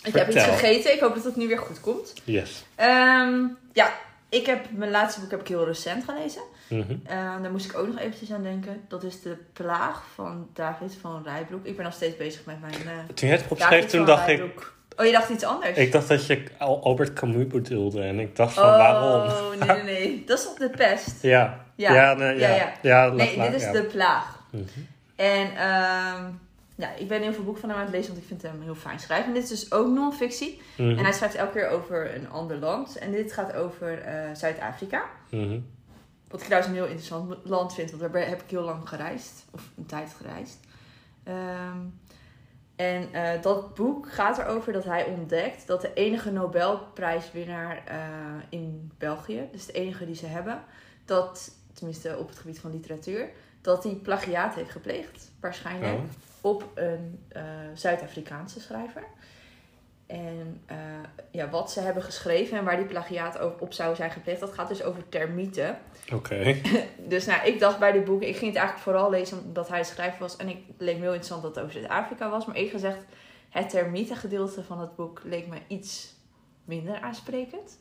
Ik 0.05 0.15
heb 0.15 0.29
iets 0.29 0.45
gegeten. 0.45 0.93
Ik 0.93 1.01
hoop 1.01 1.15
dat 1.15 1.25
het 1.25 1.37
nu 1.37 1.49
weer 1.49 1.59
goed 1.59 1.81
komt. 1.81 2.13
Yes. 2.25 2.65
Ehm, 2.75 3.39
ja, 3.73 3.93
ik 4.29 4.47
heb 4.47 4.67
mijn 4.71 4.91
laatste 4.91 5.21
boek 5.21 5.31
heb 5.31 5.41
ik 5.41 5.49
heel 5.49 5.65
recent 5.65 6.05
gelezen. 6.05 6.43
Mhm. 6.69 6.97
Eh, 7.05 7.17
daar 7.43 7.51
moest 7.51 7.65
ik 7.67 7.79
ook 7.79 7.87
nog 7.87 7.99
eventjes 7.99 8.33
aan 8.33 8.43
denken. 8.43 8.85
Dat 8.89 9.03
is 9.03 9.23
De 9.23 9.37
Plaag 9.53 10.03
van 10.15 10.49
David 10.53 10.97
van 11.01 11.23
Rijbroek. 11.25 11.67
Ik 11.67 11.77
ben 11.77 11.85
nog 11.85 11.95
steeds 11.95 12.17
bezig 12.17 12.45
met 12.45 12.61
mijn 12.61 12.75
uh, 12.85 13.15
Toen 13.15 13.29
je 13.29 13.35
het 13.35 13.45
opschreef, 13.49 13.87
toen 13.87 14.05
dacht 14.05 14.29
ik. 14.29 14.73
Oh, 14.97 15.07
je 15.07 15.13
dacht 15.13 15.29
iets 15.29 15.45
anders? 15.45 15.77
ik 15.77 15.93
dacht 15.93 16.09
dat 16.09 16.27
je 16.27 16.43
Al- 16.59 16.83
Albert 16.83 17.13
Camus 17.13 17.47
bedoelde 17.47 18.03
en 18.03 18.19
ik 18.19 18.37
dacht 18.37 18.55
van 18.55 18.65
oh, 18.65 18.77
waarom? 18.77 19.59
nee, 19.59 19.69
nee, 19.69 19.83
nee. 19.83 20.25
Dat 20.27 20.39
is 20.39 20.45
toch 20.45 20.55
De 20.55 20.71
Pest? 20.71 21.23
Ja. 21.23 21.65
Ja. 21.77 21.95
Ja, 21.95 22.15
nee, 22.15 22.39
ja. 22.39 22.49
Ja, 22.49 22.55
ja. 22.57 22.73
ja. 22.83 23.09
Nee, 23.09 23.41
dit 23.51 23.55
is. 23.55 23.71
De 23.71 23.83
Plaag. 23.83 24.34
Mhm. 24.55 24.81
En 25.17 25.57
ehm, 25.57 26.33
ja, 26.75 26.95
ik 26.97 27.09
ben 27.09 27.23
heel 27.23 27.33
veel 27.33 27.45
boeken 27.45 27.61
van 27.61 27.71
hem 27.71 27.79
aan 27.79 27.85
het 27.85 27.95
lezen, 27.95 28.11
want 28.11 28.23
ik 28.23 28.29
vind 28.29 28.43
hem 28.43 28.63
heel 28.63 28.75
fijn 28.75 29.01
schrijven. 29.01 29.27
En 29.27 29.35
dit 29.35 29.43
is 29.43 29.49
dus 29.49 29.73
ook 29.73 29.87
non-fictie. 29.87 30.61
Mhm. 30.77 30.89
En 30.91 31.05
hij 31.05 31.13
schrijft 31.13 31.35
elke 31.35 31.53
keer 31.53 31.69
over 31.69 32.15
een 32.15 32.31
ander 32.31 32.57
land. 32.57 32.99
En 32.99 33.13
dit 33.13 33.33
gaat 33.33 33.53
over 33.53 33.99
eh, 33.99 34.35
Zuid-Afrika. 34.35 35.05
Mhm. 35.31 35.61
Wat 36.29 36.41
ik 36.41 36.47
trouwens 36.47 36.73
een 36.73 36.79
heel 36.79 36.91
interessant 36.91 37.37
land 37.45 37.75
vind, 37.75 37.91
want 37.91 38.13
daar 38.13 38.29
heb 38.29 38.43
ik 38.43 38.51
heel 38.51 38.63
lang 38.63 38.89
gereisd. 38.89 39.45
Of 39.51 39.71
een 39.77 39.87
tijd 39.87 40.15
gereisd. 40.19 40.59
Ehm, 41.25 41.79
en 42.77 43.13
eh, 43.13 43.43
dat 43.43 43.75
boek 43.75 44.13
gaat 44.13 44.39
erover 44.39 44.73
dat 44.73 44.85
hij 44.85 45.05
ontdekt 45.05 45.67
dat 45.67 45.81
de 45.81 45.93
enige 45.95 46.31
Nobelprijswinnaar 46.31 47.83
eh, 47.87 47.99
in 48.49 48.93
België, 48.99 49.49
dus 49.53 49.67
de 49.67 49.73
enige 49.73 50.07
die 50.07 50.15
ze 50.15 50.27
hebben, 50.27 50.65
dat, 51.05 51.51
tenminste 51.73 52.17
op 52.19 52.29
het 52.29 52.39
gebied 52.39 52.59
van 52.59 52.71
literatuur, 52.71 53.31
dat 53.65 53.85
hij 53.85 53.93
plagiaat 53.93 54.55
heeft 54.55 54.71
gepleegd, 54.71 55.31
waarschijnlijk, 55.41 55.93
Oh. 55.95 56.01
op 56.41 56.65
een 56.75 57.25
eh, 57.29 57.43
Zuid-Afrikaanse 57.75 58.61
schrijver. 58.61 59.05
En 60.07 60.61
eh, 60.67 60.77
ja, 61.31 61.49
wat 61.51 61.73
ze 61.73 61.81
hebben 61.81 62.03
geschreven 62.03 62.59
en 62.59 62.65
waar 62.65 62.77
die 62.77 62.87
plagiaat 62.87 63.39
ook 63.39 63.61
op 63.61 63.73
zou 63.73 63.95
zijn 63.95 64.11
gepleegd, 64.11 64.41
dat 64.41 64.53
gaat 64.53 64.69
dus 64.69 64.83
over 64.83 65.09
termieten. 65.09 65.79
Oké. 66.13 66.57
Dus 67.09 67.27
nou, 67.27 67.47
ik 67.47 67.59
dacht 67.61 67.79
bij 67.79 67.93
dit 67.93 68.05
boek, 68.05 68.23
ik 68.23 68.37
ging 68.37 68.51
het 68.51 68.61
eigenlijk 68.61 68.79
vooral 68.89 69.11
lezen 69.11 69.43
omdat 69.45 69.69
hij 69.69 69.85
schrijver 69.85 70.21
was. 70.21 70.37
En 70.37 70.49
ik 70.49 70.57
het 70.67 70.77
leek 70.79 70.95
me 70.95 71.01
heel 71.01 71.13
interessant 71.13 71.43
dat 71.43 71.55
het 71.55 71.65
over 71.65 71.77
Zuid-Afrika 71.79 72.31
was. 72.31 72.47
Maar 72.47 72.55
eerlijk 72.55 72.73
gezegd, 72.75 72.99
het 73.51 73.71
termietengedeelte 73.71 74.63
van 74.65 74.81
het 74.81 74.97
boek 74.97 75.21
leek 75.25 75.47
me 75.47 75.57
iets 75.67 76.15
minder 76.65 77.01
aansprekend. 77.01 77.79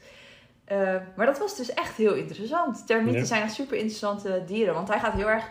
Eh, 0.65 0.95
maar 1.15 1.25
dat 1.25 1.39
was 1.39 1.55
dus 1.57 1.73
echt 1.73 1.95
heel 1.95 2.13
interessant. 2.13 2.87
Termieten 2.87 3.21
Ja. 3.21 3.27
zijn 3.27 3.41
echt 3.43 3.53
super 3.53 3.77
interessante 3.77 4.43
dieren. 4.47 4.73
Want 4.73 4.87
hij 4.87 4.99
gaat 4.99 5.13
heel 5.13 5.29
erg 5.29 5.49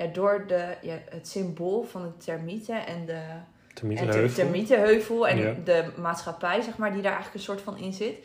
ja, 0.00 0.06
door 0.12 0.44
de, 0.46 0.76
ja, 0.82 0.98
het 1.10 1.28
symbool 1.28 1.82
van 1.82 2.02
de 2.02 2.16
termieten 2.24 2.86
en 2.86 3.06
de, 3.06 3.12
en 3.12 3.46
de 3.68 3.74
Termietenheuvel. 3.74 4.34
termietenheuvel 4.44 5.28
en 5.28 5.38
Ja. 5.38 5.54
de 5.64 5.92
maatschappij, 5.96 6.60
zeg 6.60 6.76
maar, 6.76 6.92
die 6.92 7.02
daar 7.02 7.12
eigenlijk 7.12 7.34
een 7.46 7.54
soort 7.54 7.60
van 7.60 7.78
in 7.78 7.92
zit. 7.92 8.16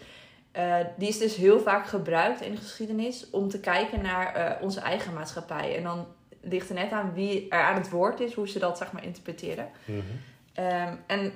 Eh, 0.52 0.76
die 0.98 1.08
is 1.08 1.18
dus 1.18 1.36
heel 1.36 1.60
vaak 1.60 1.88
gebruikt 1.88 2.42
in 2.42 2.52
de 2.52 2.58
geschiedenis 2.58 3.30
om 3.30 3.50
te 3.50 3.60
kijken 3.60 4.02
naar 4.02 4.36
eh, 4.36 4.62
onze 4.62 4.80
eigen 4.80 5.14
maatschappij. 5.14 5.76
En 5.78 5.84
dan 5.84 6.08
ligt 6.42 6.70
er 6.70 6.76
net 6.76 6.92
aan 6.92 7.14
wie 7.14 7.50
er 7.50 7.62
aan 7.62 7.76
het 7.76 7.90
woord 7.90 8.20
is, 8.20 8.34
hoe 8.34 8.48
ze 8.48 8.60
dat 8.60 8.78
zeg 8.78 8.92
maar 8.92 9.04
interpreteren. 9.04 9.70
Mhm. 9.86 10.00
Ehm, 10.54 10.94
en 11.08 11.32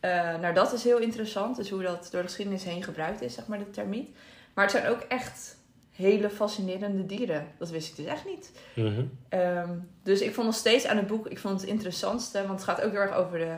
eh, 0.00 0.38
nou, 0.38 0.54
dat 0.54 0.72
is 0.72 0.84
heel 0.84 0.98
interessant, 0.98 1.56
dus 1.56 1.70
hoe 1.70 1.82
dat 1.82 2.08
door 2.10 2.20
de 2.20 2.26
geschiedenis 2.26 2.64
heen 2.64 2.82
gebruikt 2.82 3.20
is, 3.22 3.34
zeg 3.34 3.46
maar, 3.46 3.58
de 3.58 3.70
termiet. 3.70 4.10
Maar 4.54 4.64
het 4.64 4.72
zijn 4.74 4.88
ook 4.88 5.00
echt 5.00 5.56
hele 5.92 6.30
fascinerende 6.30 7.06
dieren. 7.06 7.46
Dat 7.58 7.70
wist 7.70 7.88
ik 7.88 7.96
dus 7.96 8.06
echt 8.06 8.24
niet. 8.24 8.52
Mhm. 8.74 9.04
Ehm, 9.28 9.70
dus 10.02 10.20
ik 10.20 10.34
vond 10.34 10.46
nog 10.46 10.56
steeds 10.56 10.86
aan 10.86 10.96
het 10.96 11.06
boek, 11.06 11.26
ik 11.26 11.38
vond 11.38 11.60
het 11.60 11.70
interessantste, 11.70 12.38
want 12.46 12.60
het 12.60 12.68
gaat 12.68 12.82
ook 12.82 12.90
heel 12.90 13.00
erg 13.00 13.14
over 13.14 13.38
de, 13.38 13.56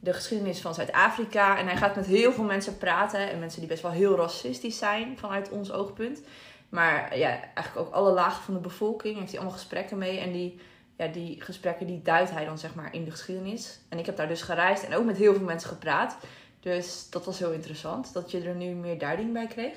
de 0.00 0.12
geschiedenis 0.12 0.60
van 0.60 0.74
Zuid-Afrika. 0.74 1.58
En 1.58 1.66
hij 1.66 1.76
gaat 1.76 1.96
met 1.96 2.06
heel 2.06 2.32
veel 2.32 2.44
mensen 2.44 2.78
praten 2.78 3.30
en 3.30 3.38
mensen 3.38 3.60
die 3.60 3.68
best 3.68 3.82
wel 3.82 3.90
heel 3.90 4.16
racistisch 4.16 4.78
zijn 4.78 5.18
vanuit 5.18 5.50
ons 5.50 5.72
oogpunt. 5.72 6.22
Maar 6.68 7.18
ja, 7.18 7.28
eigenlijk 7.54 7.76
ook 7.76 7.94
alle 7.94 8.12
lagen 8.12 8.42
van 8.42 8.54
de 8.54 8.60
bevolking 8.60 9.18
heeft 9.18 9.30
hij 9.30 9.40
allemaal 9.40 9.58
gesprekken 9.58 9.98
mee. 9.98 10.18
En 10.18 10.32
die, 10.32 10.60
ja, 10.96 11.06
die 11.06 11.40
gesprekken 11.42 11.86
die 11.86 12.02
duidt 12.02 12.30
hij 12.30 12.44
dan 12.44 12.58
zeg 12.58 12.74
maar 12.74 12.94
in 12.94 13.04
de 13.04 13.10
geschiedenis. 13.10 13.78
En 13.88 13.98
ik 13.98 14.06
heb 14.06 14.16
daar 14.16 14.28
dus 14.28 14.42
gereisd 14.42 14.84
en 14.84 14.94
ook 14.94 15.04
met 15.04 15.16
heel 15.16 15.34
veel 15.34 15.44
mensen 15.44 15.68
gepraat. 15.68 16.16
Dus 16.60 17.06
dat 17.10 17.24
was 17.24 17.38
heel 17.38 17.52
interessant, 17.52 18.12
dat 18.12 18.30
je 18.30 18.40
er 18.40 18.54
nu 18.54 18.66
meer 18.66 18.98
duiding 18.98 19.32
bij 19.32 19.46
kreeg. 19.46 19.74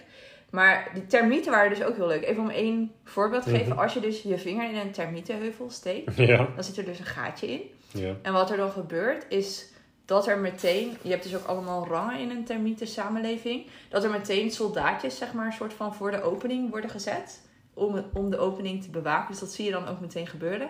Maar 0.50 0.90
die 0.94 1.06
termieten 1.08 1.52
waren 1.52 1.70
dus 1.70 1.84
ook 1.84 1.96
heel 1.96 2.08
leuk. 2.08 2.24
Even 2.24 2.42
om 2.44 2.50
één 2.50 2.92
voorbeeld 3.04 3.44
te 3.44 3.50
geven. 3.50 3.68
Mhm. 3.70 3.80
Als 3.80 3.94
je 3.94 4.00
dus 4.00 4.22
je 4.22 4.38
vinger 4.38 4.70
in 4.70 4.76
een 4.78 4.92
termietenheuvel 4.92 5.70
steekt, 5.70 6.16
Ja. 6.28 6.48
dan 6.56 6.64
zit 6.64 6.78
er 6.78 6.86
dus 6.86 7.00
een 7.00 7.06
gaatje 7.06 7.48
in. 7.52 7.62
Ja. 7.92 8.14
En 8.22 8.34
wat 8.34 8.52
er 8.52 8.58
dan 8.58 8.72
gebeurt 8.72 9.26
is 9.30 9.74
dat 10.06 10.28
er 10.28 10.38
meteen, 10.38 10.98
je 11.02 11.10
hebt 11.10 11.24
dus 11.24 11.36
ook 11.36 11.46
allemaal 11.46 11.88
rangen 11.88 12.20
in 12.20 12.30
een 12.30 12.44
termieten 12.44 12.88
samenleving, 12.88 13.66
dat 13.90 14.04
er 14.04 14.10
meteen 14.10 14.52
soldaatjes 14.52 15.18
zeg 15.18 15.34
maar 15.34 15.46
een 15.46 15.52
soort 15.54 15.74
van 15.74 15.94
voor 15.96 16.12
de 16.12 16.22
opening 16.24 16.70
worden 16.72 16.90
gezet 16.90 17.42
om, 17.74 18.06
om 18.14 18.30
de 18.30 18.38
opening 18.38 18.84
te 18.84 18.90
bewaken. 18.90 19.32
Dus 19.32 19.40
dat 19.40 19.52
zie 19.52 19.66
je 19.66 19.72
dan 19.72 19.88
ook 19.88 20.00
meteen 20.00 20.28
gebeuren. 20.28 20.70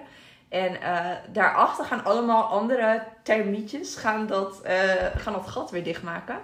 En 0.49 0.81
eh, 0.81 1.11
daarachter 1.31 1.85
gaan 1.85 2.03
allemaal 2.03 2.43
andere 2.43 3.03
termietjes 3.23 3.95
gaan 3.95 4.27
dat, 4.27 4.61
eh, 4.61 5.05
gaan 5.15 5.33
dat 5.33 5.47
gat 5.47 5.71
weer 5.71 5.83
dichtmaken. 5.83 6.39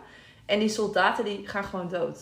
En 0.46 0.60
die 0.60 0.70
soldaten 0.70 1.26
die 1.26 1.48
gaan 1.48 1.64
gewoon 1.64 1.90
dood. 1.90 2.20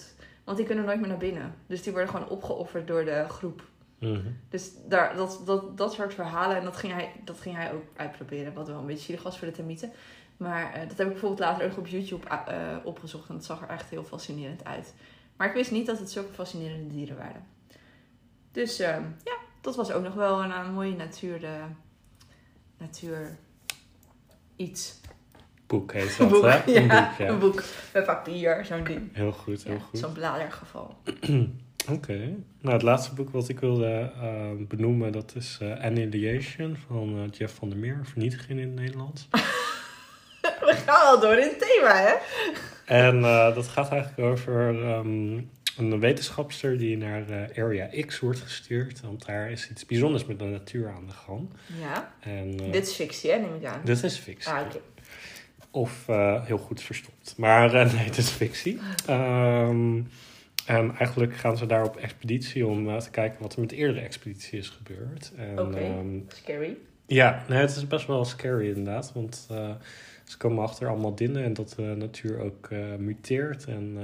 Want 0.50 0.62
die 0.62 0.70
kunnen 0.70 0.86
nooit 0.86 1.00
meer 1.00 1.10
naar 1.10 1.18
binnen. 1.18 1.56
Dus 1.68 1.84
die 1.84 1.92
worden 1.92 2.10
gewoon 2.10 2.30
opgeofferd 2.30 2.88
door 2.88 3.06
de 3.06 3.26
groep. 3.28 3.64
Mhm. 4.00 4.28
Dus 4.50 4.72
daar, 4.88 5.16
dat, 5.16 5.42
dat, 5.46 5.78
dat 5.78 5.94
soort 5.94 6.14
verhalen, 6.14 6.58
en 6.58 6.64
dat 6.64 6.78
ging, 6.78 6.94
hij, 6.94 7.12
dat 7.24 7.40
ging 7.40 7.56
hij 7.56 7.74
ook 7.74 7.84
uitproberen. 7.96 8.54
Wat 8.54 8.68
wel 8.68 8.80
een 8.80 8.86
beetje 8.86 9.04
zielig 9.04 9.24
was 9.24 9.38
voor 9.38 9.48
de 9.48 9.54
termieten. 9.54 9.92
Maar 10.38 10.74
eh, 10.74 10.80
dat 10.88 10.98
heb 10.98 11.08
ik 11.08 11.12
bijvoorbeeld 11.12 11.40
later 11.40 11.66
ook 11.72 11.78
op 11.78 11.88
YouTube 11.88 12.28
eh, 12.28 12.78
opgezocht. 12.84 13.30
En 13.30 13.36
dat 13.36 13.46
zag 13.46 13.62
er 13.62 13.70
echt 13.70 13.90
heel 13.90 14.04
fascinerend 14.04 14.66
uit. 14.66 14.94
Maar 15.38 15.48
ik 15.48 15.54
wist 15.54 15.72
niet 15.72 15.86
dat 15.86 16.00
het 16.00 16.12
zulke 16.12 16.34
fascinerende 16.34 16.88
dieren 16.88 17.18
waren. 17.18 17.44
Dus 18.52 18.80
eh, 18.80 18.98
ja, 19.24 19.38
dat 19.62 19.76
was 19.76 19.92
ook 19.92 20.04
nog 20.04 20.14
wel 20.14 20.44
een, 20.44 20.52
eh, 20.52 20.74
mooie 20.74 20.96
natuur, 20.96 21.44
eh, 21.44 21.66
natuur 22.78 23.38
iets. 24.56 25.00
Boek 25.70 25.94
heet 25.94 26.18
dat, 26.18 26.30
boek, 26.30 26.44
hè? 26.44 26.60
ja, 26.72 26.82
Een 26.82 26.88
boek, 26.88 27.18
ja. 27.18 27.28
een 27.28 27.40
boek 27.40 27.64
met 27.94 28.06
papier, 28.06 28.66
zo'n 28.66 28.84
ding. 28.84 29.02
Heel 29.12 29.32
goed, 29.32 29.64
heel 29.64 29.74
Ja, 29.74 29.80
goed. 29.80 30.00
zo'n 30.00 30.12
bladergeval. 30.14 30.98
Oké. 31.92 32.18
Nou, 32.62 32.74
het 32.74 32.82
laatste 32.82 33.14
boek 33.14 33.30
wat 33.30 33.50
ik 33.50 33.60
wilde 33.60 34.12
eh, 34.22 34.50
benoemen, 34.68 35.12
dat 35.12 35.34
is 35.36 35.58
eh, 35.62 35.84
Annihilation 35.84 36.78
van 36.88 37.16
eh, 37.18 37.38
Jeff 37.40 37.56
van 37.56 37.70
der 37.70 37.78
Meer. 37.78 38.00
Vernietiging 38.04 38.60
in 38.60 38.68
het 38.68 38.76
Nederlands. 38.80 39.28
We 40.42 40.74
gaan 40.86 41.08
al 41.08 41.20
door 41.20 41.34
in 41.38 41.48
het 41.48 41.60
thema, 41.60 41.96
hè? 42.02 42.14
En 42.86 43.22
dat 43.54 43.68
gaat 43.68 43.92
eigenlijk 43.92 44.22
over 44.32 44.84
ehm, 44.84 45.38
een 45.78 46.00
wetenschapster 46.00 46.78
die 46.78 46.98
naar 46.98 47.24
Area 47.58 47.90
X 48.06 48.20
wordt 48.20 48.40
gestuurd. 48.40 49.02
Want 49.02 49.26
daar 49.26 49.52
is 49.52 49.70
iets 49.70 49.86
bijzonders 49.86 50.26
met 50.26 50.40
de 50.40 50.46
natuur 50.46 50.90
aan 50.90 51.06
de 51.06 51.14
gang. 51.14 51.50
Ja. 51.80 52.14
En, 52.20 52.58
Dit 52.72 52.88
is 52.88 52.94
fictie, 52.96 53.32
hè, 53.32 53.38
neem 53.38 53.56
ik 53.56 53.66
aan. 53.66 53.82
dit 53.84 54.04
is 54.04 54.18
fictie. 54.18 54.52
Ah, 54.52 54.62
oké. 54.66 54.78
Of 55.72 56.08
eh, 56.08 56.46
heel 56.46 56.58
goed 56.58 56.82
verstopt. 56.82 57.34
Maar 57.38 57.74
eh, 57.74 57.86
nee, 57.94 58.06
het 58.06 58.18
is 58.18 58.30
fictie. 58.30 58.80
Ehm, 59.08 60.02
en 60.66 60.96
eigenlijk 60.96 61.36
gaan 61.36 61.58
ze 61.58 61.66
daar 61.66 61.84
op 61.86 61.98
expeditie 61.98 62.68
om 62.68 62.90
eh, 62.90 62.98
te 62.98 63.10
kijken 63.10 63.42
wat 63.42 63.54
er 63.54 63.60
met 63.60 63.70
de 63.70 63.76
eerdere 63.76 64.00
expeditie 64.00 64.60
is 64.60 64.70
gebeurd. 64.70 65.32
Oké. 65.58 65.78
ehm, 65.78 66.20
Scary. 66.28 66.78
ja, 67.06 67.44
nee, 67.48 67.60
het 67.60 67.76
is 67.76 67.88
best 67.88 68.08
wel 68.08 68.26
scary 68.26 68.68
inderdaad. 68.68 69.12
Want 69.14 69.48
ze 70.24 70.38
komen 70.38 70.64
achter 70.64 70.88
allemaal 70.88 71.16
dingen 71.16 71.44
en 71.44 71.54
dat 71.54 71.74
de 71.76 71.82
natuur 71.82 72.40
ook 72.40 72.70
muteert. 72.98 73.66
En 73.66 73.98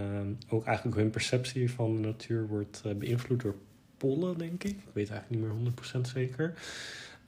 ook 0.49 0.65
eigenlijk 0.65 0.97
hun 0.97 1.09
perceptie 1.09 1.71
van 1.71 1.95
de 1.95 2.07
natuur 2.07 2.47
wordt 2.47 2.83
beïnvloed 2.97 3.41
door 3.41 3.55
pollen, 3.97 4.37
denk 4.37 4.63
ik. 4.63 4.71
Ik 4.71 4.93
weet 4.93 5.09
eigenlijk 5.09 5.29
niet 5.29 5.51
meer 5.51 5.73
100% 5.97 6.01
zeker. 6.01 6.53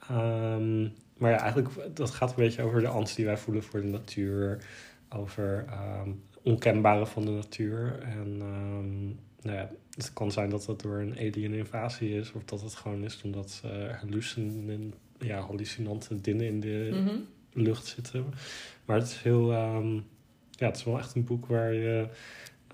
Ehm, 0.10 0.88
maar 1.18 1.32
ja, 1.32 1.40
eigenlijk 1.40 1.96
dat 1.96 2.12
gaat 2.12 2.30
een 2.30 2.36
beetje 2.36 2.62
over 2.62 2.82
de 2.82 2.88
angst 2.88 3.16
die 3.16 3.26
wij 3.26 3.38
voelen 3.38 3.64
voor 3.64 3.82
de 3.82 3.88
natuur. 3.88 4.58
Over 5.10 5.66
ehm, 5.70 6.10
onkenbare 6.44 7.06
van 7.06 7.26
de 7.26 7.32
natuur. 7.32 8.00
En 8.02 8.38
ehm, 8.42 9.06
nou 9.42 9.58
ja, 9.58 9.70
het 9.96 10.14
kan 10.14 10.32
zijn 10.32 10.50
dat 10.50 10.66
dat 10.66 10.82
door 10.82 11.00
een 11.00 11.18
alien 11.18 11.54
invasie 11.54 12.16
is. 12.16 12.32
Of 12.32 12.44
dat 12.44 12.62
het 12.62 12.76
gewoon 12.76 13.04
is 13.04 13.22
omdat 13.24 13.62
uh, 13.66 13.72
hallucin 14.00 14.94
ja, 15.20 15.40
hallucinante 15.40 16.22
dingen 16.22 16.46
in 16.46 16.60
de 16.60 16.90
Mhm. 16.94 17.16
lucht 17.64 17.86
zitten. 17.86 18.26
Maar 18.86 18.98
het 18.98 19.08
is 19.08 19.22
heel... 19.22 19.52
ehm, 19.52 19.94
ja, 20.52 20.66
het 20.66 20.78
is 20.78 20.84
wel 20.84 20.98
echt 20.98 21.16
een 21.16 21.24
boek 21.26 21.46
waar 21.46 21.74
je 21.74 22.08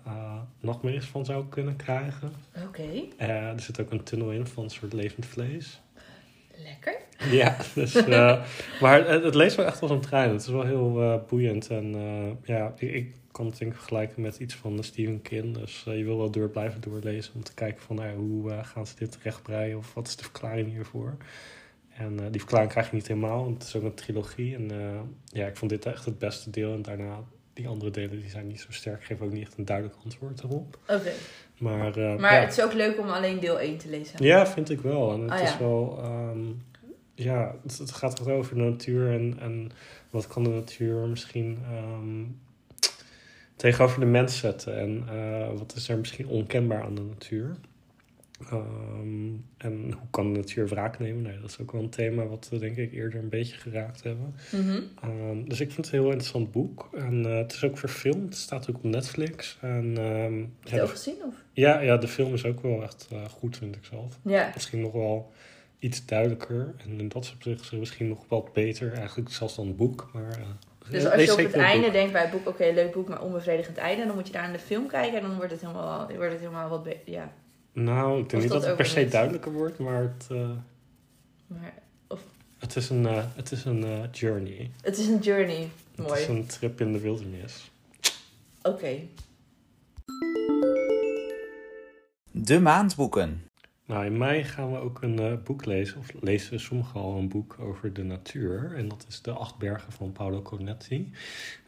uh, 0.08 0.42
nachtmerries 0.60 1.06
van 1.06 1.26
zou 1.26 1.46
kunnen 1.50 1.76
krijgen. 1.76 2.32
Oké. 2.68 2.88
Eh, 3.18 3.30
er 3.30 3.60
zit 3.60 3.82
ook 3.82 3.92
een 3.92 4.04
tunnel 4.04 4.32
in 4.32 4.48
van 4.48 4.64
een 4.64 4.70
soort 4.70 4.94
levend 4.94 5.26
vlees. 5.26 5.82
Lekker. 6.58 6.96
Ja, 7.32 7.58
dus, 7.74 7.96
eh, 8.06 8.44
maar 8.82 9.08
het, 9.08 9.24
het 9.24 9.36
leest 9.36 9.56
wel 9.56 9.66
echt 9.66 9.82
als 9.82 9.92
een 9.92 10.02
trein. 10.02 10.30
Het 10.30 10.42
is 10.42 10.48
wel 10.48 10.66
heel 10.66 11.02
eh, 11.02 11.20
boeiend. 11.28 11.68
En 11.68 11.96
eh, 11.96 12.56
ja, 12.56 12.74
ik, 12.78 12.94
ik 12.94 13.16
kan 13.32 13.46
het 13.46 13.58
denk 13.58 13.72
ik 13.72 13.78
vergelijken 13.78 14.22
met 14.22 14.40
iets 14.40 14.56
van 14.56 14.84
Stephen 14.84 15.22
King. 15.22 15.58
Dus 15.58 15.84
je 15.86 16.04
wil 16.04 16.18
wel 16.18 16.32
door 16.32 16.50
blijven 16.50 16.82
doorlezen 16.82 17.34
om 17.36 17.44
te 17.44 17.54
kijken 17.54 17.82
van 17.82 17.96
nou, 17.96 18.16
hoe 18.16 18.64
gaan 18.64 18.88
ze 18.88 18.96
dit 18.96 19.18
rechtbreien 19.24 19.78
of 19.78 19.94
wat 19.94 20.08
is 20.08 20.16
de 20.16 20.24
verklaring 20.24 20.72
hiervoor. 20.72 21.18
En 21.98 22.16
die 22.16 22.40
verklaring 22.40 22.72
krijg 22.72 22.90
je 22.90 22.96
niet 22.96 23.08
helemaal, 23.08 23.44
want 23.44 23.58
het 23.58 23.68
is 23.68 23.76
ook 23.76 23.84
een 23.84 23.94
trilogie. 23.94 24.56
En 24.56 24.72
ja, 25.26 25.48
ik 25.48 25.58
vond 25.58 25.72
dit 25.72 25.86
echt 25.86 26.06
het 26.06 26.20
beste 26.20 26.50
deel. 26.50 26.74
En 26.74 26.82
daarna 26.82 27.24
die 27.54 27.68
andere 27.68 27.92
delen 27.92 28.20
die 28.22 28.30
zijn 28.30 28.48
niet 28.48 28.60
zo 28.62 28.72
sterk, 28.72 29.04
geven 29.04 29.26
ook 29.26 29.32
niet 29.32 29.42
echt 29.44 29.58
een 29.58 29.66
duidelijk 29.66 29.98
antwoord 30.04 30.44
erop. 30.44 30.80
Oké. 30.88 31.12
Maar, 31.58 31.98
eh, 31.98 32.16
Maar 32.20 32.34
ja. 32.34 32.40
het 32.40 32.52
is 32.58 32.64
ook 32.64 32.74
leuk 32.74 33.00
om 33.00 33.10
alleen 33.10 33.40
deel 33.40 33.60
1 33.62 33.78
te 33.78 33.90
lezen. 33.90 34.24
Ja, 34.26 34.48
vind 34.48 34.70
ik 34.70 34.80
wel. 34.82 35.14
En 35.14 35.22
het 35.22 35.32
Ah, 35.32 35.42
is 35.42 35.52
ja. 35.52 35.60
wel, 35.60 36.00
ehm, 36.04 36.40
ja, 37.16 37.56
het, 37.64 37.78
het 37.78 37.92
gaat 37.92 38.20
echt 38.20 38.30
over 38.30 38.56
de 38.56 38.62
natuur 38.62 39.12
en, 39.12 39.38
en 39.40 39.72
wat 40.10 40.28
kan 40.28 40.44
de 40.44 40.50
natuur 40.50 40.96
misschien 41.08 41.60
ehm, 41.72 42.24
tegenover 43.56 44.00
de 44.00 44.06
mens 44.06 44.38
zetten 44.38 44.78
en 44.78 45.04
eh, 45.10 45.58
wat 45.58 45.74
is 45.76 45.90
er 45.90 45.98
misschien 45.98 46.28
onkenbaar 46.28 46.84
aan 46.84 46.96
de 46.96 47.02
natuur. 47.02 47.56
Ehm, 48.50 49.32
en 49.58 49.92
hoe 49.92 50.08
kan 50.12 50.34
de 50.34 50.40
natuur 50.40 50.68
wraak 50.68 51.00
nemen? 51.00 51.22
Nee, 51.22 51.40
dat 51.40 51.50
is 51.50 51.60
ook 51.62 51.72
wel 51.72 51.82
een 51.82 51.90
thema 51.90 52.26
wat 52.26 52.48
we 52.50 52.58
denk 52.60 52.78
ik 52.78 52.94
eerder 52.94 53.20
een 53.20 53.30
beetje 53.30 53.58
geraakt 53.58 54.04
hebben. 54.04 54.36
Mhm. 54.52 54.82
Ehm, 55.02 55.44
dus 55.48 55.60
ik 55.60 55.72
vind 55.72 55.86
het 55.86 55.96
een 55.96 56.02
heel 56.02 56.10
interessant 56.10 56.52
boek. 56.52 56.90
En 56.94 57.26
eh, 57.26 57.38
het 57.38 57.54
is 57.54 57.64
ook 57.64 57.78
verfilmd. 57.78 58.30
Het 58.30 58.38
staat 58.38 58.70
ook 58.70 58.76
op 58.76 58.84
Netflix. 58.84 59.58
En, 59.62 59.94
ehm, 59.98 60.38
Heb 60.38 60.48
je 60.64 60.70
het 60.70 60.82
ook 60.82 60.88
de, 60.88 60.96
gezien? 60.96 61.18
Of? 61.26 61.34
ja, 61.52 61.80
ja, 61.80 61.98
de 61.98 62.08
film 62.08 62.34
is 62.34 62.46
ook 62.46 62.62
wel 62.62 62.84
echt 62.84 63.08
eh, 63.12 63.26
goed, 63.26 63.58
vind 63.58 63.76
ik 63.76 63.84
zelf 63.86 64.20
misschien 64.54 64.82
nog 64.82 64.92
wel 64.92 65.32
iets 65.80 66.06
duidelijker. 66.06 66.74
En 66.78 67.00
in 67.00 67.10
dat 67.10 67.34
opzicht 67.36 67.62
is 67.62 67.70
het 67.70 67.80
misschien 67.80 68.08
nog 68.08 68.26
wat 68.28 68.54
beter, 68.54 68.94
eigenlijk 68.94 69.30
zelfs 69.30 69.56
dan 69.56 69.68
het 69.68 69.78
boek. 69.78 70.10
Maar, 70.14 70.32
eh, 70.32 70.92
Dus 70.92 71.06
als 71.06 71.24
je 71.24 71.32
op 71.32 71.38
het 71.38 71.54
einde 71.54 71.84
boek. 71.84 71.94
denkt 71.94 72.12
bij 72.12 72.22
het 72.22 72.32
boek, 72.32 72.48
oké, 72.48 72.72
leuk 72.74 72.94
boek, 72.94 73.08
maar 73.08 73.22
onbevredigend 73.22 73.78
einde, 73.78 74.06
dan 74.06 74.16
moet 74.16 74.28
je 74.28 74.34
daar 74.34 74.44
naar 74.44 74.54
de 74.54 74.60
film 74.60 74.88
kijken 74.88 75.18
en 75.18 75.22
dan 75.28 75.36
wordt 75.36 75.52
het 75.52 75.62
helemaal, 75.62 76.08
wordt 76.16 76.32
het 76.32 76.40
helemaal 76.40 76.70
wat 76.70 76.84
beter. 76.84 77.02
Ja. 77.06 77.34
Nou, 77.74 78.20
ik 78.22 78.30
denk 78.30 78.34
Of 78.34 78.40
niet 78.40 78.52
dat 78.52 78.60
dat 78.62 78.68
het 78.68 78.76
per 78.76 78.86
se 78.86 79.08
duidelijker 79.08 79.52
wordt, 79.52 79.80
maar 79.80 80.02
het, 80.02 80.28
eh, 80.32 80.50
Maar 81.48 81.74
het 82.58 82.76
is 82.76 82.90
een, 82.90 83.06
eh, 83.06 83.24
het 83.36 83.52
is 83.52 83.66
een 83.66 83.84
eh, 83.84 84.12
journey. 84.12 84.72
het 84.82 84.98
is 84.98 85.08
een 85.08 85.20
journey. 85.20 85.70
Het 85.96 86.08
Mooi. 86.08 86.22
is 86.22 86.28
een 86.28 86.46
trip 86.46 86.82
in 86.82 86.92
de 86.92 87.00
wildernis. 87.00 87.72
Oké. 88.62 89.00
De 92.32 92.60
maandboeken. 92.60 93.44
Nou, 93.94 94.06
in 94.06 94.18
mei 94.18 94.44
gaan 94.44 94.72
we 94.72 94.78
ook 94.78 95.02
een 95.02 95.20
eh, 95.20 95.34
boek 95.44 95.66
lezen, 95.66 95.98
of 95.98 96.12
lezen 96.20 96.60
sommigen 96.60 97.00
al 97.00 97.18
een 97.18 97.30
boek 97.30 97.56
over 97.60 97.94
de 97.94 98.04
natuur. 98.04 98.74
En 98.76 98.88
dat 98.88 99.06
is 99.08 99.22
De 99.22 99.32
Acht 99.32 99.58
Bergen 99.58 99.92
van 99.92 100.12
Paolo 100.12 100.42
Conetti, 100.42 101.12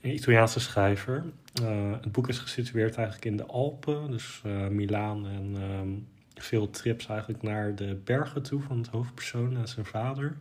een 0.01 0.13
Italiaanse 0.13 0.59
schrijver. 0.59 1.23
Eh, 1.61 1.91
het 2.01 2.11
boek 2.11 2.27
is 2.27 2.39
gesitueerd 2.39 2.95
eigenlijk 2.95 3.25
in 3.25 3.37
de 3.37 3.45
Alpen, 3.45 4.11
dus 4.11 4.41
eh 4.45 4.67
Milaan 4.67 5.27
en 5.27 5.55
ehm, 5.61 5.89
veel 6.33 6.69
trips 6.69 7.07
eigenlijk 7.07 7.41
naar 7.41 7.75
de 7.75 8.01
bergen 8.03 8.43
toe 8.43 8.61
van 8.61 8.77
het 8.77 8.87
hoofdpersoon 8.87 9.57
en 9.57 9.67
zijn 9.67 9.85
vader. 9.85 10.37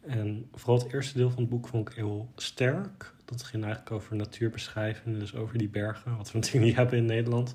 En 0.00 0.48
vooral 0.54 0.78
het 0.78 0.92
eerste 0.92 1.16
deel 1.16 1.30
van 1.30 1.40
het 1.40 1.50
boek 1.50 1.68
vond 1.68 1.88
ik 1.88 1.94
heel 1.94 2.28
sterk. 2.36 3.14
Dat 3.32 3.42
ging 3.42 3.64
eigenlijk 3.64 3.94
over 3.94 4.16
natuurbeschrijving, 4.16 5.18
dus 5.18 5.34
over 5.34 5.58
die 5.58 5.68
bergen, 5.68 6.16
wat 6.16 6.32
we 6.32 6.38
natuurlijk 6.38 6.66
niet 6.66 6.76
hebben 6.76 6.98
in 6.98 7.04
Nederland. 7.04 7.54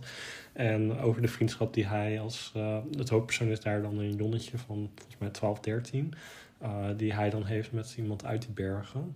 En 0.54 1.00
over 1.00 1.22
de 1.22 1.28
vriendschap 1.28 1.74
die 1.74 1.88
hij 1.88 2.20
als... 2.20 2.52
eh, 2.56 2.78
het 2.98 3.10
hoofdpersoon 3.10 3.48
is 3.48 3.60
daar 3.60 3.82
dan 3.82 3.98
een 3.98 4.16
jonnetje 4.16 4.58
van 4.58 4.90
volgens 4.96 5.18
mij 5.20 5.30
12, 5.30 5.60
13. 5.60 6.14
eh, 6.58 6.86
die 6.98 7.14
hij 7.14 7.30
dan 7.30 7.46
heeft 7.46 7.72
met 7.72 7.96
iemand 7.98 8.26
uit 8.26 8.42
die 8.42 8.52
bergen. 8.54 9.16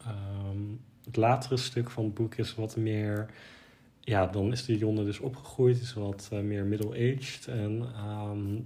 Ehm, 0.00 0.60
het 1.04 1.16
latere 1.16 1.56
stuk 1.56 1.90
van 1.90 2.04
het 2.04 2.14
boek 2.14 2.34
is 2.34 2.54
wat 2.54 2.76
meer... 2.76 3.30
Ja, 4.00 4.26
dan 4.26 4.52
is 4.52 4.64
de 4.64 4.78
jonne 4.78 5.04
dus 5.04 5.18
opgegroeid. 5.18 5.80
Is 5.80 5.92
wat 5.94 6.28
eh, 6.32 6.38
meer 6.40 6.64
middle-aged. 6.64 7.46
En 7.48 7.86
ehm, 7.94 8.58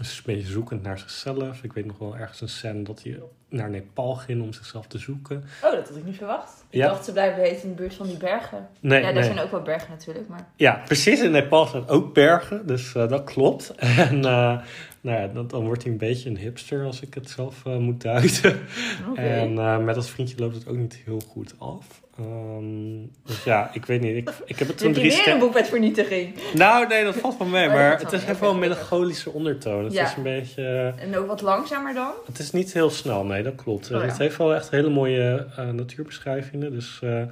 is 0.00 0.16
een 0.16 0.34
beetje 0.34 0.50
zoekend 0.52 0.82
naar 0.82 0.98
zichzelf. 0.98 1.62
Ik 1.62 1.72
weet 1.72 1.86
nog 1.86 1.98
wel 1.98 2.16
ergens 2.16 2.40
een 2.40 2.48
scène 2.48 2.82
dat 2.82 3.02
hij 3.02 3.20
naar 3.48 3.70
Nepal 3.70 4.14
ging 4.14 4.42
om 4.42 4.52
zichzelf 4.52 4.86
te 4.86 4.98
zoeken. 4.98 5.44
Oh, 5.64 5.70
dat 5.72 5.88
had 5.88 5.96
ik 5.96 6.04
niet 6.04 6.16
verwacht. 6.16 6.64
Ik 6.70 6.78
Ja. 6.78 6.86
dacht 6.88 7.04
ze 7.04 7.12
blijven 7.12 7.42
heet 7.42 7.62
in 7.62 7.68
de 7.68 7.74
buurt 7.74 7.94
van 7.94 8.06
die 8.06 8.16
bergen. 8.16 8.68
Nee, 8.80 8.98
ja, 8.98 9.04
daar 9.04 9.14
nee. 9.14 9.22
zijn 9.22 9.38
ook 9.38 9.50
wel 9.50 9.62
bergen 9.62 9.90
natuurlijk, 9.90 10.28
maar... 10.28 10.46
Ja, 10.56 10.82
precies. 10.84 11.20
In 11.20 11.30
Nepal 11.30 11.66
zijn 11.66 11.88
ook 11.88 12.14
bergen, 12.14 12.66
dus 12.66 12.94
eh, 12.94 13.08
dat 13.08 13.24
klopt. 13.24 13.74
En, 14.08 14.24
eh, 14.24 14.58
nou 15.06 15.20
ja, 15.20 15.26
dan, 15.26 15.46
dan 15.46 15.64
wordt 15.64 15.82
hij 15.82 15.92
een 15.92 15.98
beetje 15.98 16.30
een 16.30 16.36
hipster 16.38 16.84
als 16.84 17.00
ik 17.00 17.14
het 17.14 17.30
zelf 17.30 17.66
eh, 17.66 17.76
moet 17.76 18.02
duiden. 18.02 18.58
En 19.14 19.58
eh, 19.58 19.78
met 19.78 19.94
dat 19.94 20.08
vriendje 20.08 20.36
loopt 20.38 20.54
het 20.54 20.68
ook 20.68 20.76
niet 20.76 21.00
heel 21.04 21.20
goed 21.28 21.54
af. 21.58 21.84
Ehm, 22.18 23.06
dus 23.24 23.44
ja, 23.44 23.70
ik 23.72 23.86
weet 23.86 24.00
niet. 24.00 24.16
Ik, 24.16 24.30
ik 24.44 24.58
heb 24.58 24.68
het 24.68 24.78
toen 24.82 24.92
drie 24.92 25.04
weer 25.06 25.12
een 25.16 25.20
sterren. 25.20 25.40
boek 25.40 25.54
met 25.54 25.68
vernietiging? 25.68 26.34
Nou, 26.54 26.86
nee, 26.86 27.04
dat 27.04 27.14
valt 27.16 27.38
wel 27.38 27.46
mee. 27.48 27.66
Oh, 27.66 27.72
maar 27.72 27.98
het 27.98 28.12
is, 28.12 28.24
heeft 28.24 28.40
wel 28.40 28.50
een 28.52 28.58
melancholische 28.58 29.30
ondertoon. 29.30 29.84
Het 29.84 29.92
Ja. 29.92 30.04
is 30.04 30.16
een 30.16 30.22
beetje... 30.22 30.94
En 30.98 31.16
ook 31.16 31.26
wat 31.26 31.40
langzamer 31.40 31.94
dan? 31.94 32.10
Het 32.26 32.38
is 32.38 32.50
niet 32.50 32.72
heel 32.72 32.90
snel, 32.90 33.24
nee, 33.24 33.42
dat 33.42 33.54
klopt. 33.54 33.90
Oh, 33.92 34.00
ja. 34.00 34.06
Het 34.06 34.18
heeft 34.18 34.36
wel 34.36 34.54
echt 34.54 34.70
hele 34.70 34.90
mooie 34.90 35.46
eh, 35.56 35.68
natuurbeschrijvingen. 35.70 36.70
Dus 36.72 36.98
eh, 37.02 37.22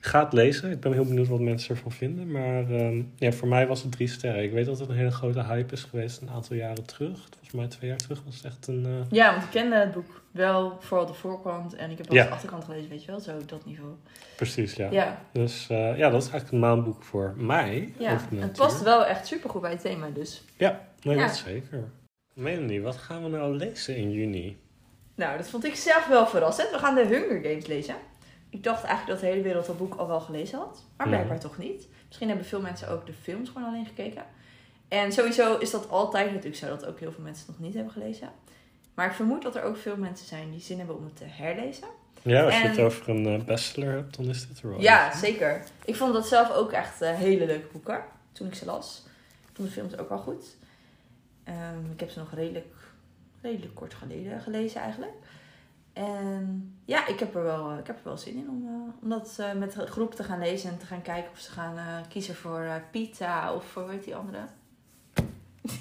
ga 0.00 0.24
het 0.24 0.32
lezen. 0.32 0.70
Ik 0.70 0.80
ben 0.80 0.92
heel 0.92 1.04
benieuwd 1.04 1.28
wat 1.28 1.40
mensen 1.40 1.74
ervan 1.74 1.92
vinden. 1.92 2.30
Maar 2.30 2.70
ehm, 2.70 3.02
ja, 3.16 3.32
voor 3.32 3.48
mij 3.48 3.66
was 3.66 3.82
het 3.82 3.92
drie 3.92 4.08
sterren. 4.08 4.42
Ik 4.42 4.52
weet 4.52 4.66
dat 4.66 4.78
het 4.78 4.88
een 4.88 4.94
hele 4.96 5.10
grote 5.10 5.42
hype 5.44 5.72
is 5.72 5.82
geweest 5.84 6.20
een 6.20 6.30
aantal 6.30 6.56
jaren 6.56 6.84
terug. 6.86 7.18
Volgens 7.30 7.52
mij 7.52 7.66
twee 7.66 7.88
jaar 7.90 7.98
terug 7.98 8.22
was 8.24 8.36
het 8.36 8.44
echt 8.44 8.66
een... 8.66 8.86
eh, 8.86 9.10
Ja, 9.10 9.30
want 9.30 9.42
ik 9.42 9.50
kende 9.50 9.76
het 9.76 9.92
boek 9.92 10.22
wel, 10.30 10.76
vooral 10.80 11.06
de 11.06 11.14
voorkant. 11.14 11.74
En 11.74 11.90
ik 11.90 11.98
heb 11.98 12.12
Ja. 12.12 12.24
de 12.24 12.30
achterkant 12.30 12.64
gelezen, 12.64 12.88
weet 12.90 13.04
je 13.04 13.10
wel, 13.10 13.20
zo 13.20 13.30
op 13.36 13.48
dat 13.48 13.64
niveau. 13.66 13.90
precies, 14.36 14.74
ja. 14.74 14.90
Ja, 14.90 15.24
Dus 15.32 15.66
eh, 15.70 15.96
ja, 15.98 16.10
dat 16.10 16.22
is 16.22 16.30
eigenlijk 16.30 16.50
een 16.52 16.58
maandboek 16.58 17.02
voor 17.02 17.34
mij. 17.36 17.92
ja. 17.98 18.18
het 18.34 18.52
past 18.56 18.82
wel 18.82 19.06
echt 19.06 19.26
supergoed 19.26 19.60
bij 19.60 19.70
het 19.70 19.80
thema 19.80 20.08
dus. 20.14 20.44
Ja, 20.56 20.80
nee, 21.02 21.16
Ja. 21.16 21.26
dat 21.26 21.36
zeker. 21.36 21.84
Melanie, 22.34 22.82
wat 22.82 22.96
gaan 22.96 23.22
we 23.22 23.28
nou 23.28 23.56
lezen 23.56 23.96
in 23.96 24.10
juni? 24.12 24.58
Nou, 25.14 25.36
dat 25.36 25.48
vond 25.50 25.64
ik 25.64 25.74
zelf 25.74 26.06
wel 26.06 26.26
verrassend. 26.26 26.70
We 26.70 26.78
gaan 26.78 26.94
de 26.94 27.06
Hunger 27.06 27.40
Games 27.42 27.66
lezen. 27.66 27.94
Ik 28.50 28.62
dacht 28.62 28.84
eigenlijk 28.84 29.20
dat 29.20 29.20
de 29.20 29.34
hele 29.34 29.48
wereld 29.48 29.66
dat 29.66 29.78
boek 29.78 29.94
al 29.94 30.06
wel 30.06 30.20
gelezen 30.20 30.58
had. 30.58 30.84
Maar 30.96 31.08
blijkbaar 31.08 31.40
toch 31.40 31.58
niet. 31.58 31.88
Misschien 32.06 32.28
hebben 32.28 32.46
veel 32.46 32.60
mensen 32.60 32.88
ook 32.88 33.06
de 33.06 33.12
films 33.12 33.48
gewoon 33.48 33.68
alleen 33.68 33.86
gekeken. 33.86 34.24
En 34.88 35.12
sowieso 35.12 35.58
is 35.58 35.70
dat 35.70 35.88
altijd 35.88 36.26
natuurlijk 36.26 36.56
zo 36.56 36.68
dat 36.68 36.86
ook 36.86 36.98
heel 36.98 37.12
veel 37.12 37.24
mensen 37.24 37.46
het 37.46 37.56
nog 37.56 37.66
niet 37.66 37.74
hebben 37.74 37.92
gelezen. 37.92 38.28
Maar 38.94 39.06
ik 39.06 39.12
vermoed 39.12 39.42
dat 39.42 39.56
er 39.56 39.62
ook 39.62 39.76
veel 39.76 39.96
mensen 39.96 40.26
zijn 40.26 40.50
die 40.50 40.60
zin 40.60 40.78
hebben 40.78 40.96
om 40.96 41.04
het 41.04 41.16
te 41.16 41.24
herlezen. 41.24 41.88
Ja, 42.22 42.44
als 42.44 42.60
je 42.60 42.68
het 42.68 42.78
over 42.78 43.08
een 43.08 43.26
eh, 43.26 43.44
bestseller 43.44 43.92
hebt, 43.92 44.16
dan 44.16 44.28
is 44.28 44.48
dit 44.48 44.62
er 44.62 44.68
wel. 44.68 44.80
Ja, 44.80 45.16
zeker. 45.16 45.64
Ik 45.84 45.96
vond 45.96 46.12
dat 46.12 46.26
zelf 46.26 46.50
ook 46.50 46.72
echt 46.72 47.02
eh, 47.02 47.14
hele 47.14 47.46
leuke 47.46 47.66
boeken. 47.72 48.04
Toen 48.32 48.46
ik 48.46 48.54
ze 48.54 48.64
las. 48.64 49.02
Ik 49.48 49.56
vond 49.56 49.68
de 49.68 49.74
films 49.74 49.96
ook 49.96 50.08
wel 50.08 50.18
goed. 50.18 50.56
Ehm, 51.44 51.90
ik 51.92 52.00
heb 52.00 52.10
ze 52.10 52.18
nog 52.18 52.34
redelijk, 52.34 52.74
redelijk 53.40 53.74
kort 53.74 53.94
geleden 53.94 54.40
gelezen 54.40 54.80
eigenlijk. 54.80 55.12
En 56.06 56.74
ja, 56.84 57.06
ik 57.06 57.18
heb 57.18 57.34
er 57.34 57.42
wel, 57.42 57.70
eh, 57.70 57.78
ik 57.78 57.86
heb 57.86 57.96
er 57.96 58.04
wel 58.04 58.16
zin 58.16 58.34
in 58.34 58.46
om, 58.48 58.64
eh, 58.66 59.02
om 59.02 59.08
dat 59.08 59.36
eh, 59.38 59.52
met 59.58 59.74
groep 59.74 60.14
te 60.14 60.22
gaan 60.22 60.38
lezen. 60.38 60.70
En 60.70 60.78
te 60.78 60.86
gaan 60.86 61.02
kijken 61.02 61.30
of 61.32 61.38
ze 61.38 61.50
gaan 61.50 62.04
kiezen 62.08 62.34
voor 62.34 62.82
pizza 62.90 63.54
of 63.54 63.64
voor, 63.64 63.88
weet 63.88 64.04
die 64.04 64.16
andere? 64.16 64.42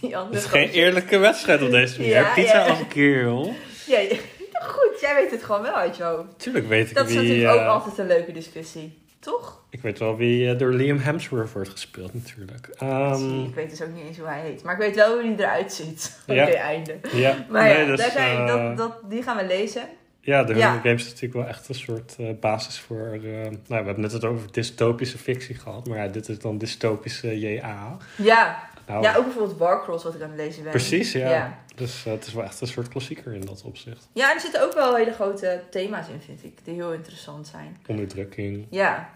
Die 0.01 0.17
andere 0.17 0.35
Het 0.35 0.43
is 0.43 0.49
geen 0.51 0.69
eerlijke 0.69 1.17
wedstrijd 1.17 1.61
op 1.61 1.71
deze 1.71 1.99
manier. 1.99 2.15
Ja, 2.15 2.33
Pizza 2.33 2.65
ja. 2.65 2.79
een 2.79 2.87
kerel. 2.87 3.53
Ja, 3.87 3.99
ja. 3.99 4.15
goed, 4.73 4.99
jij 5.01 5.15
weet 5.15 5.31
het 5.31 5.43
gewoon 5.43 5.61
wel 5.61 5.73
uit 5.73 5.97
je 5.97 6.03
hoofd. 6.03 6.39
Tuurlijk 6.39 6.67
weet 6.67 6.89
ik 6.89 6.95
Dat 6.95 7.09
is 7.09 7.15
wie... 7.15 7.27
natuurlijk 7.27 7.59
ook 7.59 7.67
altijd 7.67 7.97
een 7.97 8.07
leuke 8.07 8.31
discussie. 8.31 8.97
Toch? 9.19 9.63
Ik 9.69 9.81
weet 9.81 9.99
wel 9.99 10.17
wie 10.17 10.55
door 10.55 10.73
Liam 10.73 10.97
Hemsworth 10.97 11.51
wordt 11.51 11.69
gespeeld 11.69 12.13
natuurlijk. 12.13 12.67
Ehm, 12.67 13.43
ik 13.43 13.55
weet 13.55 13.69
dus 13.69 13.81
ook 13.81 13.93
niet 13.93 14.05
eens 14.05 14.17
hoe 14.17 14.27
hij 14.27 14.41
heet. 14.41 14.63
Maar 14.63 14.73
ik 14.73 14.79
weet 14.79 14.95
wel 14.95 15.13
hoe 15.13 15.23
hij 15.23 15.35
eruit 15.37 15.73
ziet. 15.73 16.17
Oké, 16.27 16.33
Ja. 16.33 16.47
einde. 16.47 16.99
ja, 17.11 17.45
Maar 17.49 17.63
nee, 17.63 17.85
dus, 17.85 17.99
daar 17.99 18.11
zijn, 18.11 18.47
dat, 18.47 18.77
dat, 18.77 19.09
die 19.09 19.23
gaan 19.23 19.37
we 19.37 19.45
lezen. 19.45 19.89
Ja, 20.29 20.43
de 20.43 20.55
Ja. 20.55 20.67
Hunger 20.67 20.81
Games 20.83 21.01
is 21.05 21.07
natuurlijk 21.07 21.33
wel 21.33 21.47
echt 21.47 21.69
een 21.69 21.75
soort 21.75 22.15
eh, 22.19 22.27
basis 22.39 22.79
voor... 22.79 23.07
eh, 23.13 23.19
nou, 23.21 23.51
we 23.67 23.73
hebben 23.75 23.99
net 24.01 24.11
het 24.11 24.25
over 24.25 24.51
dystopische 24.51 25.17
fictie 25.17 25.55
gehad. 25.55 25.87
Maar 25.87 25.97
ja, 25.97 26.07
dit 26.07 26.29
is 26.29 26.39
dan 26.39 26.57
dystopische 26.57 27.39
JA. 27.39 27.97
Ja. 28.15 28.67
Nou, 28.87 29.01
ja, 29.03 29.15
ook 29.15 29.23
bijvoorbeeld 29.23 29.57
Warcross 29.57 30.03
wat 30.03 30.15
ik 30.15 30.21
aan 30.21 30.29
het 30.29 30.37
lezen 30.39 30.63
ben. 30.63 30.71
Precies, 30.71 31.11
ja. 31.11 31.29
Ja, 31.29 31.59
Dus 31.75 32.05
eh, 32.05 32.11
het 32.11 32.25
is 32.27 32.33
wel 32.33 32.43
echt 32.43 32.61
een 32.61 32.67
soort 32.67 32.87
klassieker 32.87 33.33
in 33.33 33.41
dat 33.41 33.61
opzicht. 33.61 34.09
ja 34.13 34.29
en 34.29 34.35
er 34.35 34.41
zitten 34.41 34.63
ook 34.63 34.73
wel 34.73 34.95
hele 34.95 35.13
grote 35.13 35.61
thema's 35.69 36.07
in, 36.07 36.21
vind 36.21 36.43
ik. 36.43 36.65
Die 36.65 36.73
heel 36.73 36.93
interessant 36.93 37.47
zijn. 37.47 37.77
Onderdrukking, 37.87 38.65
Ja. 38.69 39.09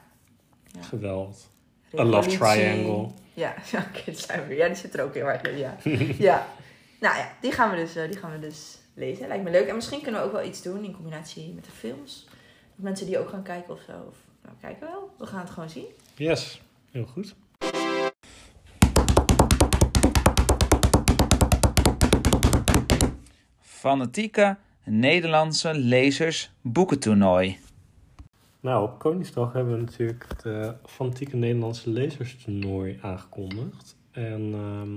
Ja. 0.66 0.82
geweld, 0.82 1.50
a 2.00 2.04
love 2.04 2.30
triangle. 2.38 3.08
Ja, 3.34 3.54
ja 3.72 3.86
weer. 4.48 4.58
Ja, 4.58 4.68
die 4.68 4.76
zit 4.76 4.94
er 4.94 5.04
ook 5.04 5.14
heel 5.14 5.24
hard 5.24 5.48
in, 5.48 5.58
ja. 5.58 5.76
ja. 6.18 6.48
Nou 7.00 7.18
ja, 7.18 7.32
die 7.42 7.52
gaan, 7.52 7.70
we 7.70 7.76
dus, 7.76 7.94
die 7.94 8.18
gaan 8.18 8.32
we 8.32 8.40
dus 8.40 8.78
lezen. 8.94 9.28
Lijkt 9.28 9.44
me 9.44 9.52
leuk. 9.52 9.68
En 9.68 9.76
misschien 9.76 10.02
kunnen 10.02 10.22
we 10.22 10.28
ook 10.28 10.34
wel 10.34 10.44
iets 10.44 10.62
doen 10.62 10.84
in 10.84 10.94
combinatie 10.94 11.54
met 11.54 11.66
de 11.66 11.72
films. 11.72 12.28
Dat 12.76 12.84
mensen 12.84 13.06
die 13.06 13.20
ook 13.20 13.30
gaan 13.30 13.44
kijken 13.44 13.74
of 13.74 13.82
zo. 13.82 13.92
Of, 14.08 14.18
nou, 14.44 14.56
kijken 14.62 14.88
wel. 14.88 15.14
We 15.18 15.26
gaan 15.26 15.40
het 15.40 15.50
gewoon 15.50 15.70
zien. 15.70 15.86
Yes, 16.16 16.62
heel 16.92 17.06
goed. 17.06 17.36
Fanatieke 23.60 24.58
Nederlandse 24.84 25.74
lezers 25.74 26.52
boekentoernooi. 26.62 27.60
Nou, 28.60 28.84
op 28.84 29.00
Koningsdag 29.00 29.54
hebben 29.54 29.74
we 29.74 29.80
natuurlijk 29.80 30.26
het 30.28 30.46
eh, 30.46 30.70
Fanatieke 30.86 31.36
Nederlandse 31.36 31.90
Lezerstoernooi 31.90 33.00
aangekondigd. 33.02 33.96
En 34.12 34.54
ehm, 34.54 34.90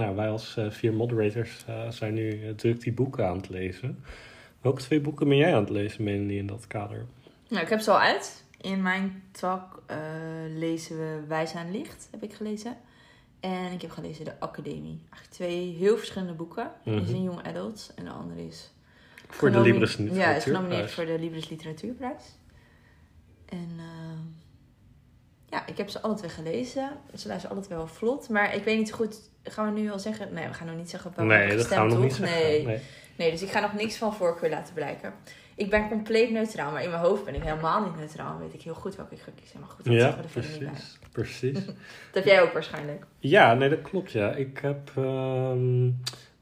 nou, 0.00 0.16
wij 0.16 0.28
als 0.30 0.56
eh, 0.56 0.70
vier 0.70 0.92
moderators 0.92 1.64
eh, 1.66 1.90
zijn 1.90 2.14
nu 2.14 2.42
eh, 2.46 2.50
druk 2.54 2.80
die 2.80 2.92
boeken 2.92 3.26
aan 3.28 3.36
het 3.36 3.48
lezen. 3.48 4.04
Welke 4.60 4.80
twee 4.82 5.00
boeken 5.00 5.28
ben 5.28 5.36
jij 5.36 5.54
aan 5.54 5.60
het 5.60 5.70
lezen, 5.70 6.04
Melanie, 6.04 6.38
in 6.38 6.46
dat 6.46 6.66
kader? 6.66 7.06
Nou, 7.48 7.62
ik 7.62 7.68
heb 7.68 7.80
ze 7.80 7.90
al 7.90 7.98
uit. 8.00 8.44
In 8.60 8.82
mijn 8.82 9.22
tak 9.30 9.82
eh, 9.86 9.96
lezen 10.56 10.96
we 10.98 11.20
Wijs 11.28 11.54
aan 11.54 11.70
Licht, 11.70 12.08
heb 12.10 12.22
ik 12.22 12.32
gelezen. 12.34 12.76
En 13.40 13.72
ik 13.72 13.82
heb 13.82 13.90
gelezen 13.90 14.24
De 14.24 14.40
Academie. 14.40 14.98
Eigenlijk 15.10 15.30
twee 15.32 15.74
heel 15.74 15.96
verschillende 15.96 16.32
boeken. 16.32 16.70
Is 16.84 16.92
Mhm. 16.92 17.14
een 17.14 17.22
young 17.22 17.42
adult 17.46 17.92
en 17.96 18.04
de 18.04 18.10
andere 18.10 18.46
is... 18.46 18.70
Voor 19.28 19.50
de 19.50 19.60
Libris 19.60 19.94
Ja, 19.96 20.02
is 20.04 20.08
Literatuurprijs. 20.10 20.44
genomineerd 20.44 20.90
voor 20.90 21.04
de 21.06 21.18
Libris 21.18 21.48
Literatuurprijs. 21.48 22.22
En 23.48 23.68
eh, 23.78 24.18
ja, 25.50 25.66
ik 25.66 25.76
heb 25.76 25.88
ze 25.88 26.00
alle 26.00 26.14
twee 26.14 26.30
gelezen. 26.30 26.90
Ze 27.14 27.28
luisteren 27.28 27.56
alle 27.56 27.64
twee 27.64 27.78
wel 27.78 27.86
vlot. 27.86 28.28
Maar 28.28 28.54
ik 28.54 28.64
weet 28.64 28.78
niet 28.78 28.88
zo 28.88 28.94
goed... 28.96 29.29
Gaan 29.44 29.74
we 29.74 29.80
nu 29.80 29.90
al 29.90 29.98
zeggen? 29.98 30.32
Nee, 30.34 30.46
we 30.48 30.54
gaan 30.54 30.66
nog 30.66 30.76
niet 30.76 30.90
zeggen 30.90 31.10
op 31.10 31.16
welke 31.16 31.34
Nee, 31.34 31.56
dat 31.56 31.66
gaan 31.66 31.86
we 31.88 31.92
nog 31.94 32.02
niet 32.02 32.14
zeggen. 32.14 32.38
Nee. 32.40 32.66
Nee. 32.66 32.80
Nee, 33.16 33.30
dus 33.30 33.42
ik 33.42 33.50
ga 33.50 33.60
nog 33.60 33.74
niks 33.74 33.96
van 33.96 34.14
voorkeur 34.14 34.50
laten 34.50 34.74
blijken. 34.74 35.12
Ik 35.54 35.70
ben 35.70 35.88
compleet 35.88 36.30
neutraal, 36.30 36.72
maar 36.72 36.82
in 36.82 36.90
mijn 36.90 37.02
hoofd 37.02 37.24
ben 37.24 37.34
ik 37.34 37.42
helemaal 37.42 37.84
niet 37.84 37.96
neutraal. 37.96 38.30
Dan 38.32 38.40
weet 38.40 38.54
ik 38.54 38.62
heel 38.62 38.74
goed 38.74 38.96
welke 38.96 39.14
ik 39.14 39.20
ga 39.20 39.30
kiezen. 39.36 39.60
Maar 39.60 39.68
goed, 39.68 39.84
dat 39.84 39.94
Ja, 39.94 40.00
zeggen 40.00 40.18
we 40.18 40.24
er 40.24 40.30
verder 40.30 40.50
niet 40.50 40.60
bij. 40.60 40.68
precies. 40.70 40.98
precies. 41.12 41.64
Dat 42.12 42.14
heb 42.14 42.24
jij 42.24 42.42
ook 42.42 42.52
waarschijnlijk. 42.52 43.04
Ja, 43.18 43.54
nee, 43.54 43.68
dat 43.68 43.82
klopt. 43.82 44.12
Ja. 44.12 44.32
Ik 44.32 44.58
heb 44.58 44.90
ehm, 44.96 45.90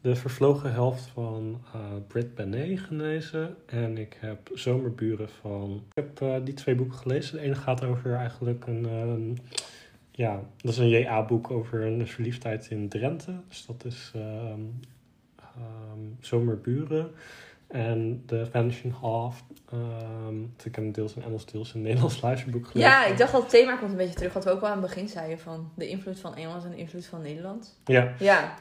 de 0.01 0.17
vervlogen 0.17 0.73
helft 0.73 1.11
van 1.15 1.61
eh 1.75 1.81
Brit 2.09 2.35
Benet 2.35 2.81
gelezen. 2.81 3.57
En 3.67 3.99
ik 3.99 4.17
heb 4.21 4.51
Zomerburen 4.55 5.29
van... 5.41 5.83
Ik 5.95 6.05
heb 6.05 6.21
eh, 6.23 6.35
die 6.45 6.55
twee 6.55 6.75
boeken 6.75 6.99
gelezen. 6.99 7.37
De 7.37 7.43
ene 7.43 7.55
gaat 7.55 7.85
over 7.85 8.15
eigenlijk 8.15 8.67
een... 8.67 8.87
ehm, 8.87 9.47
ja, 10.19 10.41
dat 10.57 10.73
is 10.73 10.79
een 10.79 10.89
JA-boek 10.89 11.51
over 11.51 11.83
een 11.83 12.07
verliefdheid 12.07 12.67
in 12.71 12.89
Drenthe. 12.89 13.33
Dus 13.49 13.67
dat 13.67 13.85
is 13.85 14.13
ehm, 14.15 14.61
ehm, 15.37 16.01
Zomerburen. 16.21 17.11
En 17.67 18.23
The 18.27 18.47
Vanishing 18.51 18.95
Half. 19.01 19.45
ehm, 19.73 20.43
ik 20.65 20.75
heb 20.75 20.95
deels 20.95 21.15
in 21.15 21.23
Engels, 21.23 21.47
deels 21.47 21.75
in 21.75 21.83
Nederlands 21.83 22.21
luisterboek 22.23 22.67
gelezen. 22.67 22.91
Ja, 22.91 23.07
ik 23.07 23.19
dacht 23.19 23.33
dat 23.33 23.41
het 23.41 23.51
thema 23.51 23.77
komt 23.77 23.91
een 23.91 23.97
beetje 23.97 24.15
terug. 24.15 24.33
Wat 24.33 24.45
we 24.45 24.51
ook 24.51 24.61
al 24.61 24.67
aan 24.67 24.83
het 24.83 24.87
begin 24.87 25.09
zeiden 25.09 25.39
van 25.39 25.71
de 25.75 25.89
invloed 25.89 26.21
van 26.21 26.35
Engels 26.35 26.65
en 26.65 26.71
de 26.71 26.77
invloed 26.77 27.07
van 27.07 27.23
Nederland. 27.23 27.79
Ja, 27.85 28.15
Ja, 28.19 28.55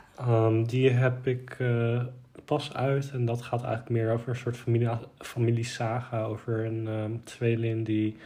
die 0.65 0.89
heb 0.89 1.27
ik 1.27 1.55
eh, 1.59 2.03
pas 2.45 2.73
uit 2.73 3.11
en 3.11 3.25
dat 3.25 3.41
gaat 3.41 3.63
eigenlijk 3.63 3.89
meer 3.89 4.11
over 4.11 4.29
een 4.29 4.35
soort 4.35 4.57
familie, 4.57 4.89
familiesaga 5.17 6.23
over 6.23 6.65
een 6.65 6.87
ehm, 6.87 7.11
tweeling 7.23 7.85
die... 7.85 8.17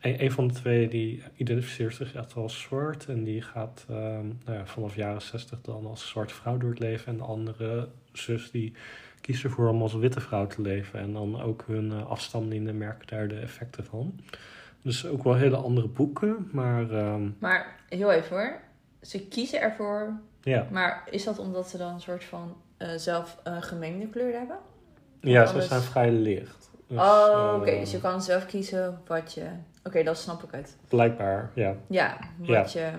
Een, 0.00 0.22
een 0.22 0.32
van 0.32 0.48
de 0.48 0.54
twee 0.54 0.88
die 0.88 1.22
identificeert 1.36 1.94
zich 1.94 2.14
echt 2.14 2.34
als 2.34 2.60
zwart 2.60 3.06
en 3.06 3.24
die 3.24 3.42
gaat 3.42 3.84
ehm, 3.88 4.26
nou 4.44 4.58
ja, 4.58 4.66
vanaf 4.66 4.94
jaren 4.94 5.22
zestig 5.22 5.60
dan 5.60 5.86
als 5.86 6.08
zwarte 6.08 6.34
vrouw 6.34 6.56
door 6.56 6.70
het 6.70 6.78
leven. 6.78 7.06
En 7.06 7.16
de 7.16 7.24
andere 7.24 7.88
zus 8.12 8.50
die 8.50 8.72
kiest 9.20 9.44
ervoor 9.44 9.68
om 9.68 9.82
als 9.82 9.94
witte 9.94 10.20
vrouw 10.20 10.46
te 10.46 10.62
leven. 10.62 11.00
En 11.00 11.12
dan 11.12 11.42
ook 11.42 11.64
hun 11.66 11.92
eh, 11.92 12.10
afstammelingen 12.10 12.78
merken 12.78 13.06
daar 13.06 13.28
de 13.28 13.38
effecten 13.38 13.84
van. 13.84 14.20
Dus 14.82 15.06
ook 15.06 15.24
wel 15.24 15.34
hele 15.34 15.56
andere 15.56 15.88
boeken, 15.88 16.48
maar 16.52 16.90
ehm, 16.90 17.30
maar 17.38 17.76
heel 17.88 18.12
even 18.12 18.36
hoor. 18.36 18.60
Ze 19.02 19.28
kiezen 19.28 19.60
ervoor, 19.60 20.12
ja. 20.42 20.66
maar 20.70 21.02
is 21.10 21.24
dat 21.24 21.38
omdat 21.38 21.68
ze 21.68 21.76
dan 21.78 21.94
een 21.94 22.00
soort 22.00 22.24
van 22.24 22.56
eh, 22.76 22.88
zelf 22.96 23.38
een 23.42 23.62
gemengde 23.62 24.08
kleur 24.08 24.32
hebben? 24.38 24.56
Ja, 25.20 25.46
ze 25.46 25.62
zijn 25.62 25.80
vrij 25.80 26.10
licht. 26.12 26.70
Dus, 26.86 26.98
oh, 26.98 27.54
oké. 27.56 27.70
eh, 27.70 27.80
Dus 27.80 27.90
je 27.90 28.00
kan 28.00 28.22
zelf 28.22 28.46
kiezen 28.46 29.00
wat 29.06 29.34
je... 29.34 29.46
Oké, 29.84 30.02
dan 30.02 30.16
snap 30.16 30.42
ik 30.42 30.50
het. 30.50 30.76
Blijkbaar, 30.88 31.50
ja. 31.54 31.76
Ja, 31.88 32.18
wat 32.38 32.72
je... 32.72 32.90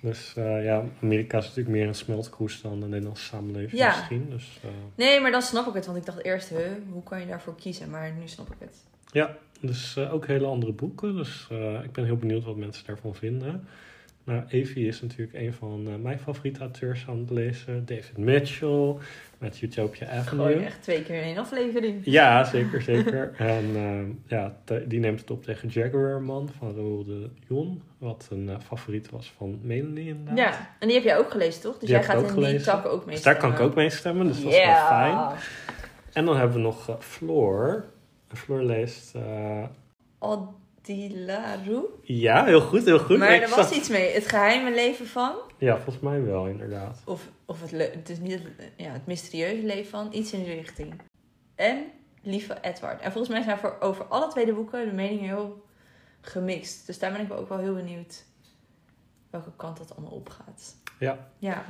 Dus 0.00 0.34
eh, 0.36 0.64
ja, 0.64 0.84
Amerika 1.02 1.38
is 1.38 1.44
natuurlijk 1.46 1.76
meer 1.76 1.86
een 1.86 1.94
smeltkroes 1.94 2.60
dan 2.60 2.80
de 2.80 2.86
Nederlandse 2.86 3.24
samenleving 3.24 3.80
Ja. 3.80 3.88
misschien. 3.96 4.26
Dus 4.30 4.60
eh, 4.62 4.70
Nee, 4.94 5.20
maar 5.20 5.30
dan 5.30 5.42
snap 5.42 5.66
ik 5.66 5.74
het. 5.74 5.86
Want 5.86 5.98
ik 5.98 6.06
dacht 6.06 6.24
eerst, 6.24 6.48
huh, 6.48 6.58
hoe 6.90 7.02
kan 7.02 7.20
je 7.20 7.26
daarvoor 7.26 7.54
kiezen? 7.54 7.90
Maar 7.90 8.12
nu 8.20 8.28
snap 8.28 8.46
ik 8.52 8.56
het. 8.58 8.76
ja, 9.12 9.36
dus 9.60 9.96
eh, 9.96 10.12
ook 10.14 10.26
hele 10.26 10.46
andere 10.46 10.72
boeken. 10.72 11.16
Dus 11.16 11.48
ik 11.84 11.92
ben 11.92 12.04
heel 12.04 12.16
benieuwd 12.16 12.44
wat 12.44 12.56
mensen 12.56 12.86
daarvan 12.86 13.14
vinden. 13.14 13.68
Nou, 14.24 14.42
Evie 14.48 14.86
is 14.86 15.00
natuurlijk 15.00 15.38
een 15.38 15.52
van 15.54 16.02
mijn 16.02 16.18
favoriete 16.18 16.60
auteurs 16.60 17.04
aan 17.08 17.18
het 17.18 17.30
lezen. 17.30 17.86
David 17.86 18.16
Mitchell 18.16 18.94
met 19.38 19.60
Utopia 19.62 20.22
Gewoon 20.22 20.46
Avenue. 20.46 20.64
echt 20.64 20.82
twee 20.82 21.02
keer 21.02 21.16
in 21.16 21.22
één 21.22 21.38
aflevering. 21.38 22.00
Ja, 22.04 22.44
zeker, 22.44 22.82
zeker. 22.92 23.34
en 23.36 23.64
eh, 23.74 24.30
ja, 24.30 24.56
die 24.86 25.00
neemt 25.00 25.20
het 25.20 25.30
op 25.30 25.44
tegen 25.44 25.68
Jaguar 25.68 26.22
Man 26.22 26.48
van 26.58 26.74
Roel 26.74 27.04
de 27.04 27.30
Jon. 27.48 27.82
Wat 27.98 28.28
een 28.30 28.48
eh, 28.48 28.56
favoriet 28.66 29.10
was 29.10 29.32
van 29.36 29.58
Melanie 29.62 30.08
inderdaad. 30.08 30.36
Ja, 30.38 30.74
en 30.78 30.86
die 30.86 30.96
heb 30.96 31.04
jij 31.06 31.18
ook 31.18 31.30
gelezen, 31.30 31.62
toch? 31.62 31.72
Dus 31.78 31.80
Die 31.80 31.90
jij 31.90 32.04
gaat 32.04 32.30
in 32.36 32.40
die 32.44 32.60
takken 32.60 32.90
ook 32.90 33.04
mee 33.04 33.14
Dus 33.14 33.24
daar 33.24 33.36
kan 33.36 33.52
ik 33.52 33.60
ook 33.60 33.74
mee 33.74 33.90
stemmen, 33.90 34.26
dus 34.26 34.42
dat 34.42 34.52
is 34.52 34.58
wel 34.64 34.86
fijn. 34.86 35.18
En 36.12 36.24
dan 36.24 36.36
hebben 36.36 36.56
we 36.56 36.62
nog 36.62 36.88
eh, 36.88 36.94
Floor. 36.98 37.84
Floor 38.34 38.62
leest... 38.62 39.14
Odilaru. 40.88 41.82
ja, 42.02 42.44
heel 42.44 42.60
goed, 42.60 42.84
heel 42.84 42.98
goed. 42.98 43.18
Maar 43.18 43.28
er 43.30 43.48
was 43.56 43.70
iets 43.72 43.88
mee. 43.88 44.12
Het 44.12 44.28
geheime 44.28 44.74
leven 44.74 45.06
van. 45.06 45.34
Ja, 45.58 45.74
volgens 45.74 45.98
mij 46.04 46.22
wel, 46.22 46.46
inderdaad. 46.46 47.02
Of, 47.04 47.28
of 47.44 47.60
het, 47.60 47.70
het 47.70 48.08
is 48.08 48.18
niet 48.18 48.32
het, 48.32 48.42
ja, 48.76 48.92
het 48.92 49.06
mysterieuze 49.06 49.66
leven 49.66 49.90
van. 49.90 50.08
Iets 50.12 50.32
in 50.32 50.44
die 50.44 50.54
richting. 50.54 51.00
En 51.54 51.84
Lieve 52.22 52.56
Edward. 52.60 53.00
En 53.00 53.12
volgens 53.12 53.34
mij 53.34 53.42
zijn 53.42 53.58
voor 53.58 53.76
over 53.80 54.04
alle 54.04 54.28
twee 54.28 54.46
de 54.46 54.52
boeken 54.52 54.86
de 54.86 54.92
meningen 54.94 55.24
heel 55.24 55.64
gemixt. 56.20 56.86
Dus 56.86 56.98
daar 56.98 57.12
ben 57.12 57.20
ik 57.20 57.32
ook 57.32 57.48
wel 57.48 57.58
heel 57.58 57.74
benieuwd 57.74 58.24
welke 59.30 59.50
kant 59.56 59.76
dat 59.78 59.96
allemaal 59.96 60.12
opgaat. 60.16 60.76
Ja. 60.98 61.28
Ja. 61.38 61.64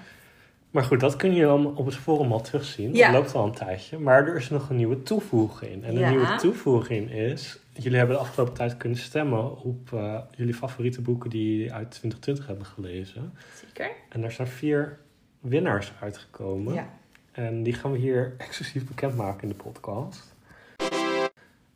Maar 0.70 0.84
goed, 0.84 1.00
dat 1.00 1.16
kun 1.16 1.34
je 1.34 1.52
op 1.52 1.86
het 1.86 1.94
forum 1.96 2.32
al 2.32 2.40
terugzien. 2.40 2.94
Ja. 2.94 3.10
Dat 3.12 3.20
loopt 3.20 3.34
al 3.34 3.44
een 3.44 3.52
tijdje. 3.52 3.98
Maar 3.98 4.26
er 4.26 4.36
is 4.36 4.48
nog 4.48 4.70
een 4.70 4.76
nieuwe 4.76 5.02
toevoeging. 5.02 5.84
En 5.84 5.94
de 5.94 6.00
Ja. 6.00 6.08
nieuwe 6.10 6.36
toevoeging 6.36 7.10
is... 7.12 7.58
Jullie 7.80 7.98
hebben 7.98 8.16
de 8.16 8.22
afgelopen 8.22 8.54
tijd 8.54 8.76
kunnen 8.76 8.98
stemmen 8.98 9.56
op 9.62 9.92
eh, 9.92 10.20
jullie 10.36 10.54
favoriete 10.54 11.00
boeken 11.00 11.30
die 11.30 11.52
jullie 11.52 11.72
uit 11.72 11.90
2020 11.90 12.46
hebben 12.46 12.66
gelezen. 12.66 13.32
Zeker? 13.64 13.90
En 14.08 14.20
daar 14.20 14.32
zijn 14.32 14.48
vier 14.48 14.98
winnaars 15.40 15.92
uitgekomen. 16.00 16.74
Ja. 16.74 16.88
En 17.32 17.62
die 17.62 17.72
gaan 17.72 17.92
we 17.92 17.98
hier 17.98 18.34
exclusief 18.38 18.86
bekendmaken 18.86 19.42
in 19.42 19.48
de 19.48 19.54
podcast. 19.54 20.34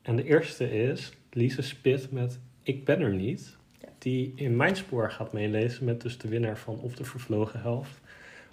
En 0.02 0.16
de 0.16 0.24
eerste 0.24 0.70
is 0.70 1.12
Lise 1.30 1.62
Spit 1.62 2.10
met 2.10 2.38
Ik 2.62 2.84
ben 2.84 3.00
er 3.00 3.14
niet. 3.14 3.56
Ja. 3.80 3.88
Die 3.98 4.32
in 4.36 4.56
mijn 4.56 4.76
spoor 4.76 5.10
gaat 5.10 5.32
meelezen 5.32 5.84
met 5.84 6.00
dus 6.00 6.18
de 6.18 6.28
winnaar 6.28 6.58
van 6.58 6.80
Of 6.80 6.94
de 6.94 7.04
Vervlogen 7.04 7.60
Helft 7.60 8.00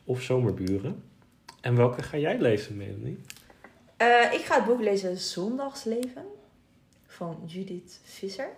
of 0.04 0.22
Zomerburen. 0.22 1.04
En 1.62 1.76
welke 1.76 2.02
ga 2.02 2.18
jij 2.18 2.40
lezen, 2.40 2.78
Melanie? 2.78 3.20
Eh, 3.98 4.34
ik 4.34 4.42
ga 4.42 4.56
het 4.56 4.66
boek 4.66 4.82
lezen 4.82 5.18
Zondagsleven 5.18 6.38
van 7.20 7.44
Judith 7.46 8.00
Visser. 8.04 8.50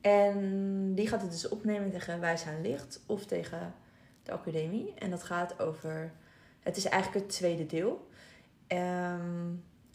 En 0.00 0.94
die 0.94 1.08
gaat 1.08 1.22
het 1.22 1.30
dus 1.30 1.48
opnemen 1.48 1.90
tegen 1.90 2.20
Wijs 2.20 2.46
aan 2.46 2.60
Licht 2.62 3.00
of 3.06 3.24
tegen 3.26 3.74
de 4.22 4.32
academie. 4.32 4.94
En 4.98 5.10
dat 5.10 5.22
gaat 5.22 5.60
over... 5.60 6.12
Het 6.60 6.76
is 6.76 6.84
eigenlijk 6.84 7.24
het 7.24 7.34
tweede 7.34 7.66
deel. 7.66 8.08
Ehm, 8.66 9.46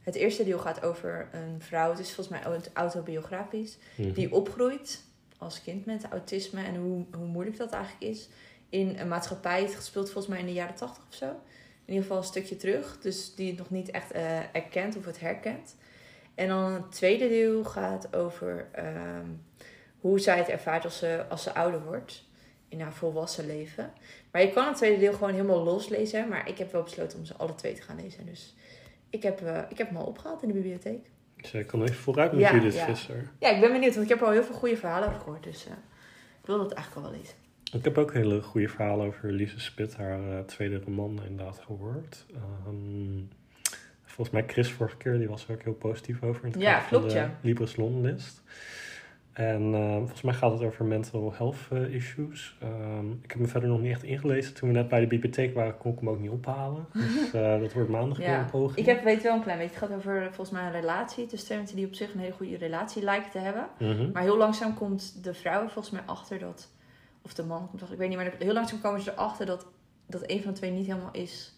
het 0.02 0.16
eerste 0.16 0.44
deel 0.44 0.60
gaat 0.60 0.84
over 0.84 1.30
een 1.32 1.62
vrouw, 1.62 1.90
het 1.90 2.00
is 2.00 2.14
volgens 2.14 2.40
mij 2.40 2.46
aut- 2.52 2.70
autobiografisch, 2.74 3.78
Mhm. 3.98 4.12
die 4.14 4.34
opgroeit 4.34 5.04
als 5.38 5.62
kind 5.62 5.86
met 5.86 6.04
autisme 6.10 6.64
en 6.64 6.76
hoe, 6.76 7.06
hoe 7.18 7.26
moeilijk 7.28 7.58
dat 7.58 7.72
eigenlijk 7.72 8.04
is 8.04 8.30
in 8.70 9.00
een 9.00 9.08
maatschappij. 9.08 9.62
Het 9.62 9.84
speelt 9.84 10.06
volgens 10.12 10.28
mij 10.28 10.40
in 10.40 10.46
de 10.46 10.54
jaren 10.54 10.76
tachtig 10.76 11.04
of 11.10 11.14
zo. 11.14 11.26
In 11.26 11.94
ieder 11.94 12.02
geval 12.02 12.18
een 12.18 12.24
stukje 12.24 12.56
terug, 12.56 13.00
dus 13.00 13.36
die 13.36 13.48
het 13.50 13.58
nog 13.58 13.70
niet 13.70 13.92
echt 13.92 14.12
eh, 14.12 14.56
erkent 14.56 14.96
of 14.98 15.06
het 15.06 15.20
herkent. 15.20 15.76
En 16.36 16.48
dan 16.48 16.72
het 16.72 16.92
tweede 16.92 17.28
deel 17.28 17.64
gaat 17.64 18.16
over 18.16 18.68
ehm, 18.72 19.28
hoe 20.00 20.20
zij 20.20 20.38
het 20.38 20.50
ervaart 20.50 20.84
als 20.84 20.98
ze, 20.98 21.26
als 21.30 21.44
ze 21.44 21.54
ouder 21.54 21.84
wordt 21.84 22.24
in 22.68 22.82
haar 22.82 22.94
volwassen 22.94 23.46
leven. 23.46 23.94
Maar 24.32 24.42
je 24.42 24.52
kan 24.52 24.68
het 24.68 24.76
tweede 24.78 25.00
deel 25.00 25.14
gewoon 25.14 25.34
helemaal 25.34 25.64
loslezen, 25.64 26.28
maar 26.28 26.50
ik 26.50 26.58
heb 26.58 26.72
wel 26.72 26.84
besloten 26.84 27.20
om 27.20 27.26
ze 27.26 27.36
alle 27.36 27.56
twee 27.56 27.74
te 27.74 27.82
gaan 27.82 28.02
lezen. 28.02 28.26
Dus 28.26 28.56
ik 29.10 29.24
heb, 29.24 29.42
eh, 29.42 29.62
ik 29.70 29.78
heb 29.78 29.88
hem 29.88 29.98
al 29.98 30.06
opgehaald 30.06 30.42
in 30.42 30.48
de 30.48 30.54
bibliotheek. 30.54 31.10
Dus 31.36 31.52
jij 31.52 31.64
kan 31.64 31.82
even 31.82 31.96
vooruit 31.96 32.32
met 32.32 32.42
Ja, 32.42 32.54
Judith 32.54 32.74
ja. 32.74 32.86
Visser. 32.86 33.32
Ja, 33.40 33.50
ik 33.50 33.60
ben 33.60 33.72
benieuwd, 33.72 33.94
want 33.94 34.04
ik 34.06 34.12
heb 34.12 34.20
er 34.22 34.26
al 34.26 34.32
heel 34.32 34.44
veel 34.44 34.56
goede 34.56 34.78
verhalen 34.78 35.08
over 35.08 35.20
gehoord. 35.20 35.44
Dus 35.44 35.66
eh, 35.66 35.72
ik 36.42 36.46
wil 36.46 36.58
dat 36.58 36.72
eigenlijk 36.72 37.06
al 37.06 37.12
wel 37.12 37.22
lezen. 37.22 37.36
Ik 37.74 37.84
heb 37.84 37.98
ook 37.98 38.14
hele 38.14 38.42
goede 38.42 38.70
verhalen 38.70 39.06
over 39.08 39.32
Lise 39.32 39.60
Spit, 39.60 39.96
haar 39.96 40.38
eh, 40.38 40.40
tweede 40.40 40.80
roman, 40.80 41.22
inderdaad 41.28 41.60
gehoord. 41.60 42.26
Ehm, 42.34 43.18
volgens 44.16 44.36
mij 44.36 44.44
Chris 44.48 44.72
vorige 44.72 44.98
keer, 44.98 45.18
die 45.18 45.30
was 45.30 45.48
er 45.48 45.54
ook 45.54 45.64
heel 45.64 45.74
positief 45.74 46.24
over. 46.24 46.46
In 46.46 46.52
het 46.52 46.62
Ja, 46.62 46.80
klopt, 46.80 47.10
de 47.10 47.16
ja. 47.16 47.38
Libris 47.42 47.76
Longlist. 47.76 48.42
En 49.34 49.74
eh, 49.74 49.96
volgens 49.96 50.22
mij 50.22 50.34
gaat 50.34 50.52
het 50.52 50.62
over 50.62 50.86
mental 50.86 51.34
health 51.38 51.58
eh, 51.72 51.94
issues. 51.94 52.58
Ehm, 52.62 53.12
ik 53.12 53.32
heb 53.32 53.40
me 53.40 53.48
verder 53.48 53.70
nog 53.70 53.82
niet 53.82 53.92
echt 53.92 54.04
ingelezen. 54.04 54.54
Toen 54.54 54.70
we 54.70 54.76
net 54.76 54.88
bij 54.88 55.00
de 55.00 55.08
bibliotheek 55.08 55.54
waren, 55.54 55.78
kon 55.78 55.92
ik 55.92 56.00
hem 56.00 56.10
ook 56.10 56.20
niet 56.20 56.30
ophalen. 56.30 56.86
Dus 56.94 57.34
eh, 57.42 57.60
dat 57.60 57.74
wordt 57.74 57.90
maandag 57.90 58.18
weer 58.18 58.28
Ja, 58.28 58.40
een 58.40 58.50
poging. 58.50 58.78
Ik 58.78 58.86
heb, 58.86 59.04
weet 59.04 59.24
wel 59.24 59.36
een 59.36 59.42
klein 59.42 59.58
beetje. 59.58 59.76
Het 59.76 59.84
gaat 59.84 59.98
over 59.98 60.24
volgens 60.26 60.50
mij 60.50 60.66
een 60.66 60.72
relatie 60.72 61.26
tussen 61.26 61.46
twee 61.46 61.58
mensen 61.58 61.78
die 61.78 61.86
op 61.86 61.94
zich 61.94 62.14
een 62.14 62.20
hele 62.20 62.34
goede 62.34 62.58
relatie 62.58 63.04
lijken 63.04 63.32
te 63.32 63.40
hebben. 63.40 63.68
Mhm. 63.80 64.12
Maar 64.12 64.24
heel 64.24 64.38
langzaam 64.38 64.74
komt 64.74 65.24
de 65.24 65.34
vrouw 65.34 65.62
volgens 65.68 65.90
mij 65.90 66.04
achter 66.06 66.40
dat. 66.40 66.72
Of 67.22 67.34
de 67.34 67.44
man 67.44 67.68
komt 67.70 67.82
achter, 67.82 67.94
ik 67.94 68.00
weet 68.00 68.10
niet, 68.10 68.18
maar 68.18 68.34
heel 68.40 68.54
langzaam 68.54 68.82
komen 68.82 69.02
ze 69.02 69.12
erachter 69.12 69.46
dat, 69.46 69.68
dat 70.08 70.30
een 70.30 70.42
van 70.42 70.52
de 70.52 70.58
twee 70.58 70.72
niet 70.72 70.86
helemaal 70.86 71.12
is 71.12 71.55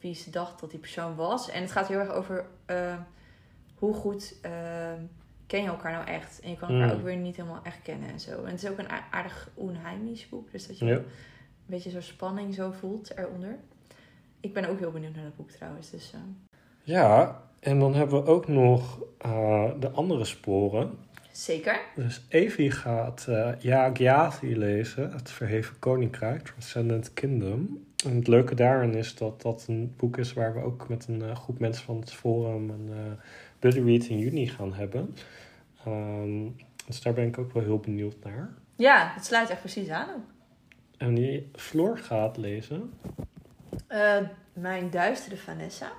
wie 0.00 0.14
ze 0.14 0.30
dacht 0.30 0.60
dat 0.60 0.70
die 0.70 0.78
persoon 0.78 1.14
was. 1.14 1.50
En 1.50 1.60
het 1.62 1.72
gaat 1.72 1.88
heel 1.88 1.98
erg 1.98 2.10
over 2.12 2.44
eh, 2.66 2.96
hoe 3.74 3.94
goed 3.94 4.34
eh, 4.42 4.52
ken 5.46 5.62
je 5.62 5.68
elkaar 5.68 5.92
nou 5.92 6.06
echt. 6.06 6.40
En 6.40 6.50
je 6.50 6.56
kan 6.56 6.68
elkaar 6.68 6.86
Mm. 6.88 6.92
ook 6.98 7.04
weer 7.04 7.16
niet 7.16 7.36
helemaal 7.36 7.60
echt 7.62 7.82
kennen 7.82 8.08
en 8.10 8.20
zo. 8.20 8.44
En 8.44 8.50
het 8.50 8.62
is 8.62 8.70
ook 8.70 8.78
een 8.78 8.88
aardig 9.10 9.50
onheimisch 9.54 10.28
boek. 10.28 10.50
Dus 10.52 10.66
dat 10.66 10.78
je 10.78 10.84
Ja. 10.84 10.92
een 10.96 11.04
beetje 11.66 11.90
zo'n 11.90 12.02
spanning 12.02 12.54
zo 12.54 12.70
voelt 12.70 13.16
eronder. 13.18 13.56
Ik 14.40 14.52
ben 14.52 14.68
ook 14.68 14.78
heel 14.78 14.90
benieuwd 14.90 15.14
naar 15.14 15.24
dat 15.24 15.36
boek 15.36 15.50
trouwens. 15.50 15.90
Dus, 15.90 16.12
eh, 16.12 16.20
Ja, 16.82 17.40
en 17.60 17.78
dan 17.78 17.94
hebben 17.94 18.22
we 18.24 18.28
ook 18.30 18.48
nog 18.48 18.98
de 19.80 19.90
andere 19.94 20.24
sporen. 20.24 20.98
zeker. 21.32 21.80
Dus 21.94 22.22
Evie 22.28 22.70
gaat 22.70 23.26
Ja 23.58 23.90
Gyasi 23.94 24.58
lezen, 24.58 25.12
Het 25.12 25.30
Verheven 25.30 25.78
Koninkrijk, 25.78 26.42
Transcendent 26.44 27.12
Kingdom. 27.12 27.88
En 28.04 28.16
het 28.16 28.26
leuke 28.26 28.54
daarin 28.54 28.94
is 28.94 29.14
dat 29.14 29.42
dat 29.42 29.64
een 29.68 29.94
boek 29.96 30.16
is 30.16 30.32
waar 30.32 30.54
we 30.54 30.60
ook 30.60 30.88
met 30.88 31.06
een 31.08 31.22
eh, 31.22 31.36
groep 31.36 31.58
mensen 31.58 31.84
van 31.84 32.00
het 32.00 32.12
forum 32.12 32.70
een 32.70 32.88
eh 32.92 33.12
buddy 33.58 33.80
read 33.80 34.04
in 34.04 34.18
juni 34.18 34.46
gaan 34.48 34.74
hebben. 34.74 35.14
Ehm, 35.84 36.48
dus 36.86 37.02
daar 37.02 37.12
ben 37.12 37.26
ik 37.26 37.38
ook 37.38 37.52
wel 37.52 37.62
heel 37.62 37.78
benieuwd 37.78 38.16
naar. 38.22 38.54
Ja, 38.76 39.12
het 39.14 39.24
sluit 39.24 39.50
echt 39.50 39.60
precies 39.60 39.88
aan. 39.88 40.24
En 40.96 41.14
die 41.14 41.50
Floor 41.54 41.98
gaat 41.98 42.36
lezen. 42.36 42.92
Eh, 43.86 44.18
Mijn 44.52 44.90
duistere 44.90 45.36
Vanessa 45.36 45.92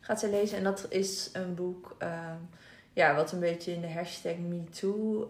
gaat 0.00 0.20
ze 0.20 0.30
lezen. 0.30 0.58
En 0.58 0.64
dat 0.64 0.86
is 0.88 1.30
een 1.32 1.54
boek 1.54 1.96
eh, 1.98 2.32
ja, 2.92 3.14
wat 3.14 3.32
een 3.32 3.40
beetje 3.40 3.72
in 3.72 3.80
de 3.80 3.90
hashtag 3.92 4.36
MeToo 4.36 5.26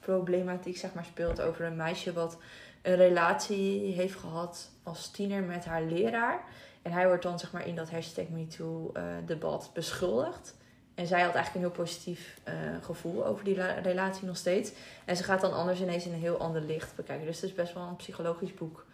problematiek 0.00 0.76
zeg 0.76 0.94
maar, 0.94 1.04
speelt. 1.04 1.40
Over 1.40 1.64
een 1.64 1.76
meisje 1.76 2.12
wat 2.12 2.38
een 2.82 2.96
relatie 2.96 3.92
heeft 3.92 4.14
gehad 4.18 4.70
als 4.82 5.10
tiener 5.10 5.42
met 5.42 5.64
haar 5.64 5.82
leraar. 5.82 6.44
En 6.82 6.92
hij 6.92 7.06
wordt 7.06 7.22
dan 7.22 7.38
zeg 7.38 7.52
maar, 7.52 7.66
in 7.66 7.74
dat 7.76 7.90
hashtag 7.90 8.24
MeToo 8.28 8.90
eh, 8.94 9.02
debat 9.26 9.70
beschuldigd. 9.74 10.56
En 10.94 11.06
zij 11.06 11.20
had 11.22 11.34
eigenlijk 11.34 11.64
een 11.66 11.72
heel 11.72 11.84
positief 11.84 12.40
eh, 12.44 12.54
gevoel 12.82 13.26
over 13.26 13.44
die 13.44 13.56
la- 13.56 13.78
relatie 13.82 14.26
nog 14.26 14.36
steeds. 14.36 14.72
En 15.04 15.16
ze 15.16 15.22
gaat 15.24 15.40
dan 15.40 15.52
anders 15.52 15.80
ineens 15.80 16.06
in 16.06 16.12
een 16.12 16.18
heel 16.18 16.36
ander 16.38 16.60
licht 16.60 16.96
bekijken. 16.96 17.26
Dus 17.26 17.40
het 17.40 17.44
is 17.50 17.54
best 17.56 17.74
wel 17.74 17.82
een 17.82 17.96
psychologisch 17.96 18.54
boek. 18.54 18.86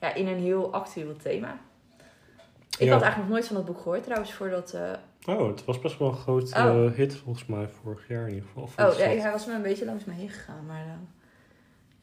Ja, 0.00 0.14
in 0.14 0.26
een 0.26 0.40
heel 0.40 0.72
actueel 0.72 1.16
thema. 1.16 1.58
Ik 2.78 2.86
Ja. 2.86 2.92
had 2.92 3.02
eigenlijk 3.02 3.16
nog 3.16 3.28
nooit 3.28 3.46
van 3.46 3.56
dat 3.56 3.64
boek 3.64 3.76
gehoord 3.80 4.02
trouwens, 4.02 4.32
voordat... 4.32 4.72
eh, 4.72 4.90
Oh, 5.26 5.46
het 5.48 5.64
was 5.64 5.78
best 5.78 5.98
wel 5.98 6.08
een 6.08 6.16
groot 6.16 6.54
Oh. 6.54 6.92
hit 6.94 7.14
volgens 7.16 7.46
mij 7.46 7.68
vorig 7.82 8.08
jaar 8.08 8.28
in 8.28 8.34
ieder 8.34 8.48
geval. 8.54 8.88
Oh, 8.90 8.98
ja, 8.98 9.04
hij 9.06 9.30
was 9.32 9.46
me 9.46 9.52
een 9.54 9.62
beetje 9.62 9.84
langs 9.84 10.04
me 10.04 10.12
heen 10.12 10.28
gegaan. 10.28 10.66
Maar 10.66 10.84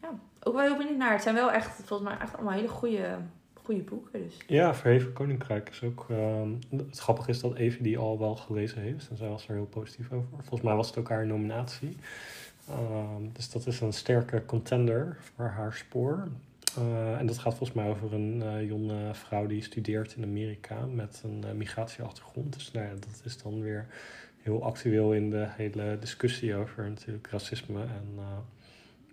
ja, 0.01 0.09
ook 0.43 0.53
wel 0.53 0.63
heel 0.63 0.77
benieuwd 0.77 0.97
naar. 0.97 1.11
Het 1.11 1.21
zijn 1.21 1.35
wel 1.35 1.51
echt, 1.51 1.81
volgens 1.85 2.09
mij, 2.09 2.17
echt 2.19 2.33
allemaal 2.33 2.53
hele 2.53 2.67
goede, 2.67 3.17
goede 3.63 3.81
boeken. 3.81 4.23
Dus. 4.23 4.37
Ja, 4.47 4.75
Verheven 4.75 5.13
Koninkrijk 5.13 5.69
is 5.69 5.83
ook... 5.83 6.05
ehm, 6.09 6.49
het 6.69 6.99
grappige 6.99 7.29
is 7.29 7.39
dat 7.39 7.55
Evie 7.55 7.83
die 7.83 7.97
al 7.97 8.19
wel 8.19 8.35
gelezen 8.35 8.81
heeft. 8.81 9.09
En 9.09 9.17
zij 9.17 9.29
was 9.29 9.47
er 9.47 9.53
heel 9.53 9.65
positief 9.65 10.11
over. 10.11 10.27
Volgens 10.31 10.61
mij 10.61 10.75
was 10.75 10.87
het 10.87 10.97
ook 10.97 11.09
haar 11.09 11.25
nominatie. 11.25 11.97
Ehm, 12.69 13.23
dus 13.33 13.51
dat 13.51 13.67
is 13.67 13.81
een 13.81 13.93
sterke 13.93 14.45
contender 14.45 15.17
voor 15.35 15.45
haar 15.45 15.73
spoor. 15.73 16.27
Eh, 16.77 17.19
en 17.19 17.25
dat 17.25 17.37
gaat 17.37 17.55
volgens 17.55 17.77
mij 17.77 17.89
over 17.89 18.13
een 18.13 18.41
eh, 18.41 18.67
jonge 18.67 19.13
vrouw 19.13 19.47
die 19.47 19.63
studeert 19.63 20.15
in 20.15 20.23
Amerika 20.23 20.85
met 20.85 21.21
een 21.23 21.43
eh, 21.43 21.51
migratieachtergrond. 21.51 22.53
Dus 22.53 22.71
nou 22.71 22.87
dat 22.99 23.21
is 23.23 23.37
dan 23.37 23.61
weer 23.61 23.87
heel 24.41 24.63
actueel 24.63 25.13
in 25.13 25.29
de 25.29 25.45
hele 25.47 25.97
discussie 25.99 26.55
over 26.55 26.89
natuurlijk 26.89 27.27
racisme 27.27 27.81
en 27.81 28.19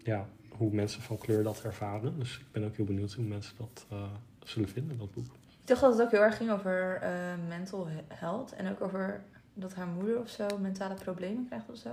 ja, 0.02 0.26
hoe 0.56 0.72
mensen 0.72 1.02
van 1.02 1.18
kleur 1.18 1.42
dat 1.42 1.62
ervaren. 1.62 2.18
Dus 2.18 2.38
ik 2.38 2.52
ben 2.52 2.64
ook 2.64 2.76
heel 2.76 2.84
benieuwd 2.84 3.12
hoe 3.12 3.24
mensen 3.24 3.54
dat 3.58 3.86
eh, 3.90 4.02
zullen 4.44 4.68
vinden, 4.68 4.98
dat 4.98 5.12
boek. 5.12 5.24
Ik 5.26 5.72
dacht 5.72 5.80
dat 5.80 5.92
het 5.92 6.02
ook 6.02 6.10
heel 6.10 6.20
erg 6.22 6.36
ging 6.36 6.50
over 6.50 6.98
eh, 7.02 7.10
mental 7.48 7.86
he- 7.88 8.04
health. 8.14 8.52
En 8.52 8.70
ook 8.70 8.80
over 8.80 9.22
dat 9.54 9.74
haar 9.74 9.86
moeder 9.86 10.18
of 10.20 10.28
zo 10.28 10.46
mentale 10.60 10.94
problemen 10.94 11.46
krijgt 11.46 11.70
of 11.70 11.76
zo. 11.76 11.88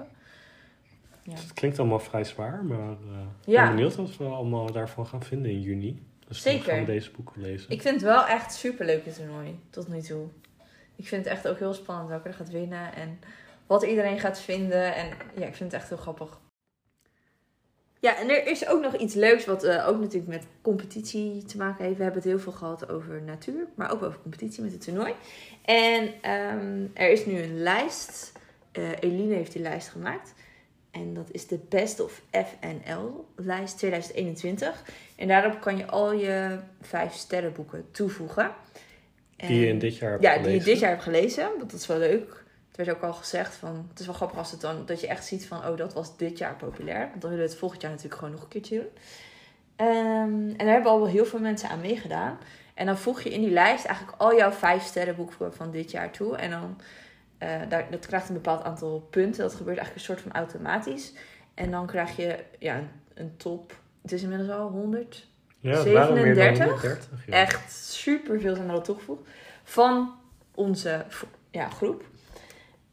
Ja. 1.23 1.31
Dus 1.31 1.41
het 1.43 1.53
klinkt 1.53 1.79
allemaal 1.79 1.99
vrij 1.99 2.23
zwaar, 2.23 2.63
maar 2.65 2.89
eh, 2.89 2.95
ik 3.41 3.45
Ja. 3.45 3.63
ben 3.65 3.75
benieuwd 3.75 3.95
wat 3.95 4.17
we 4.17 4.23
allemaal 4.25 4.71
daarvan 4.71 5.05
gaan 5.07 5.23
vinden 5.23 5.51
in 5.51 5.61
juni. 5.61 6.03
Dus 6.27 6.43
dan 6.43 6.51
Zeker. 6.53 6.69
gaan 6.71 6.79
we 6.79 6.85
deze 6.85 7.11
boeken 7.11 7.41
lezen. 7.41 7.69
Ik 7.71 7.81
vind 7.81 7.93
het 7.95 8.03
wel 8.03 8.25
echt 8.25 8.53
super 8.53 8.85
leuk 8.85 9.03
dit 9.03 9.15
toernooi, 9.15 9.59
tot 9.69 9.87
nu 9.87 10.01
toe. 10.01 10.27
Ik 10.95 11.07
vind 11.07 11.23
het 11.25 11.33
echt 11.33 11.47
ook 11.47 11.59
heel 11.59 11.73
spannend 11.73 12.09
welke 12.09 12.27
er 12.27 12.33
gaat 12.33 12.49
winnen 12.49 12.93
en 12.93 13.19
wat 13.67 13.83
iedereen 13.83 14.19
gaat 14.19 14.39
vinden. 14.39 14.95
En 14.95 15.07
ja, 15.35 15.45
ik 15.45 15.55
vind 15.55 15.71
het 15.71 15.81
echt 15.81 15.89
heel 15.89 15.97
grappig. 15.97 16.39
Ja, 18.03 18.17
en 18.19 18.29
er 18.29 18.47
is 18.47 18.67
ook 18.67 18.81
nog 18.81 18.95
iets 18.95 19.13
leuks 19.13 19.45
wat 19.45 19.63
eh, 19.63 19.87
ook 19.87 19.99
natuurlijk 19.99 20.27
met 20.31 20.43
competitie 20.61 21.45
te 21.45 21.57
maken 21.57 21.83
heeft. 21.85 21.97
We 21.97 22.03
hebben 22.03 22.21
het 22.21 22.31
heel 22.31 22.39
veel 22.39 22.51
gehad 22.51 22.89
over 22.89 23.21
natuur, 23.21 23.67
maar 23.75 23.91
ook 23.91 24.03
over 24.03 24.19
competitie 24.21 24.63
met 24.63 24.71
het 24.71 24.81
toernooi. 24.81 25.13
En 25.65 26.13
ehm, 26.21 26.85
er 26.93 27.09
is 27.09 27.25
nu 27.25 27.41
een 27.41 27.57
lijst. 27.61 28.31
Eh, 28.71 28.83
Eline 28.99 29.33
heeft 29.35 29.51
die 29.53 29.61
lijst 29.61 29.87
gemaakt. 29.89 30.33
En 30.91 31.13
dat 31.13 31.27
is 31.31 31.47
de 31.47 31.59
Best 31.69 31.99
of 31.99 32.21
FNL 32.31 33.25
lijst 33.35 33.77
2021. 33.77 34.83
En 35.15 35.27
daarop 35.27 35.61
kan 35.61 35.77
je 35.77 35.85
al 35.85 36.13
je 36.13 36.57
vijf 36.81 37.13
sterrenboeken 37.13 37.85
toevoegen. 37.91 38.51
Die 39.35 39.59
je 39.59 39.65
En- 39.65 39.71
in 39.71 39.79
dit 39.79 39.97
jaar 39.97 40.11
hebt 40.11 40.23
ja, 40.23 40.29
die 40.33 40.39
je 40.41 40.45
gelezen. 40.47 40.65
dit 40.71 40.79
jaar 40.79 40.89
hebt 40.89 41.03
gelezen. 41.03 41.43
Want 41.57 41.59
dat 41.71 41.79
is 41.79 41.87
wel 41.87 41.97
leuk. 41.97 42.42
Het 42.75 42.85
werd 42.85 42.97
ook 42.97 43.03
al 43.03 43.13
gezegd 43.13 43.55
van... 43.55 43.85
Het 43.89 43.99
is 43.99 44.05
wel 44.05 44.15
grappig 44.15 44.37
als 44.37 44.51
het 44.51 44.61
dan... 44.61 44.85
Dat 44.85 45.01
je 45.01 45.07
echt 45.07 45.25
ziet 45.25 45.47
van... 45.47 45.57
Oh, 45.67 45.77
dat 45.77 45.93
was 45.93 46.17
dit 46.17 46.37
jaar 46.37 46.55
populair. 46.55 46.99
Want 47.09 47.21
dan 47.21 47.29
willen 47.29 47.45
we 47.45 47.51
het 47.51 47.59
volgend 47.59 47.81
jaar 47.81 47.91
natuurlijk 47.91 48.19
gewoon 48.19 48.33
nog 48.33 48.43
een 48.43 48.49
keertje 48.49 48.75
doen. 48.75 48.89
Ehm, 49.75 50.47
en 50.47 50.57
daar 50.57 50.67
hebben 50.73 50.91
al 50.91 50.99
wel 50.99 51.07
heel 51.07 51.25
veel 51.25 51.39
mensen 51.39 51.69
aan 51.69 51.81
meegedaan. 51.81 52.37
En 52.73 52.85
dan 52.85 52.97
voeg 52.97 53.21
je 53.21 53.29
in 53.29 53.41
die 53.41 53.51
lijst 53.51 53.85
eigenlijk 53.85 54.17
al 54.21 54.35
jouw 54.35 54.51
vijf 54.51 54.83
sterrenboeken 54.83 55.53
van 55.53 55.71
dit 55.71 55.91
jaar 55.91 56.11
toe. 56.11 56.35
En 56.35 56.49
dan... 56.49 56.77
eh, 57.37 57.61
daar, 57.69 57.87
dat 57.91 58.05
krijgt 58.05 58.27
een 58.27 58.33
bepaald 58.35 58.63
aantal 58.63 59.07
punten. 59.09 59.41
Dat 59.41 59.53
gebeurt 59.55 59.77
eigenlijk 59.77 60.07
een 60.07 60.13
soort 60.15 60.21
van 60.21 60.41
automatisch. 60.41 61.13
En 61.53 61.71
dan 61.71 61.85
krijg 61.87 62.15
je 62.15 62.43
ja, 62.59 62.77
een, 62.77 62.89
een 63.13 63.37
top... 63.37 63.81
Het 64.01 64.11
is 64.11 64.21
inmiddels 64.21 64.49
al 64.49 64.69
100 64.69 65.27
Ja, 65.59 65.77
het 65.77 65.91
waren 65.91 66.13
meer 66.13 66.35
dan 66.35 66.55
37? 66.55 66.81
130, 66.81 67.25
ja. 67.27 67.33
echt 67.33 67.71
super 67.73 68.39
veel 68.39 68.55
zijn 68.55 68.67
er 68.67 68.73
al 68.73 68.81
toegevoegd. 68.81 69.21
Van 69.63 70.13
onze 70.55 71.05
ja, 71.51 71.69
groep. 71.69 72.03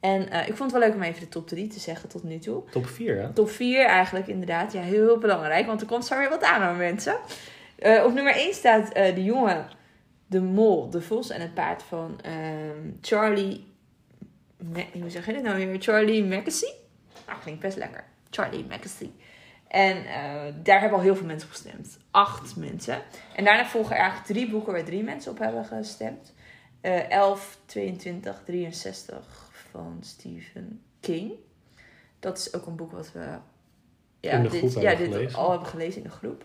En 0.01 0.30
eh, 0.30 0.48
ik 0.48 0.57
vond 0.57 0.70
het 0.72 0.80
wel 0.80 0.88
leuk 0.88 0.94
om 0.94 1.03
even 1.03 1.20
de 1.20 1.28
top 1.28 1.48
3 1.48 1.66
te 1.66 1.80
zeggen 1.80 2.09
tot 2.09 2.22
nu 2.22 2.38
toe. 2.38 2.62
Top 2.70 2.86
4, 2.86 3.20
hè? 3.20 3.32
Top 3.32 3.51
4 3.51 3.84
eigenlijk 3.86 4.26
inderdaad. 4.26 4.72
Ja, 4.72 4.80
heel, 4.80 5.05
heel 5.05 5.18
belangrijk. 5.18 5.66
Want 5.66 5.80
er 5.80 5.86
komt 5.86 6.07
zo 6.07 6.18
weer 6.18 6.28
wat 6.28 6.42
aan 6.42 6.62
aan 6.62 6.76
mensen. 6.76 7.16
Eh, 7.78 8.05
op 8.05 8.12
nummer 8.12 8.34
1 8.34 8.55
staat 8.55 8.92
eh, 8.92 9.14
de 9.14 9.24
jongen, 9.24 9.68
de 10.26 10.40
mol, 10.40 10.90
de 10.90 11.01
vos 11.03 11.30
en 11.30 11.40
het 11.40 11.55
paard 11.55 11.82
van 11.82 12.20
ehm, 12.22 12.90
Charlie... 13.01 13.68
Ma- 14.72 15.01
hoe 15.01 15.11
zeg 15.11 15.26
je 15.26 15.32
dit 15.32 15.42
nou 15.42 15.66
weer? 15.66 15.80
Charlie 15.80 16.24
Mackesy? 16.24 16.72
Ah, 17.24 17.40
klinkt 17.42 17.61
best 17.61 17.76
lekker. 17.76 18.05
Charlie 18.30 18.64
Mackesy. 18.68 19.11
En 19.68 20.05
daar 20.62 20.80
hebben 20.80 20.98
al 20.98 21.05
heel 21.05 21.16
veel 21.16 21.26
mensen 21.26 21.48
op 21.48 21.55
gestemd. 21.55 21.98
Acht 22.11 22.57
mensen. 22.57 23.03
En 23.36 23.44
daarna 23.44 23.66
volgen 23.66 23.94
er 23.96 24.01
eigenlijk 24.01 24.32
drie 24.32 24.51
boeken 24.51 24.72
waar 24.72 24.84
drie 24.84 25.03
mensen 25.03 25.30
op 25.32 25.38
hebben 25.38 25.64
gestemd. 25.64 26.32
Eh 26.80 27.11
11, 27.11 27.59
22, 27.66 28.42
63 28.44 29.49
van 29.70 29.98
Stephen 30.00 30.82
King. 31.00 31.32
Dat 32.18 32.38
is 32.38 32.54
ook 32.54 32.66
een 32.66 32.76
boek 32.76 32.92
wat 32.92 33.12
we 33.12 33.24
ja, 34.20 34.32
In 34.32 34.42
de 34.42 34.48
dit, 34.48 34.58
groep 34.72 34.82
ja, 34.82 34.88
hebben 34.88 35.06
dit 35.06 35.14
gelezen. 35.16 35.38
al 35.38 35.50
hebben 35.50 35.68
gelezen 35.68 36.02
in 36.02 36.08
de 36.08 36.14
groep. 36.14 36.44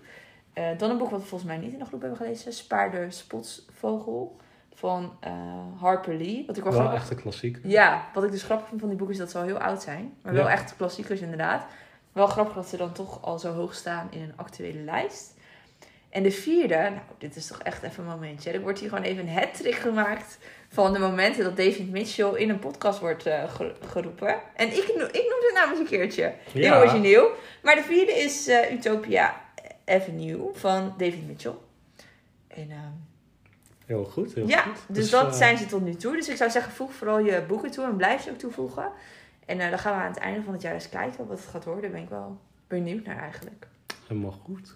Eh, 0.53 0.77
dan 0.77 0.89
een 0.89 0.97
boek 0.97 1.09
wat 1.09 1.21
we 1.21 1.25
volgens 1.27 1.49
mij 1.49 1.59
niet 1.59 1.73
in 1.73 1.79
de 1.79 1.85
groep 1.85 1.99
hebben 2.01 2.17
gelezen. 2.17 2.53
Spaarder 2.53 3.11
Spotsvogel 3.11 4.35
van 4.73 5.17
eh, 5.19 5.31
Harper 5.77 6.17
Lee. 6.17 6.43
Wat 6.47 6.57
ik 6.57 6.63
wel, 6.63 6.71
Wel 6.71 6.81
grappig 6.81 7.01
echt 7.01 7.11
een 7.11 7.17
klassiek. 7.21 7.59
ja, 7.63 8.09
wat 8.13 8.23
ik 8.23 8.31
dus 8.31 8.43
grappig 8.43 8.67
vind 8.67 8.79
van 8.79 8.89
die 8.89 8.97
boeken 8.97 9.15
is 9.15 9.21
dat 9.21 9.31
ze 9.31 9.37
al 9.37 9.43
heel 9.43 9.57
oud 9.57 9.81
zijn. 9.81 10.13
Maar 10.21 10.33
wel 10.33 10.49
echt 10.49 10.75
klassiekers 10.75 11.21
inderdaad. 11.21 11.65
Wel 12.11 12.27
grappig 12.27 12.53
dat 12.53 12.67
ze 12.67 12.77
dan 12.77 12.93
toch 12.93 13.21
al 13.21 13.39
zo 13.39 13.53
hoog 13.53 13.73
staan 13.73 14.07
in 14.11 14.21
een 14.21 14.33
actuele 14.35 14.79
lijst. 14.79 15.33
En 16.09 16.23
de 16.23 16.31
vierde, 16.31 16.75
nou 16.75 17.01
dit 17.17 17.35
is 17.35 17.47
toch 17.47 17.59
echt 17.61 17.83
even 17.83 18.03
een 18.03 18.09
momentje. 18.09 18.51
Er 18.51 18.61
wordt 18.61 18.79
hier 18.79 18.89
gewoon 18.89 19.03
even 19.03 19.27
een 19.27 19.33
hat 19.33 19.59
gemaakt 19.63 20.37
van 20.75 20.93
de 20.93 20.99
momenten 20.99 21.43
dat 21.43 21.57
David 21.57 21.91
Mitchell 21.91 22.31
in 22.33 22.49
een 22.49 22.59
podcast 22.59 22.99
wordt 22.99 23.25
eh, 23.25 23.53
ge- 23.53 23.75
geroepen. 23.89 24.35
En 24.55 24.67
ik, 24.67 24.83
ik 24.87 24.95
noem 25.29 25.41
het 25.41 25.51
namens 25.55 25.79
een 25.79 25.85
keertje. 25.85 26.33
Heel 26.51 26.61
Ja. 26.63 26.79
origineel. 26.79 27.27
Maar 27.63 27.75
de 27.75 27.81
vierde 27.83 28.11
is 28.11 28.47
eh, 28.47 28.71
Utopia 28.71 29.41
Avenue 29.85 30.49
van 30.53 30.93
David 30.97 31.27
Mitchell. 31.27 31.53
En 32.47 32.69
ehm, 32.71 32.79
Heel 33.85 34.05
goed, 34.05 34.33
heel 34.33 34.47
ja, 34.47 34.61
goed. 34.61 34.95
dus, 34.95 35.09
dat 35.09 35.25
eh, 35.27 35.33
zijn 35.33 35.57
ze 35.57 35.65
tot 35.65 35.81
nu 35.83 35.95
toe. 35.95 36.15
Dus 36.15 36.29
ik 36.29 36.35
zou 36.37 36.49
zeggen, 36.49 36.71
voeg 36.73 36.93
vooral 36.93 37.19
je 37.19 37.43
boeken 37.47 37.71
toe 37.71 37.85
en 37.85 37.95
blijf 37.95 38.21
ze 38.21 38.29
ook 38.31 38.37
toevoegen. 38.37 38.91
En 39.45 39.57
dan 39.57 39.79
gaan 39.79 39.95
we 39.97 40.01
aan 40.03 40.11
het 40.11 40.19
einde 40.19 40.41
van 40.43 40.53
het 40.53 40.61
jaar 40.61 40.73
eens 40.73 40.89
kijken 40.89 41.27
wat 41.27 41.37
het 41.39 41.47
gaat 41.47 41.63
worden. 41.63 41.81
Daar 41.83 41.91
ben 41.91 42.01
ik 42.01 42.09
wel 42.09 42.37
benieuwd 42.67 43.05
naar 43.05 43.17
eigenlijk. 43.17 43.67
Helemaal 44.07 44.31
goed. 44.31 44.75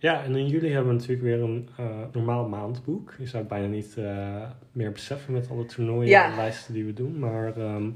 Ja, 0.00 0.22
en 0.24 0.36
in 0.36 0.46
juli 0.46 0.68
hebben 0.68 0.86
we 0.92 0.98
natuurlijk 0.98 1.22
weer 1.22 1.42
een 1.42 1.68
eh, 1.76 2.00
normaal 2.12 2.48
maandboek. 2.48 3.14
Je 3.18 3.26
zou 3.26 3.38
het 3.38 3.48
bijna 3.48 3.66
niet 3.66 3.96
eh, 3.96 4.42
meer 4.72 4.92
beseffen 4.92 5.32
met 5.32 5.50
alle 5.50 5.64
toernooien 5.66 6.08
Ja. 6.08 6.30
en 6.30 6.36
lijsten 6.36 6.74
die 6.74 6.84
we 6.84 6.92
doen. 6.92 7.18
Maar 7.18 7.56
ehm, 7.56 7.90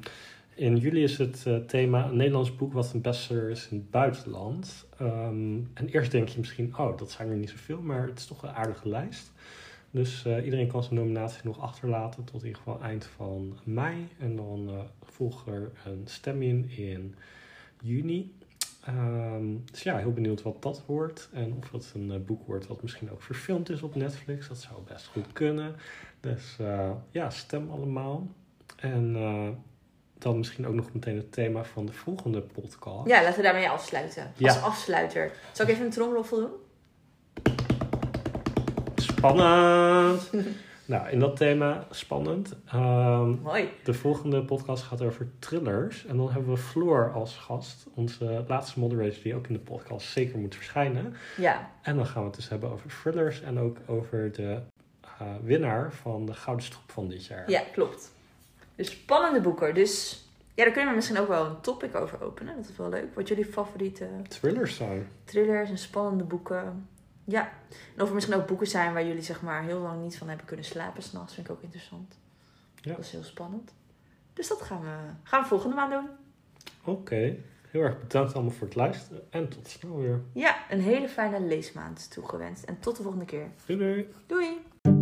in 0.55 0.77
juli 0.77 1.03
is 1.03 1.19
het 1.19 1.45
eh, 1.47 1.57
thema 1.57 2.05
een 2.09 2.17
Nederlands 2.17 2.57
boek 2.57 2.73
wat 2.73 2.93
een 2.93 3.01
bestseller 3.01 3.51
is 3.51 3.69
in 3.71 3.77
het 3.77 3.91
buitenland. 3.91 4.87
Ehm, 4.99 5.59
en 5.75 5.89
eerst 5.91 6.11
denk 6.11 6.29
je 6.29 6.39
misschien, 6.39 6.79
oh, 6.79 6.99
dat 6.99 7.11
zijn 7.11 7.29
er 7.29 7.37
niet 7.37 7.51
zoveel, 7.51 7.81
maar 7.81 8.07
het 8.07 8.19
is 8.19 8.27
toch 8.27 8.43
een 8.43 8.51
aardige 8.55 8.89
lijst. 8.89 9.33
Dus 9.91 10.27
iedereen 10.45 10.69
kan 10.69 10.83
zijn 10.83 10.95
nominatie 10.95 11.41
nog 11.45 11.61
achterlaten 11.61 12.25
tot 12.25 12.41
in 12.41 12.47
ieder 12.47 12.63
geval 12.63 12.83
eind 12.83 13.05
van 13.05 13.59
mei. 13.65 14.09
En 14.19 14.37
dan 14.37 14.71
volgt 15.03 15.47
er 15.47 15.71
een 15.87 16.03
stem 16.05 16.43
in 16.43 16.71
in 16.77 17.15
juni. 17.83 18.33
Ehm, 18.87 19.57
dus 19.71 19.83
ja, 19.83 19.97
heel 19.97 20.13
benieuwd 20.13 20.43
wat 20.43 20.63
dat 20.63 20.83
wordt. 20.87 21.29
En 21.33 21.55
of 21.59 21.71
het 21.71 21.93
een 21.95 22.11
eh, 22.11 22.21
boek 22.21 22.47
wordt 22.47 22.67
wat 22.67 22.83
misschien 22.83 23.11
ook 23.11 23.23
verfilmd 23.23 23.71
is 23.71 23.83
op 23.83 23.95
Netflix. 23.95 24.49
Dat 24.49 24.59
zou 24.59 24.75
best 24.89 25.07
goed 25.07 25.33
kunnen. 25.33 25.77
Dus 26.21 26.57
eh, 26.61 26.91
ja, 27.11 27.31
stem 27.31 27.71
allemaal. 27.71 28.27
En 28.77 29.17
eh, 29.17 29.49
dan 30.19 30.39
misschien 30.39 30.67
ook 30.67 30.75
nog 30.75 30.93
meteen 30.93 31.17
het 31.17 31.33
thema 31.33 31.65
van 31.65 31.87
de 31.87 31.93
volgende 31.93 32.41
podcast. 32.41 33.09
Ja, 33.09 33.23
laten 33.23 33.37
we 33.37 33.43
daarmee 33.43 33.69
afsluiten. 33.69 34.33
Ja. 34.37 34.49
Als 34.49 34.63
afsluiter. 34.63 35.33
Zal 35.53 35.67
ik 35.67 35.73
even 35.73 35.85
een 35.85 35.91
tromgeroffel 35.91 36.39
doen? 36.39 36.53
Spannend! 38.95 40.31
nou, 40.87 41.09
in 41.09 41.19
dat 41.19 41.37
thema, 41.37 41.87
spannend. 41.91 42.55
Ehm, 42.67 43.29
Mooi. 43.31 43.69
de 43.85 43.95
volgende 43.95 44.45
podcast 44.45 44.83
gaat 44.83 45.03
over 45.03 45.29
thrillers. 45.39 46.07
En 46.07 46.17
dan 46.17 46.31
hebben 46.33 46.51
we 46.55 46.59
Floor 46.61 47.13
als 47.13 47.37
gast. 47.37 47.87
Onze 47.95 48.45
laatste 48.49 48.79
moderator 48.81 49.23
die 49.23 49.35
ook 49.35 49.47
in 49.47 49.53
de 49.55 49.61
podcast 49.61 50.07
zeker 50.11 50.39
moet 50.39 50.55
verschijnen. 50.55 51.15
Ja, 51.37 51.71
En 51.83 51.97
dan 51.97 52.07
gaan 52.07 52.21
we 52.23 52.27
het 52.27 52.37
dus 52.37 52.49
hebben 52.49 52.71
over 52.71 52.89
thrillers 53.03 53.43
en 53.43 53.59
ook 53.59 53.77
over 53.87 54.33
de 54.33 54.59
eh, 55.19 55.27
winnaar 55.43 55.93
van 55.93 56.27
de 56.27 56.35
Gouden 56.35 56.65
Strop 56.67 56.91
van 56.91 57.09
dit 57.09 57.27
jaar. 57.27 57.51
ja, 57.51 57.63
klopt. 57.73 58.13
Dus 58.77 58.91
spannende 58.91 59.41
boeken. 59.41 59.75
Dus 59.75 60.23
ja, 60.55 60.63
daar 60.65 60.73
kunnen 60.73 60.91
we 60.91 60.97
misschien 60.97 61.19
ook 61.19 61.29
wel 61.29 61.45
een 61.47 61.61
topic 61.61 61.95
over 61.95 62.23
openen. 62.23 62.57
Dat 62.57 62.69
is 62.69 62.77
wel 62.77 62.89
leuk. 62.89 63.15
Wat 63.15 63.29
jullie 63.29 63.45
favoriete 63.45 64.09
Thrillers 64.29 64.77
zijn. 64.77 65.09
thrillers 65.25 65.71
en 65.71 65.79
spannende 65.79 66.25
boeken. 66.25 66.89
Ja. 67.25 67.53
En 67.97 68.03
of 68.03 68.09
er 68.09 68.15
misschien 68.15 68.37
ook 68.37 68.47
boeken 68.47 68.67
zijn 68.67 68.93
waar 68.93 69.07
jullie 69.07 69.23
zeg 69.23 69.43
maar 69.43 69.63
heel 69.63 69.81
lang 69.81 70.03
niet 70.03 70.19
van 70.19 70.29
hebben 70.29 70.47
kunnen 70.47 70.65
slapen 70.65 71.03
s'nachts. 71.03 71.35
Vind 71.35 71.47
ik 71.47 71.53
ook 71.53 71.63
interessant. 71.63 72.19
Ja. 72.81 72.91
Dat 72.91 73.05
is 73.05 73.13
heel 73.13 73.25
spannend. 73.25 73.73
Dus 74.33 74.49
dat 74.49 74.63
gaan 74.63 74.81
we, 74.81 74.97
gaan 75.23 75.43
we 75.43 75.49
volgende 75.49 75.77
maand 75.77 75.93
doen. 75.93 76.09
Oké, 76.85 77.37
heel 77.71 77.81
erg 77.81 78.01
bedankt 78.01 78.35
allemaal 78.35 78.53
voor 78.53 78.67
het 78.67 78.77
luisteren. 78.77 79.23
En 79.31 79.49
tot 79.49 79.69
snel 79.69 79.97
weer. 79.97 80.21
Ja, 80.33 80.71
een 80.71 80.81
hele 80.81 81.09
fijne 81.09 81.41
leesmaand 81.41 82.11
toegewenst. 82.11 82.65
En 82.65 82.79
tot 82.81 82.97
de 82.97 83.03
volgende 83.03 83.27
keer. 83.27 83.49
Doei 83.67 83.79
doei. 83.79 84.09
Doei! 84.27 84.94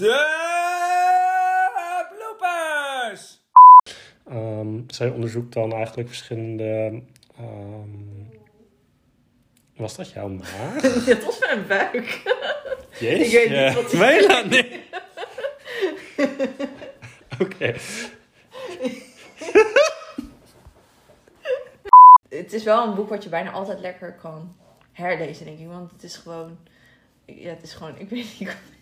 De 0.00 0.16
bloopers! 2.16 3.40
Ehm, 4.28 4.78
zij 4.86 5.08
onderzoekt 5.08 5.52
dan 5.52 5.72
eigenlijk 5.72 6.08
verschillende... 6.08 7.02
ehm, 7.36 7.88
was 9.76 9.96
dat 9.96 10.10
jouw 10.10 10.28
maag? 10.28 10.80
Dat 11.06 11.24
was 11.24 11.38
mijn 11.38 11.66
buik. 11.66 12.22
Jeetje. 12.98 13.40
Ik 13.40 13.48
weet 13.50 13.66
niet 13.66 13.82
wat- 13.82 13.92
Melanie. 13.92 14.80
Oké. 17.42 17.74
Het 22.28 22.52
is 22.52 22.62
wel 22.64 22.86
een 22.88 22.94
boek 22.94 23.08
wat 23.08 23.22
je 23.22 23.28
bijna 23.28 23.50
altijd 23.50 23.80
lekker 23.80 24.12
kan 24.14 24.54
herlezen, 24.92 25.44
denk 25.44 25.58
ik. 25.58 25.66
Want 25.66 25.90
het 25.90 26.02
is 26.02 26.16
gewoon... 26.16 26.58
Ja, 27.24 27.50
het 27.50 27.62
is 27.62 27.72
gewoon... 27.72 27.98
Ik 27.98 28.08
weet 28.08 28.10
niet, 28.38 28.40
ik 28.40 28.46
kom 28.46 28.56
niet 28.70 28.79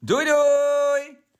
Doei 0.00 0.24
doei! 0.26 1.21